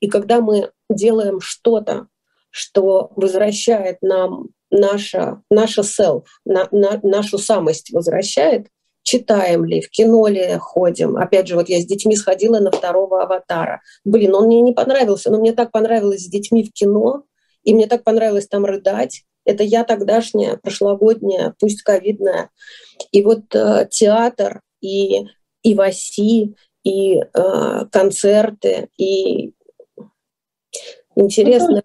И 0.01 0.09
когда 0.09 0.41
мы 0.41 0.71
делаем 0.91 1.41
что-то, 1.41 2.09
что 2.51 3.13
возвращает 3.15 3.99
нам 4.03 4.49
наша, 4.71 5.43
наша 5.51 5.83
self, 5.83 6.25
на, 6.45 6.69
на, 6.71 6.99
нашу 7.03 7.39
самость 7.39 7.93
возвращает, 7.93 8.69
читаем 9.03 9.65
ли, 9.65 9.81
в 9.81 9.91
кино 9.91 10.27
ли 10.27 10.57
ходим. 10.59 11.17
Опять 11.17 11.49
же, 11.49 11.55
вот 11.55 11.69
я 11.69 11.81
с 11.81 11.87
детьми 11.87 12.15
сходила 12.17 12.59
на 12.59 12.71
второго 12.71 13.23
аватара. 13.23 13.81
Блин, 14.05 14.35
он 14.35 14.47
мне 14.47 14.61
не 14.61 14.73
понравился, 14.73 15.31
но 15.31 15.39
мне 15.39 15.53
так 15.53 15.71
понравилось 15.71 16.25
с 16.25 16.29
детьми 16.29 16.63
в 16.63 16.73
кино, 16.73 17.25
и 17.63 17.75
мне 17.75 17.87
так 17.87 18.05
понравилось 18.05 18.49
там 18.49 18.65
рыдать. 18.65 19.25
Это 19.45 19.65
я 19.65 19.85
тогдашняя, 19.85 20.57
прошлогодняя, 20.57 21.55
пусть 21.59 21.83
ковидная. 21.83 22.51
И 23.13 23.23
вот 23.23 23.55
э, 23.55 23.89
театр 23.91 24.61
и, 24.83 25.27
и 25.63 25.75
ВАСИ, 25.75 26.55
и 26.85 27.19
э, 27.19 27.85
концерты, 27.91 28.89
и 28.99 29.53
интересно. 31.17 31.83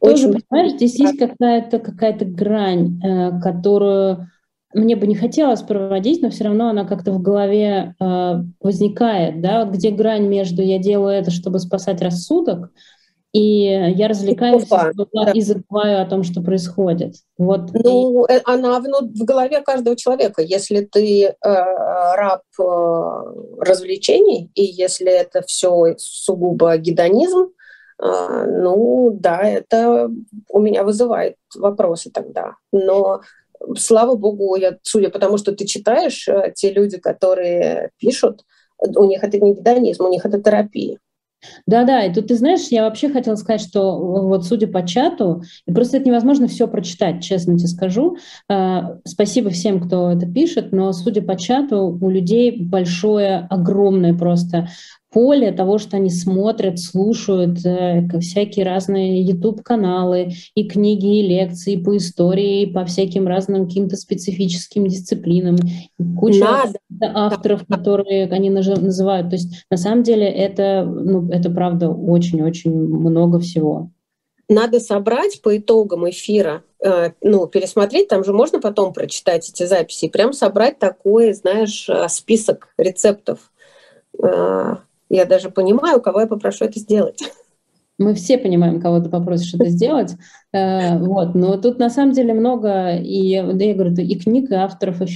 Ну, 0.00 0.10
тоже, 0.10 0.28
очень... 0.28 0.42
понимаешь, 0.48 0.72
здесь 0.72 0.98
есть 0.98 1.18
какая-то 1.18 1.78
какая 1.78 2.12
грань, 2.18 3.00
э, 3.02 3.40
которую 3.40 4.28
мне 4.74 4.96
бы 4.96 5.06
не 5.06 5.14
хотелось 5.14 5.62
проводить, 5.62 6.22
но 6.22 6.30
все 6.30 6.44
равно 6.44 6.68
она 6.68 6.84
как-то 6.84 7.12
в 7.12 7.22
голове 7.22 7.94
э, 7.98 8.34
возникает, 8.60 9.40
да, 9.40 9.64
вот 9.64 9.74
где 9.74 9.90
грань 9.90 10.26
между 10.26 10.62
я 10.62 10.78
делаю 10.78 11.14
это, 11.14 11.30
чтобы 11.30 11.58
спасать 11.58 12.02
рассудок, 12.02 12.70
и 13.32 13.92
я 13.96 14.08
развлекаюсь 14.08 14.64
Уфа, 14.64 14.90
да. 15.12 15.30
и 15.32 15.40
забываю 15.42 16.02
о 16.02 16.06
том, 16.06 16.22
что 16.22 16.40
происходит. 16.40 17.14
Вот. 17.36 17.70
Ну, 17.72 18.24
и... 18.26 18.32
Э, 18.32 18.40
она 18.44 18.80
ну, 18.80 19.00
в 19.06 19.24
голове 19.24 19.60
каждого 19.60 19.96
человека. 19.96 20.40
Если 20.40 20.80
ты 20.80 21.24
э, 21.24 21.34
раб 21.42 22.42
э, 22.58 22.62
развлечений, 23.60 24.50
и 24.54 24.64
если 24.64 25.12
это 25.12 25.42
все 25.42 25.94
сугубо 25.98 26.78
гедонизм, 26.78 27.50
э, 28.02 28.44
ну 28.62 29.10
да, 29.12 29.42
это 29.42 30.10
у 30.48 30.60
меня 30.60 30.82
вызывает 30.82 31.36
вопросы 31.54 32.10
тогда. 32.10 32.54
Но 32.72 33.20
слава 33.76 34.14
богу, 34.14 34.56
я, 34.56 34.78
судя 34.82 35.10
по 35.10 35.18
тому, 35.18 35.38
что 35.38 35.52
ты 35.52 35.66
читаешь, 35.66 36.28
э, 36.28 36.52
те 36.54 36.72
люди, 36.72 36.98
которые 36.98 37.90
пишут, 37.98 38.44
у 38.78 39.04
них 39.04 39.22
это 39.24 39.38
не 39.38 39.54
гедонизм, 39.54 40.04
у 40.04 40.10
них 40.10 40.24
это 40.24 40.40
терапия. 40.40 40.98
Да-да, 41.66 42.04
и 42.04 42.12
тут 42.12 42.28
ты 42.28 42.34
знаешь, 42.34 42.66
я 42.70 42.82
вообще 42.82 43.08
хотела 43.10 43.36
сказать, 43.36 43.60
что 43.60 43.96
вот 43.98 44.44
судя 44.44 44.66
по 44.66 44.84
чату, 44.84 45.42
просто 45.66 45.98
это 45.98 46.06
невозможно 46.06 46.48
все 46.48 46.66
прочитать, 46.66 47.22
честно 47.22 47.56
тебе 47.56 47.68
скажу. 47.68 48.16
А, 48.48 48.96
спасибо 49.04 49.50
всем, 49.50 49.80
кто 49.80 50.10
это 50.10 50.26
пишет, 50.26 50.72
но 50.72 50.92
судя 50.92 51.22
по 51.22 51.36
чату, 51.36 51.96
у 52.00 52.10
людей 52.10 52.64
большое, 52.64 53.46
огромное 53.50 54.14
просто 54.14 54.68
поле 55.10 55.52
того, 55.52 55.78
что 55.78 55.96
они 55.96 56.10
смотрят, 56.10 56.78
слушают 56.78 57.64
э, 57.64 58.06
всякие 58.20 58.64
разные 58.64 59.22
YouTube-каналы, 59.22 60.32
и 60.54 60.68
книги, 60.68 61.18
и 61.18 61.26
лекции 61.26 61.76
по 61.76 61.96
истории, 61.96 62.66
по 62.66 62.84
всяким 62.84 63.26
разным 63.26 63.66
каким-то 63.66 63.96
специфическим 63.96 64.86
дисциплинам. 64.86 65.56
Куча 66.18 66.44
Надо. 66.44 66.78
авторов, 67.14 67.66
которые 67.66 68.26
они 68.26 68.50
называют. 68.50 69.30
То 69.30 69.36
есть 69.36 69.66
на 69.70 69.76
самом 69.76 70.02
деле 70.02 70.26
это, 70.26 70.84
ну, 70.84 71.28
это 71.30 71.50
правда 71.50 71.88
очень-очень 71.88 72.72
много 72.72 73.40
всего. 73.40 73.90
Надо 74.50 74.80
собрать 74.80 75.42
по 75.42 75.56
итогам 75.56 76.08
эфира, 76.08 76.62
э, 76.84 77.10
ну, 77.22 77.46
пересмотреть, 77.46 78.08
там 78.08 78.24
же 78.24 78.32
можно 78.32 78.60
потом 78.60 78.92
прочитать 78.92 79.48
эти 79.48 79.64
записи, 79.64 80.06
и 80.06 80.10
прям 80.10 80.32
собрать 80.32 80.78
такой, 80.78 81.32
знаешь, 81.32 81.88
э, 81.88 82.08
список 82.08 82.68
рецептов 82.76 83.50
я 85.08 85.24
даже 85.24 85.50
понимаю, 85.50 86.00
кого 86.00 86.20
я 86.20 86.26
попрошу 86.26 86.64
это 86.64 86.78
сделать. 86.78 87.20
Мы 87.98 88.14
все 88.14 88.38
понимаем, 88.38 88.80
кого 88.80 89.00
ты 89.00 89.08
попросишь 89.08 89.54
это 89.54 89.68
сделать. 89.68 90.14
Э, 90.52 90.98
вот. 90.98 91.34
Но 91.34 91.56
тут 91.56 91.78
на 91.78 91.90
самом 91.90 92.12
деле 92.12 92.32
много 92.32 92.96
и, 92.96 93.26
я 93.26 93.42
говорю, 93.42 93.92
и 93.92 94.18
книг, 94.18 94.50
и 94.50 94.54
авторов, 94.54 95.02
и 95.02 95.06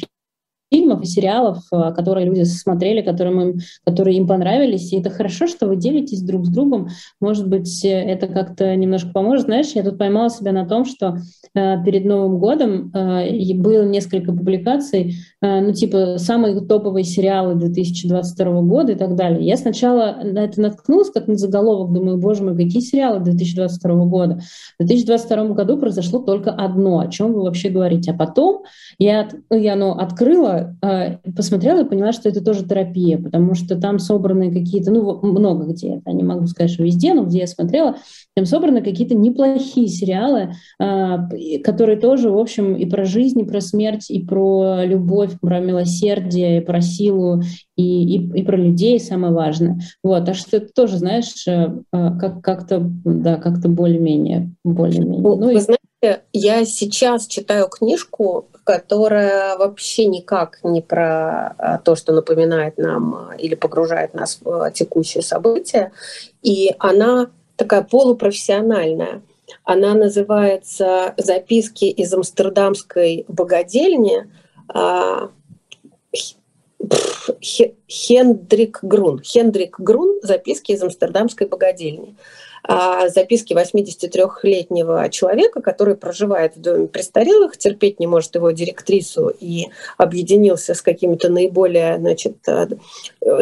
фильмов 0.72 1.02
и 1.02 1.06
сериалов, 1.06 1.58
э, 1.70 1.92
которые 1.94 2.26
люди 2.26 2.42
смотрели, 2.44 3.02
которые, 3.02 3.50
им, 3.50 3.58
которые 3.84 4.16
им 4.16 4.26
понравились. 4.26 4.92
И 4.92 4.98
это 4.98 5.10
хорошо, 5.10 5.46
что 5.46 5.68
вы 5.68 5.76
делитесь 5.76 6.22
друг 6.22 6.46
с 6.46 6.48
другом. 6.48 6.88
Может 7.20 7.48
быть, 7.48 7.84
это 7.84 8.26
как-то 8.26 8.74
немножко 8.74 9.10
поможет. 9.10 9.44
Знаешь, 9.44 9.72
я 9.74 9.82
тут 9.82 9.98
поймала 9.98 10.30
себя 10.30 10.52
на 10.52 10.66
том, 10.66 10.84
что 10.84 11.18
э, 11.54 11.84
перед 11.84 12.04
Новым 12.04 12.38
годом 12.38 12.90
э, 12.94 13.54
было 13.54 13.84
несколько 13.84 14.32
публикаций, 14.32 15.10
э, 15.10 15.14
ну, 15.42 15.72
типа, 15.72 16.18
самые 16.18 16.60
топовые 16.60 17.04
сериалы 17.04 17.56
2022 17.56 18.62
года 18.62 18.92
и 18.92 18.94
так 18.94 19.16
далее. 19.16 19.44
Я 19.44 19.56
сначала 19.56 20.18
на 20.22 20.38
это 20.40 20.60
наткнулась, 20.60 21.10
как 21.10 21.26
на 21.26 21.34
заголовок, 21.34 21.92
думаю, 21.92 22.18
боже 22.18 22.44
мой, 22.44 22.56
какие 22.56 22.80
сериалы 22.80 23.20
2022 23.20 24.04
года? 24.06 24.40
В 24.78 24.84
2022 24.86 25.48
году 25.54 25.78
произошло 25.78 26.20
только 26.20 26.50
одно, 26.50 27.00
о 27.00 27.08
чем 27.08 27.32
вы 27.32 27.42
вообще 27.42 27.70
говорите. 27.70 28.12
А 28.12 28.14
потом 28.14 28.62
я, 28.98 29.28
я 29.50 29.76
ну, 29.76 29.92
открыла 29.92 30.76
э, 30.82 31.18
посмотрела 31.34 31.82
и 31.82 31.88
поняла, 31.88 32.12
что 32.12 32.28
это 32.28 32.44
тоже 32.44 32.64
терапия, 32.64 33.18
потому 33.18 33.54
что 33.54 33.76
там 33.76 33.98
собраны 33.98 34.52
какие-то, 34.52 34.90
ну, 34.90 35.20
много 35.22 35.66
где, 35.66 36.02
я 36.04 36.12
не 36.12 36.22
могу 36.22 36.46
сказать, 36.46 36.70
что 36.70 36.82
везде, 36.82 37.14
но 37.14 37.24
где 37.24 37.40
я 37.40 37.46
смотрела, 37.46 37.96
там 38.34 38.46
собраны 38.46 38.82
какие-то 38.82 39.14
неплохие 39.14 39.88
сериалы, 39.88 40.54
э, 40.78 41.58
которые 41.64 41.98
тоже, 41.98 42.30
в 42.30 42.38
общем, 42.38 42.74
и 42.74 42.86
про 42.86 43.04
жизнь, 43.04 43.40
и 43.40 43.44
про 43.44 43.60
смерть, 43.60 44.10
и 44.10 44.24
про 44.24 44.84
любовь, 44.84 45.31
про 45.40 45.60
милосердие, 45.60 46.58
и 46.58 46.64
про 46.64 46.80
силу, 46.80 47.42
и, 47.76 48.16
и, 48.16 48.40
и 48.40 48.42
про 48.44 48.56
людей, 48.56 49.00
самое 49.00 49.32
важное. 49.32 49.80
Вот, 50.02 50.28
а 50.28 50.34
что 50.34 50.56
это 50.56 50.72
тоже, 50.72 50.98
знаешь, 50.98 51.46
э, 51.46 51.68
как, 51.90 52.42
как-то, 52.42 52.80
да, 53.04 53.36
как-то 53.36 53.68
более-менее, 53.68 54.50
более-менее. 54.64 55.20
Ну, 55.22 55.36
Вы 55.36 55.54
и... 55.54 55.58
знаете, 55.58 56.24
я 56.32 56.64
сейчас 56.64 57.26
читаю 57.26 57.68
книжку 57.68 58.48
которая 58.64 59.56
вообще 59.56 60.06
никак 60.06 60.60
не 60.62 60.80
про 60.80 61.54
а, 61.58 61.78
то, 61.78 61.96
что 61.96 62.12
напоминает 62.12 62.78
нам 62.78 63.32
или 63.36 63.54
погружает 63.54 64.14
нас 64.14 64.38
в 64.40 64.70
текущие 64.70 65.22
события. 65.22 65.92
И 66.42 66.72
она 66.78 67.30
такая 67.56 67.82
полупрофессиональная. 67.82 69.22
Она 69.64 69.94
называется 69.94 71.14
«Записки 71.16 71.84
из 71.84 72.12
амстердамской 72.12 73.24
богадельни». 73.28 74.28
А, 74.72 75.30
Хендрик 77.88 78.80
Грун. 78.82 79.20
Хендрик 79.22 79.78
Грун 79.78 80.18
«Записки 80.22 80.72
из 80.72 80.82
амстердамской 80.82 81.46
богадельни». 81.46 82.16
А 82.64 83.08
записки 83.08 83.54
83-летнего 83.54 85.08
человека, 85.10 85.60
который 85.60 85.96
проживает 85.96 86.54
в 86.54 86.60
доме 86.60 86.86
престарелых, 86.86 87.56
терпеть 87.56 87.98
не 87.98 88.06
может 88.06 88.36
его 88.36 88.52
директрису 88.52 89.32
и 89.40 89.66
объединился 89.98 90.74
с 90.74 90.80
какими-то 90.80 91.28
наиболее 91.28 91.98
значит, 91.98 92.36
э, 92.46 92.68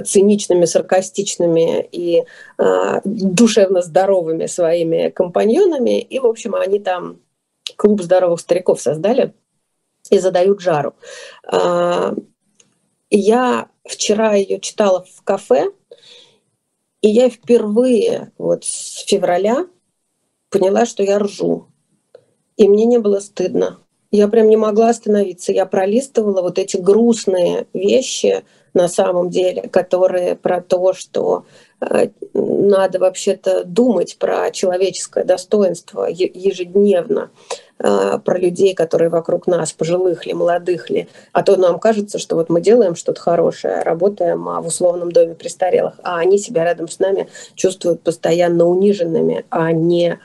циничными, 0.07 0.64
саркастичными 0.64 1.87
и 1.93 2.24
э, 2.59 3.01
душевно 3.05 3.83
здоровыми 3.83 4.47
своими 4.47 5.11
компаньонами. 5.11 6.01
И, 6.01 6.18
в 6.18 6.24
общем, 6.24 6.55
они 6.55 6.78
там 6.81 7.20
клуб 7.76 8.01
здоровых 8.01 8.41
стариков 8.41 8.81
создали 8.81 9.35
и 10.11 10.19
задают 10.19 10.61
жару. 10.61 10.95
А, 11.47 12.15
я 13.11 13.69
вчера 13.85 14.35
ее 14.35 14.61
читала 14.61 15.05
в 15.05 15.23
кафе, 15.23 15.73
и 17.01 17.09
я 17.09 17.31
впервые 17.31 18.33
вот 18.37 18.65
с 18.65 19.05
февраля 19.07 19.67
поняла, 20.51 20.85
что 20.85 21.03
я 21.03 21.19
ржу. 21.19 21.69
И 22.57 22.69
мне 22.69 22.85
не 22.85 22.99
было 22.99 23.21
стыдно. 23.21 23.79
Я 24.11 24.27
прям 24.29 24.49
не 24.49 24.57
могла 24.57 24.91
остановиться. 24.91 25.53
Я 25.53 25.67
пролистывала 25.67 26.43
вот 26.43 26.59
эти 26.59 26.77
грустные 26.77 27.67
вещи 27.73 28.45
на 28.75 28.89
самом 28.89 29.31
деле, 29.31 29.63
которые 29.63 30.35
про 30.37 30.61
то, 30.61 30.93
что 30.93 31.45
э, 31.81 32.09
надо 32.35 32.99
вообще-то 32.99 33.65
думать 33.65 34.19
про 34.19 34.51
человеческое 34.51 35.25
достоинство 35.25 36.07
ежедневно. 36.07 37.31
А, 37.83 38.18
про 38.18 38.39
людей, 38.39 38.74
которые 38.74 39.09
вокруг 39.09 39.47
нас, 39.47 39.72
пожилых 39.72 40.26
ли, 40.26 40.35
молодых 40.35 40.91
ли. 40.91 41.09
А 41.33 41.43
то 41.43 41.57
нам 41.57 41.78
кажется, 41.78 42.18
что 42.18 42.37
вот 42.37 42.51
мы 42.51 42.61
делаем 42.61 42.95
что-то 42.95 43.20
хорошее, 43.20 43.83
работаем 43.83 44.45
в 44.45 44.66
условном 44.66 45.12
доме 45.12 45.35
престарелых, 45.35 45.95
а 46.03 46.18
они 46.18 46.39
себя 46.39 46.64
рядом 46.64 46.89
с 46.89 46.99
нами 46.99 47.28
чувствуют 47.55 48.03
постоянно 48.03 48.66
униженными, 48.66 49.47
а 49.49 49.72
не 49.72 50.18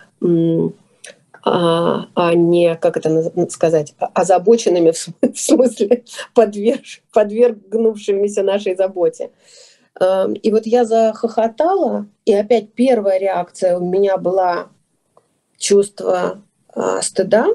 а, 1.48 2.08
а 2.16 2.34
не, 2.34 2.76
как 2.76 2.98
это 2.98 3.32
сказать, 3.50 3.94
озабоченными 4.00 4.92
в 4.92 5.38
смысле 5.38 6.04
подверг, 6.34 6.82
подвергнувшимися 7.14 8.44
нашей 8.44 8.76
заботе. 8.76 9.30
И 10.42 10.52
вот 10.52 10.66
я 10.66 10.84
захохотала, 10.84 12.08
и 12.26 12.34
опять 12.34 12.74
первая 12.74 13.20
реакция 13.20 13.78
у 13.78 13.86
меня 13.86 14.18
была 14.18 14.68
чувство 15.58 16.42
а, 16.76 17.02
стыда 17.02 17.48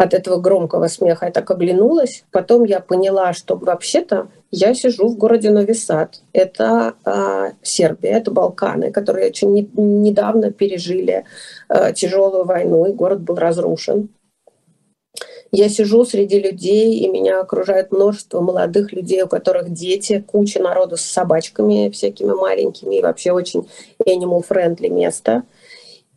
от 0.00 0.14
этого 0.14 0.40
громкого 0.40 0.88
смеха. 0.88 1.26
Я 1.26 1.32
так 1.32 1.50
оглянулась. 1.50 2.24
Потом 2.30 2.64
я 2.64 2.80
поняла, 2.80 3.34
что 3.34 3.56
вообще-то 3.56 4.28
я 4.50 4.72
сижу 4.72 5.08
в 5.08 5.18
городе 5.18 5.50
Нови 5.50 5.74
Сад. 5.74 6.22
Это 6.32 6.94
э, 7.04 7.50
Сербия, 7.62 8.12
это 8.12 8.30
Балканы, 8.30 8.92
которые 8.92 9.28
очень 9.28 9.52
не, 9.52 9.70
недавно 9.74 10.52
пережили 10.52 11.26
э, 11.68 11.92
тяжелую 11.92 12.46
войну, 12.46 12.86
и 12.86 12.92
город 12.92 13.20
был 13.20 13.34
разрушен. 13.34 14.08
Я 15.52 15.68
сижу 15.68 16.06
среди 16.06 16.40
людей, 16.40 16.94
и 17.00 17.08
меня 17.08 17.40
окружает 17.40 17.92
множество 17.92 18.40
молодых 18.40 18.92
людей, 18.92 19.22
у 19.22 19.28
которых 19.28 19.70
дети, 19.70 20.24
куча 20.26 20.62
народу 20.62 20.96
с 20.96 21.02
собачками 21.02 21.90
всякими 21.90 22.32
маленькими, 22.32 22.96
и 22.96 23.02
вообще 23.02 23.32
очень 23.32 23.68
animal-friendly 24.06 24.88
место. 24.88 25.42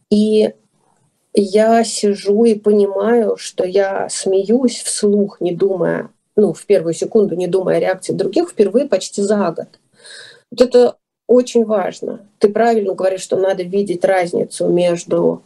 И 0.09 0.53
я 1.33 1.83
сижу 1.83 2.45
и 2.45 2.55
понимаю, 2.55 3.37
что 3.37 3.65
я 3.65 4.07
смеюсь 4.09 4.81
вслух, 4.81 5.41
не 5.41 5.53
думая, 5.53 6.09
ну, 6.35 6.53
в 6.53 6.65
первую 6.65 6.93
секунду, 6.93 7.35
не 7.35 7.47
думая 7.47 7.77
о 7.77 7.79
реакции 7.79 8.13
других, 8.13 8.49
впервые 8.49 8.87
почти 8.87 9.21
за 9.21 9.51
год. 9.51 9.67
Вот 10.51 10.61
это 10.61 10.97
очень 11.27 11.65
важно. 11.65 12.27
Ты 12.39 12.49
правильно 12.49 12.93
говоришь, 12.93 13.21
что 13.21 13.37
надо 13.37 13.63
видеть 13.63 14.05
разницу 14.05 14.67
между 14.67 15.43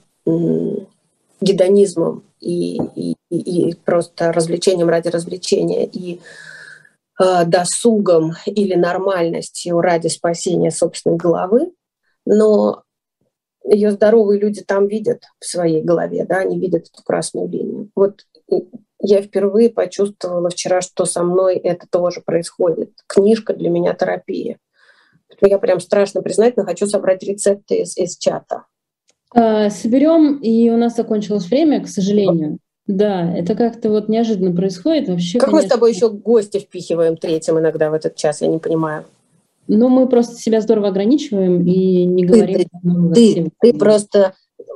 гедонизмом 1.39 2.23
и, 2.39 2.77
и, 2.95 3.15
и 3.29 3.75
просто 3.75 4.31
развлечением 4.31 4.89
ради 4.89 5.07
развлечения 5.07 5.85
и 5.85 6.19
э, 7.21 7.45
досугом 7.45 8.33
или 8.45 8.75
нормальностью 8.75 9.79
ради 9.79 10.07
спасения 10.07 10.71
собственной 10.71 11.17
головы. 11.17 11.71
Но 12.25 12.83
ее 13.69 13.91
здоровые 13.91 14.39
люди 14.39 14.63
там 14.63 14.87
видят 14.87 15.23
в 15.39 15.45
своей 15.45 15.81
голове, 15.81 16.25
да, 16.25 16.37
они 16.37 16.59
видят 16.59 16.87
эту 16.93 17.03
красную 17.03 17.47
линию. 17.47 17.89
Вот 17.95 18.21
я 18.99 19.21
впервые 19.21 19.69
почувствовала 19.69 20.49
вчера, 20.49 20.81
что 20.81 21.05
со 21.05 21.23
мной 21.23 21.57
это 21.57 21.85
тоже 21.89 22.21
происходит. 22.21 22.91
Книжка 23.07 23.53
для 23.53 23.69
меня 23.69 23.93
терапия. 23.93 24.57
Я 25.41 25.59
прям 25.59 25.79
страшно 25.79 26.21
признательно 26.21 26.65
хочу 26.65 26.87
собрать 26.87 27.21
рецепты 27.23 27.81
из, 27.81 27.97
из 27.97 28.17
чата. 28.17 28.63
А, 29.35 29.69
соберем, 29.69 30.37
и 30.37 30.69
у 30.69 30.77
нас 30.77 30.95
закончилось 30.95 31.45
время, 31.45 31.83
к 31.83 31.87
сожалению. 31.87 32.59
Да, 32.87 33.37
это 33.37 33.53
как-то 33.53 33.89
вот 33.89 34.07
неожиданно 34.07 34.55
происходит. 34.55 35.09
Вообще, 35.09 35.39
как 35.39 35.49
конечно... 35.49 35.63
мы 35.63 35.69
с 35.69 35.71
тобой 35.71 35.93
еще 35.93 36.09
гости 36.09 36.59
впихиваем 36.59 37.17
третьим 37.17 37.59
иногда 37.59 37.89
в 37.89 37.93
этот 37.93 38.15
час, 38.15 38.41
я 38.41 38.47
не 38.47 38.59
понимаю. 38.59 39.03
Но 39.67 39.89
мы 39.89 40.07
просто 40.07 40.35
себя 40.35 40.61
здорово 40.61 40.89
ограничиваем 40.89 41.65
и 41.65 42.05
не 42.05 42.25
говорим. 42.25 42.65
Ты, 43.13 43.33
ты, 43.33 43.51
ты 43.59 43.73
просто 43.77 44.33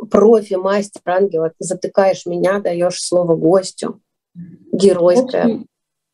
профи, 0.09 0.55
мастер, 0.55 1.01
ангел, 1.05 1.43
ты 1.45 1.53
затыкаешь 1.59 2.25
меня, 2.25 2.59
даешь 2.59 2.97
слово 2.99 3.35
гостю. 3.35 4.01
Геройское. 4.71 5.65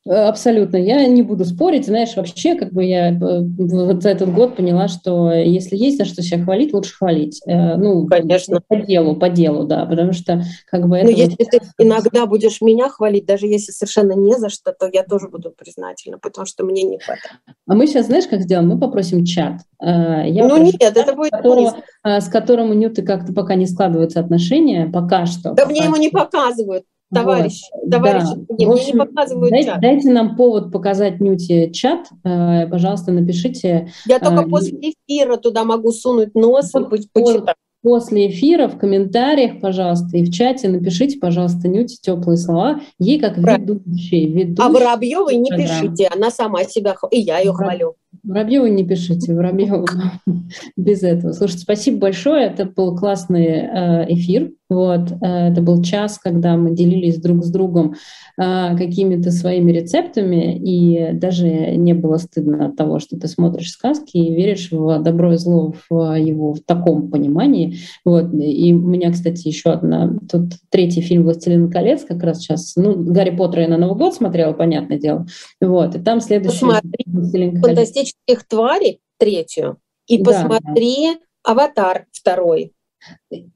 Абсолютно. 0.10 0.78
Я 0.78 1.06
не 1.08 1.22
буду 1.22 1.46
спорить. 1.46 1.86
Знаешь, 1.86 2.16
вообще, 2.16 2.56
как 2.56 2.72
бы 2.72 2.84
я 2.84 3.10
э, 3.10 3.42
вот 3.42 4.02
за 4.02 4.10
этот 4.10 4.34
год 4.34 4.56
поняла, 4.56 4.88
что 4.88 5.32
если 5.32 5.76
есть 5.76 5.98
за 5.98 6.06
что 6.06 6.22
себя 6.22 6.44
хвалить, 6.44 6.74
лучше 6.74 6.96
хвалить. 6.96 7.42
Э, 7.46 7.76
ну, 7.76 8.06
конечно. 8.08 8.62
По 8.68 8.78
делу, 8.78 9.16
по 9.16 9.30
делу, 9.30 9.66
да. 9.66 9.86
Потому 9.86 10.14
что 10.14 10.42
как 10.70 10.88
бы 10.88 10.98
это... 10.98 11.08
Ну, 11.08 11.12
если 11.12 11.38
вот... 11.40 11.50
ты 11.50 11.60
иногда 11.78 12.26
будешь 12.26 12.62
меня 12.62 12.90
хвалить, 12.90 13.26
даже 13.26 13.48
если 13.48 13.72
совершенно 13.72 14.14
не 14.14 14.38
за 14.38 14.50
что, 14.50 14.74
то 14.74 14.90
я 14.92 15.04
тоже 15.04 15.30
буду 15.30 15.52
признательна, 15.52 16.18
потому 16.20 16.46
что 16.46 16.64
мне 16.64 16.84
не 16.84 17.00
хватает. 17.00 17.40
А 17.68 17.76
мы 17.76 17.88
сейчас, 17.88 18.06
знаешь, 18.06 18.28
как 18.28 18.42
сделаем? 18.42 18.70
Мы 18.70 18.80
попросим 18.80 19.26
чат. 19.26 19.62
Э, 19.82 20.28
я 20.28 20.48
ну 20.48 20.58
нет, 20.58 20.76
чат, 20.80 20.96
это 20.98 21.14
будет... 21.14 21.32
Которого, 21.32 21.76
с 22.04 22.28
которым 22.30 22.72
у 22.72 22.74
Нюты 22.74 23.02
как-то 23.02 23.34
пока 23.34 23.56
не 23.56 23.66
складываются 23.66 24.20
отношения, 24.20 24.90
пока 24.92 25.26
что. 25.26 25.52
Да 25.52 25.66
мне 25.66 25.84
ему 25.84 25.96
не 25.96 26.10
показывают 26.10 26.84
товарищ, 27.14 27.62
вот, 27.74 27.92
товарищ, 27.92 28.24
да. 28.24 28.56
мне, 28.56 28.68
общем, 28.68 28.94
не 28.94 29.06
показывают 29.06 29.52
дайте, 29.52 29.68
чат. 29.68 29.82
Дайте 29.82 30.10
нам 30.12 30.36
повод 30.36 30.72
показать 30.72 31.20
Нюте 31.20 31.72
чат, 31.72 32.08
э, 32.24 32.68
пожалуйста, 32.68 33.12
напишите. 33.12 33.92
Я 34.06 34.20
только 34.20 34.44
э, 34.44 34.50
после 34.50 34.80
эфира 34.80 35.38
туда 35.38 35.64
могу 35.64 35.92
сунуть 35.92 36.36
нос 36.36 36.72
вот, 36.74 36.94
и 36.94 37.08
почитать. 37.14 37.56
После 37.84 38.30
эфира 38.30 38.68
в 38.68 38.78
комментариях, 38.78 39.62
пожалуйста, 39.62 40.18
и 40.18 40.24
в 40.24 40.32
чате 40.32 40.68
напишите, 40.68 41.20
пожалуйста, 41.20 41.68
Нюте 41.68 41.96
теплые 42.02 42.38
слова. 42.38 42.82
Ей 43.00 43.20
как 43.20 43.38
ведущей. 43.38 44.26
ведущей 44.28 44.62
а 44.62 44.70
Воробьевой 44.70 45.36
не 45.38 45.50
пишите, 45.50 46.10
она 46.14 46.32
сама 46.32 46.64
себя, 46.64 46.96
и 47.12 47.20
я 47.20 47.40
ее 47.40 47.54
хвалю. 47.54 47.96
Воробьеву 48.24 48.68
не 48.68 48.84
пишите, 48.84 49.34
Воробьеву 49.34 49.86
без 50.76 51.04
этого. 51.04 51.32
Слушайте, 51.34 51.64
спасибо 51.64 52.00
большое, 52.00 52.48
это 52.48 52.66
был 52.66 52.98
классный 52.98 53.46
э, 53.46 54.06
эфир. 54.14 54.52
Вот, 54.70 55.12
э, 55.22 55.52
это 55.52 55.62
был 55.62 55.82
час, 55.82 56.20
когда 56.20 56.58
мы 56.58 56.76
делились 56.76 57.22
друг 57.22 57.44
с 57.46 57.50
другом 57.50 57.96
э, 58.38 58.78
какими-то 58.78 59.32
своими 59.32 59.72
рецептами, 59.72 60.58
и 60.58 61.14
даже 61.14 61.48
не 61.48 61.94
было 61.94 62.18
стыдно 62.18 62.66
от 62.66 62.76
того, 62.76 63.00
что 63.00 63.18
ты 63.18 63.28
смотришь 63.28 63.72
сказки 63.72 64.18
и 64.18 64.36
веришь 64.36 64.72
в 64.72 65.00
добро 65.00 65.34
и 65.34 65.38
зло 65.38 65.74
в 65.90 66.16
его 66.18 66.54
в 66.54 66.60
таком 66.60 67.10
понимании. 67.10 67.78
Вот, 68.04 68.34
и 68.34 68.74
у 68.74 68.80
меня, 68.80 69.12
кстати, 69.12 69.48
еще 69.48 69.72
одна, 69.72 70.18
тут 70.30 70.54
третий 70.70 71.02
фильм 71.02 71.24
«Властелин 71.24 71.72
колец» 71.72 72.04
как 72.04 72.22
раз 72.24 72.40
сейчас, 72.40 72.76
ну, 72.76 72.94
Гарри 72.96 73.36
Поттера 73.36 73.62
я 73.64 73.70
на 73.70 73.78
Новый 73.78 73.98
год 73.98 74.16
смотрела, 74.16 74.52
понятное 74.52 75.00
дело. 75.00 75.26
Вот, 75.62 75.96
и 75.96 76.00
там 76.00 76.20
следующий 76.20 76.66
«Властелин 77.06 77.62
колец» 77.62 77.78
фантастических 77.78 78.46
тварей 78.48 79.00
третью 79.18 79.78
и 80.08 80.22
да. 80.22 80.32
посмотри 80.32 81.18
«Аватар» 81.44 82.06
второй. 82.12 82.74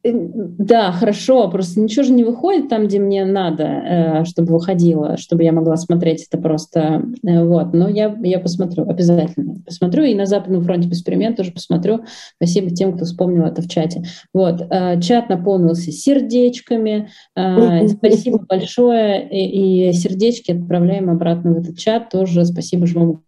Да, 0.03 0.91
хорошо, 0.91 1.49
просто 1.49 1.79
ничего 1.79 2.03
же 2.03 2.11
не 2.11 2.23
выходит 2.23 2.69
там, 2.69 2.87
где 2.87 2.99
мне 2.99 3.23
надо, 3.25 3.63
э, 3.63 4.25
чтобы 4.25 4.53
выходило, 4.53 5.17
чтобы 5.17 5.43
я 5.43 5.51
могла 5.51 5.77
смотреть 5.77 6.27
это 6.29 6.41
просто. 6.41 7.03
Э, 7.25 7.43
вот, 7.43 7.73
но 7.73 7.87
я, 7.87 8.17
я 8.23 8.39
посмотрю, 8.39 8.89
обязательно 8.89 9.55
посмотрю. 9.65 10.03
И 10.03 10.15
на 10.15 10.25
Западном 10.25 10.63
фронте 10.63 10.89
эксперимент 10.89 11.37
тоже 11.37 11.51
посмотрю. 11.51 12.05
Спасибо 12.35 12.69
тем, 12.71 12.93
кто 12.93 13.05
вспомнил 13.05 13.45
это 13.45 13.61
в 13.61 13.69
чате. 13.69 14.03
Вот, 14.33 14.61
э, 14.61 14.99
чат 15.01 15.29
наполнился 15.29 15.91
сердечками. 15.91 17.09
Спасибо 17.35 18.39
большое. 18.47 19.29
И, 19.29 19.89
и 19.89 19.93
сердечки 19.93 20.51
отправляем 20.51 21.09
обратно 21.09 21.53
в 21.53 21.57
этот 21.59 21.77
чат. 21.77 22.09
Тоже 22.09 22.45
спасибо 22.45 22.87
живому 22.87 23.21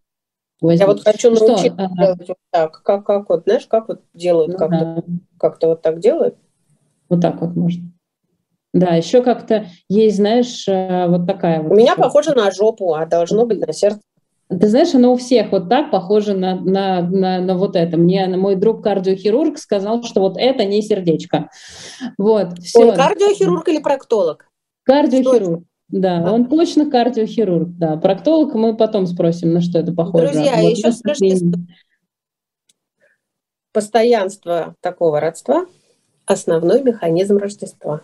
возьму. 0.64 0.86
Я 0.86 0.88
вот 0.88 1.04
хочу 1.04 1.30
научиться 1.30 1.74
что? 1.74 1.96
делать 1.96 2.28
вот 2.28 2.38
так. 2.52 2.82
Как, 2.84 3.06
как 3.06 3.30
вот, 3.30 3.44
знаешь, 3.44 3.68
как 3.68 3.88
вот 3.90 4.02
делают, 4.14 4.54
ну, 4.54 4.58
как-то, 4.58 5.04
да. 5.06 5.14
Как-то 5.44 5.68
вот 5.68 5.82
так 5.82 6.00
делают? 6.00 6.38
Вот 7.10 7.22
так 7.22 7.42
вот 7.42 7.56
можно. 7.56 7.84
Да, 8.74 8.96
еще 8.96 9.22
как-то 9.22 9.68
есть, 9.90 10.16
знаешь, 10.16 10.68
э, 10.68 11.08
вот 11.08 11.28
такая 11.28 11.62
вот. 11.62 11.74
У 11.74 11.76
меня 11.76 11.96
похоже 11.96 12.34
на 12.34 12.50
жопу, 12.50 12.94
а 12.94 13.06
должно 13.06 13.46
быть 13.46 13.60
на 13.60 13.74
сердце. 13.74 14.00
Ты 14.50 14.70
знаешь, 14.70 14.94
оно 14.96 15.14
у 15.14 15.18
всех 15.18 15.52
вот 15.52 15.70
так 15.70 15.92
похоже 15.92 16.34
на, 16.34 16.56
на, 16.56 17.02
на, 17.02 17.42
на 17.42 17.58
вот 17.58 17.76
это. 17.76 17.98
Мне 17.98 18.28
мой 18.28 18.56
друг 18.56 18.84
кардиохирург 18.84 19.58
сказал, 19.58 20.04
что 20.04 20.22
вот 20.22 20.38
это 20.38 20.64
не 20.66 20.82
сердечко. 20.82 21.50
Вот, 22.18 22.60
все. 22.60 22.90
Он 22.90 22.96
кардиохирург 22.96 23.68
или 23.68 23.80
проктолог? 23.80 24.48
Кардиохирург. 24.84 25.64
Да, 25.90 26.24
а. 26.26 26.32
он 26.32 26.46
точно 26.46 26.90
кардиохирург, 26.90 27.78
да. 27.78 27.98
Проктолог 27.98 28.56
мы 28.56 28.76
потом 28.76 29.06
спросим, 29.06 29.54
на 29.54 29.62
что 29.62 29.80
это 29.80 29.94
похоже. 29.94 30.30
Друзья, 30.30 30.54
вот 30.62 30.72
еще 30.72 30.92
скажите, 30.92 31.46
постоянство 33.74 34.76
такого 34.82 35.20
родства– 35.20 35.66
основной 36.26 36.82
механизм 36.82 37.38
Рождества. 37.38 38.02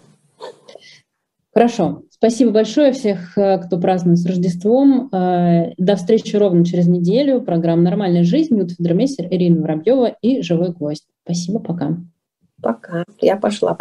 Хорошо. 1.53 2.03
Спасибо 2.11 2.51
большое 2.51 2.91
всех, 2.91 3.37
э, 3.37 3.57
кто 3.59 3.79
празднует 3.79 4.19
с 4.19 4.25
Рождеством. 4.25 5.09
Э, 5.11 5.73
до 5.77 5.95
встречи 5.95 6.35
ровно 6.35 6.63
через 6.63 6.87
неделю. 6.87 7.41
Программа 7.41 7.81
«Нормальная 7.81 8.23
жизнь». 8.23 8.55
Нюта 8.55 8.75
Федромессер, 8.75 9.27
Ирина 9.31 9.61
Воробьева 9.61 10.15
и 10.21 10.41
«Живой 10.41 10.71
гость». 10.71 11.07
Спасибо, 11.23 11.59
пока. 11.59 11.97
Пока. 12.61 13.03
Я 13.19 13.35
пошла. 13.35 13.73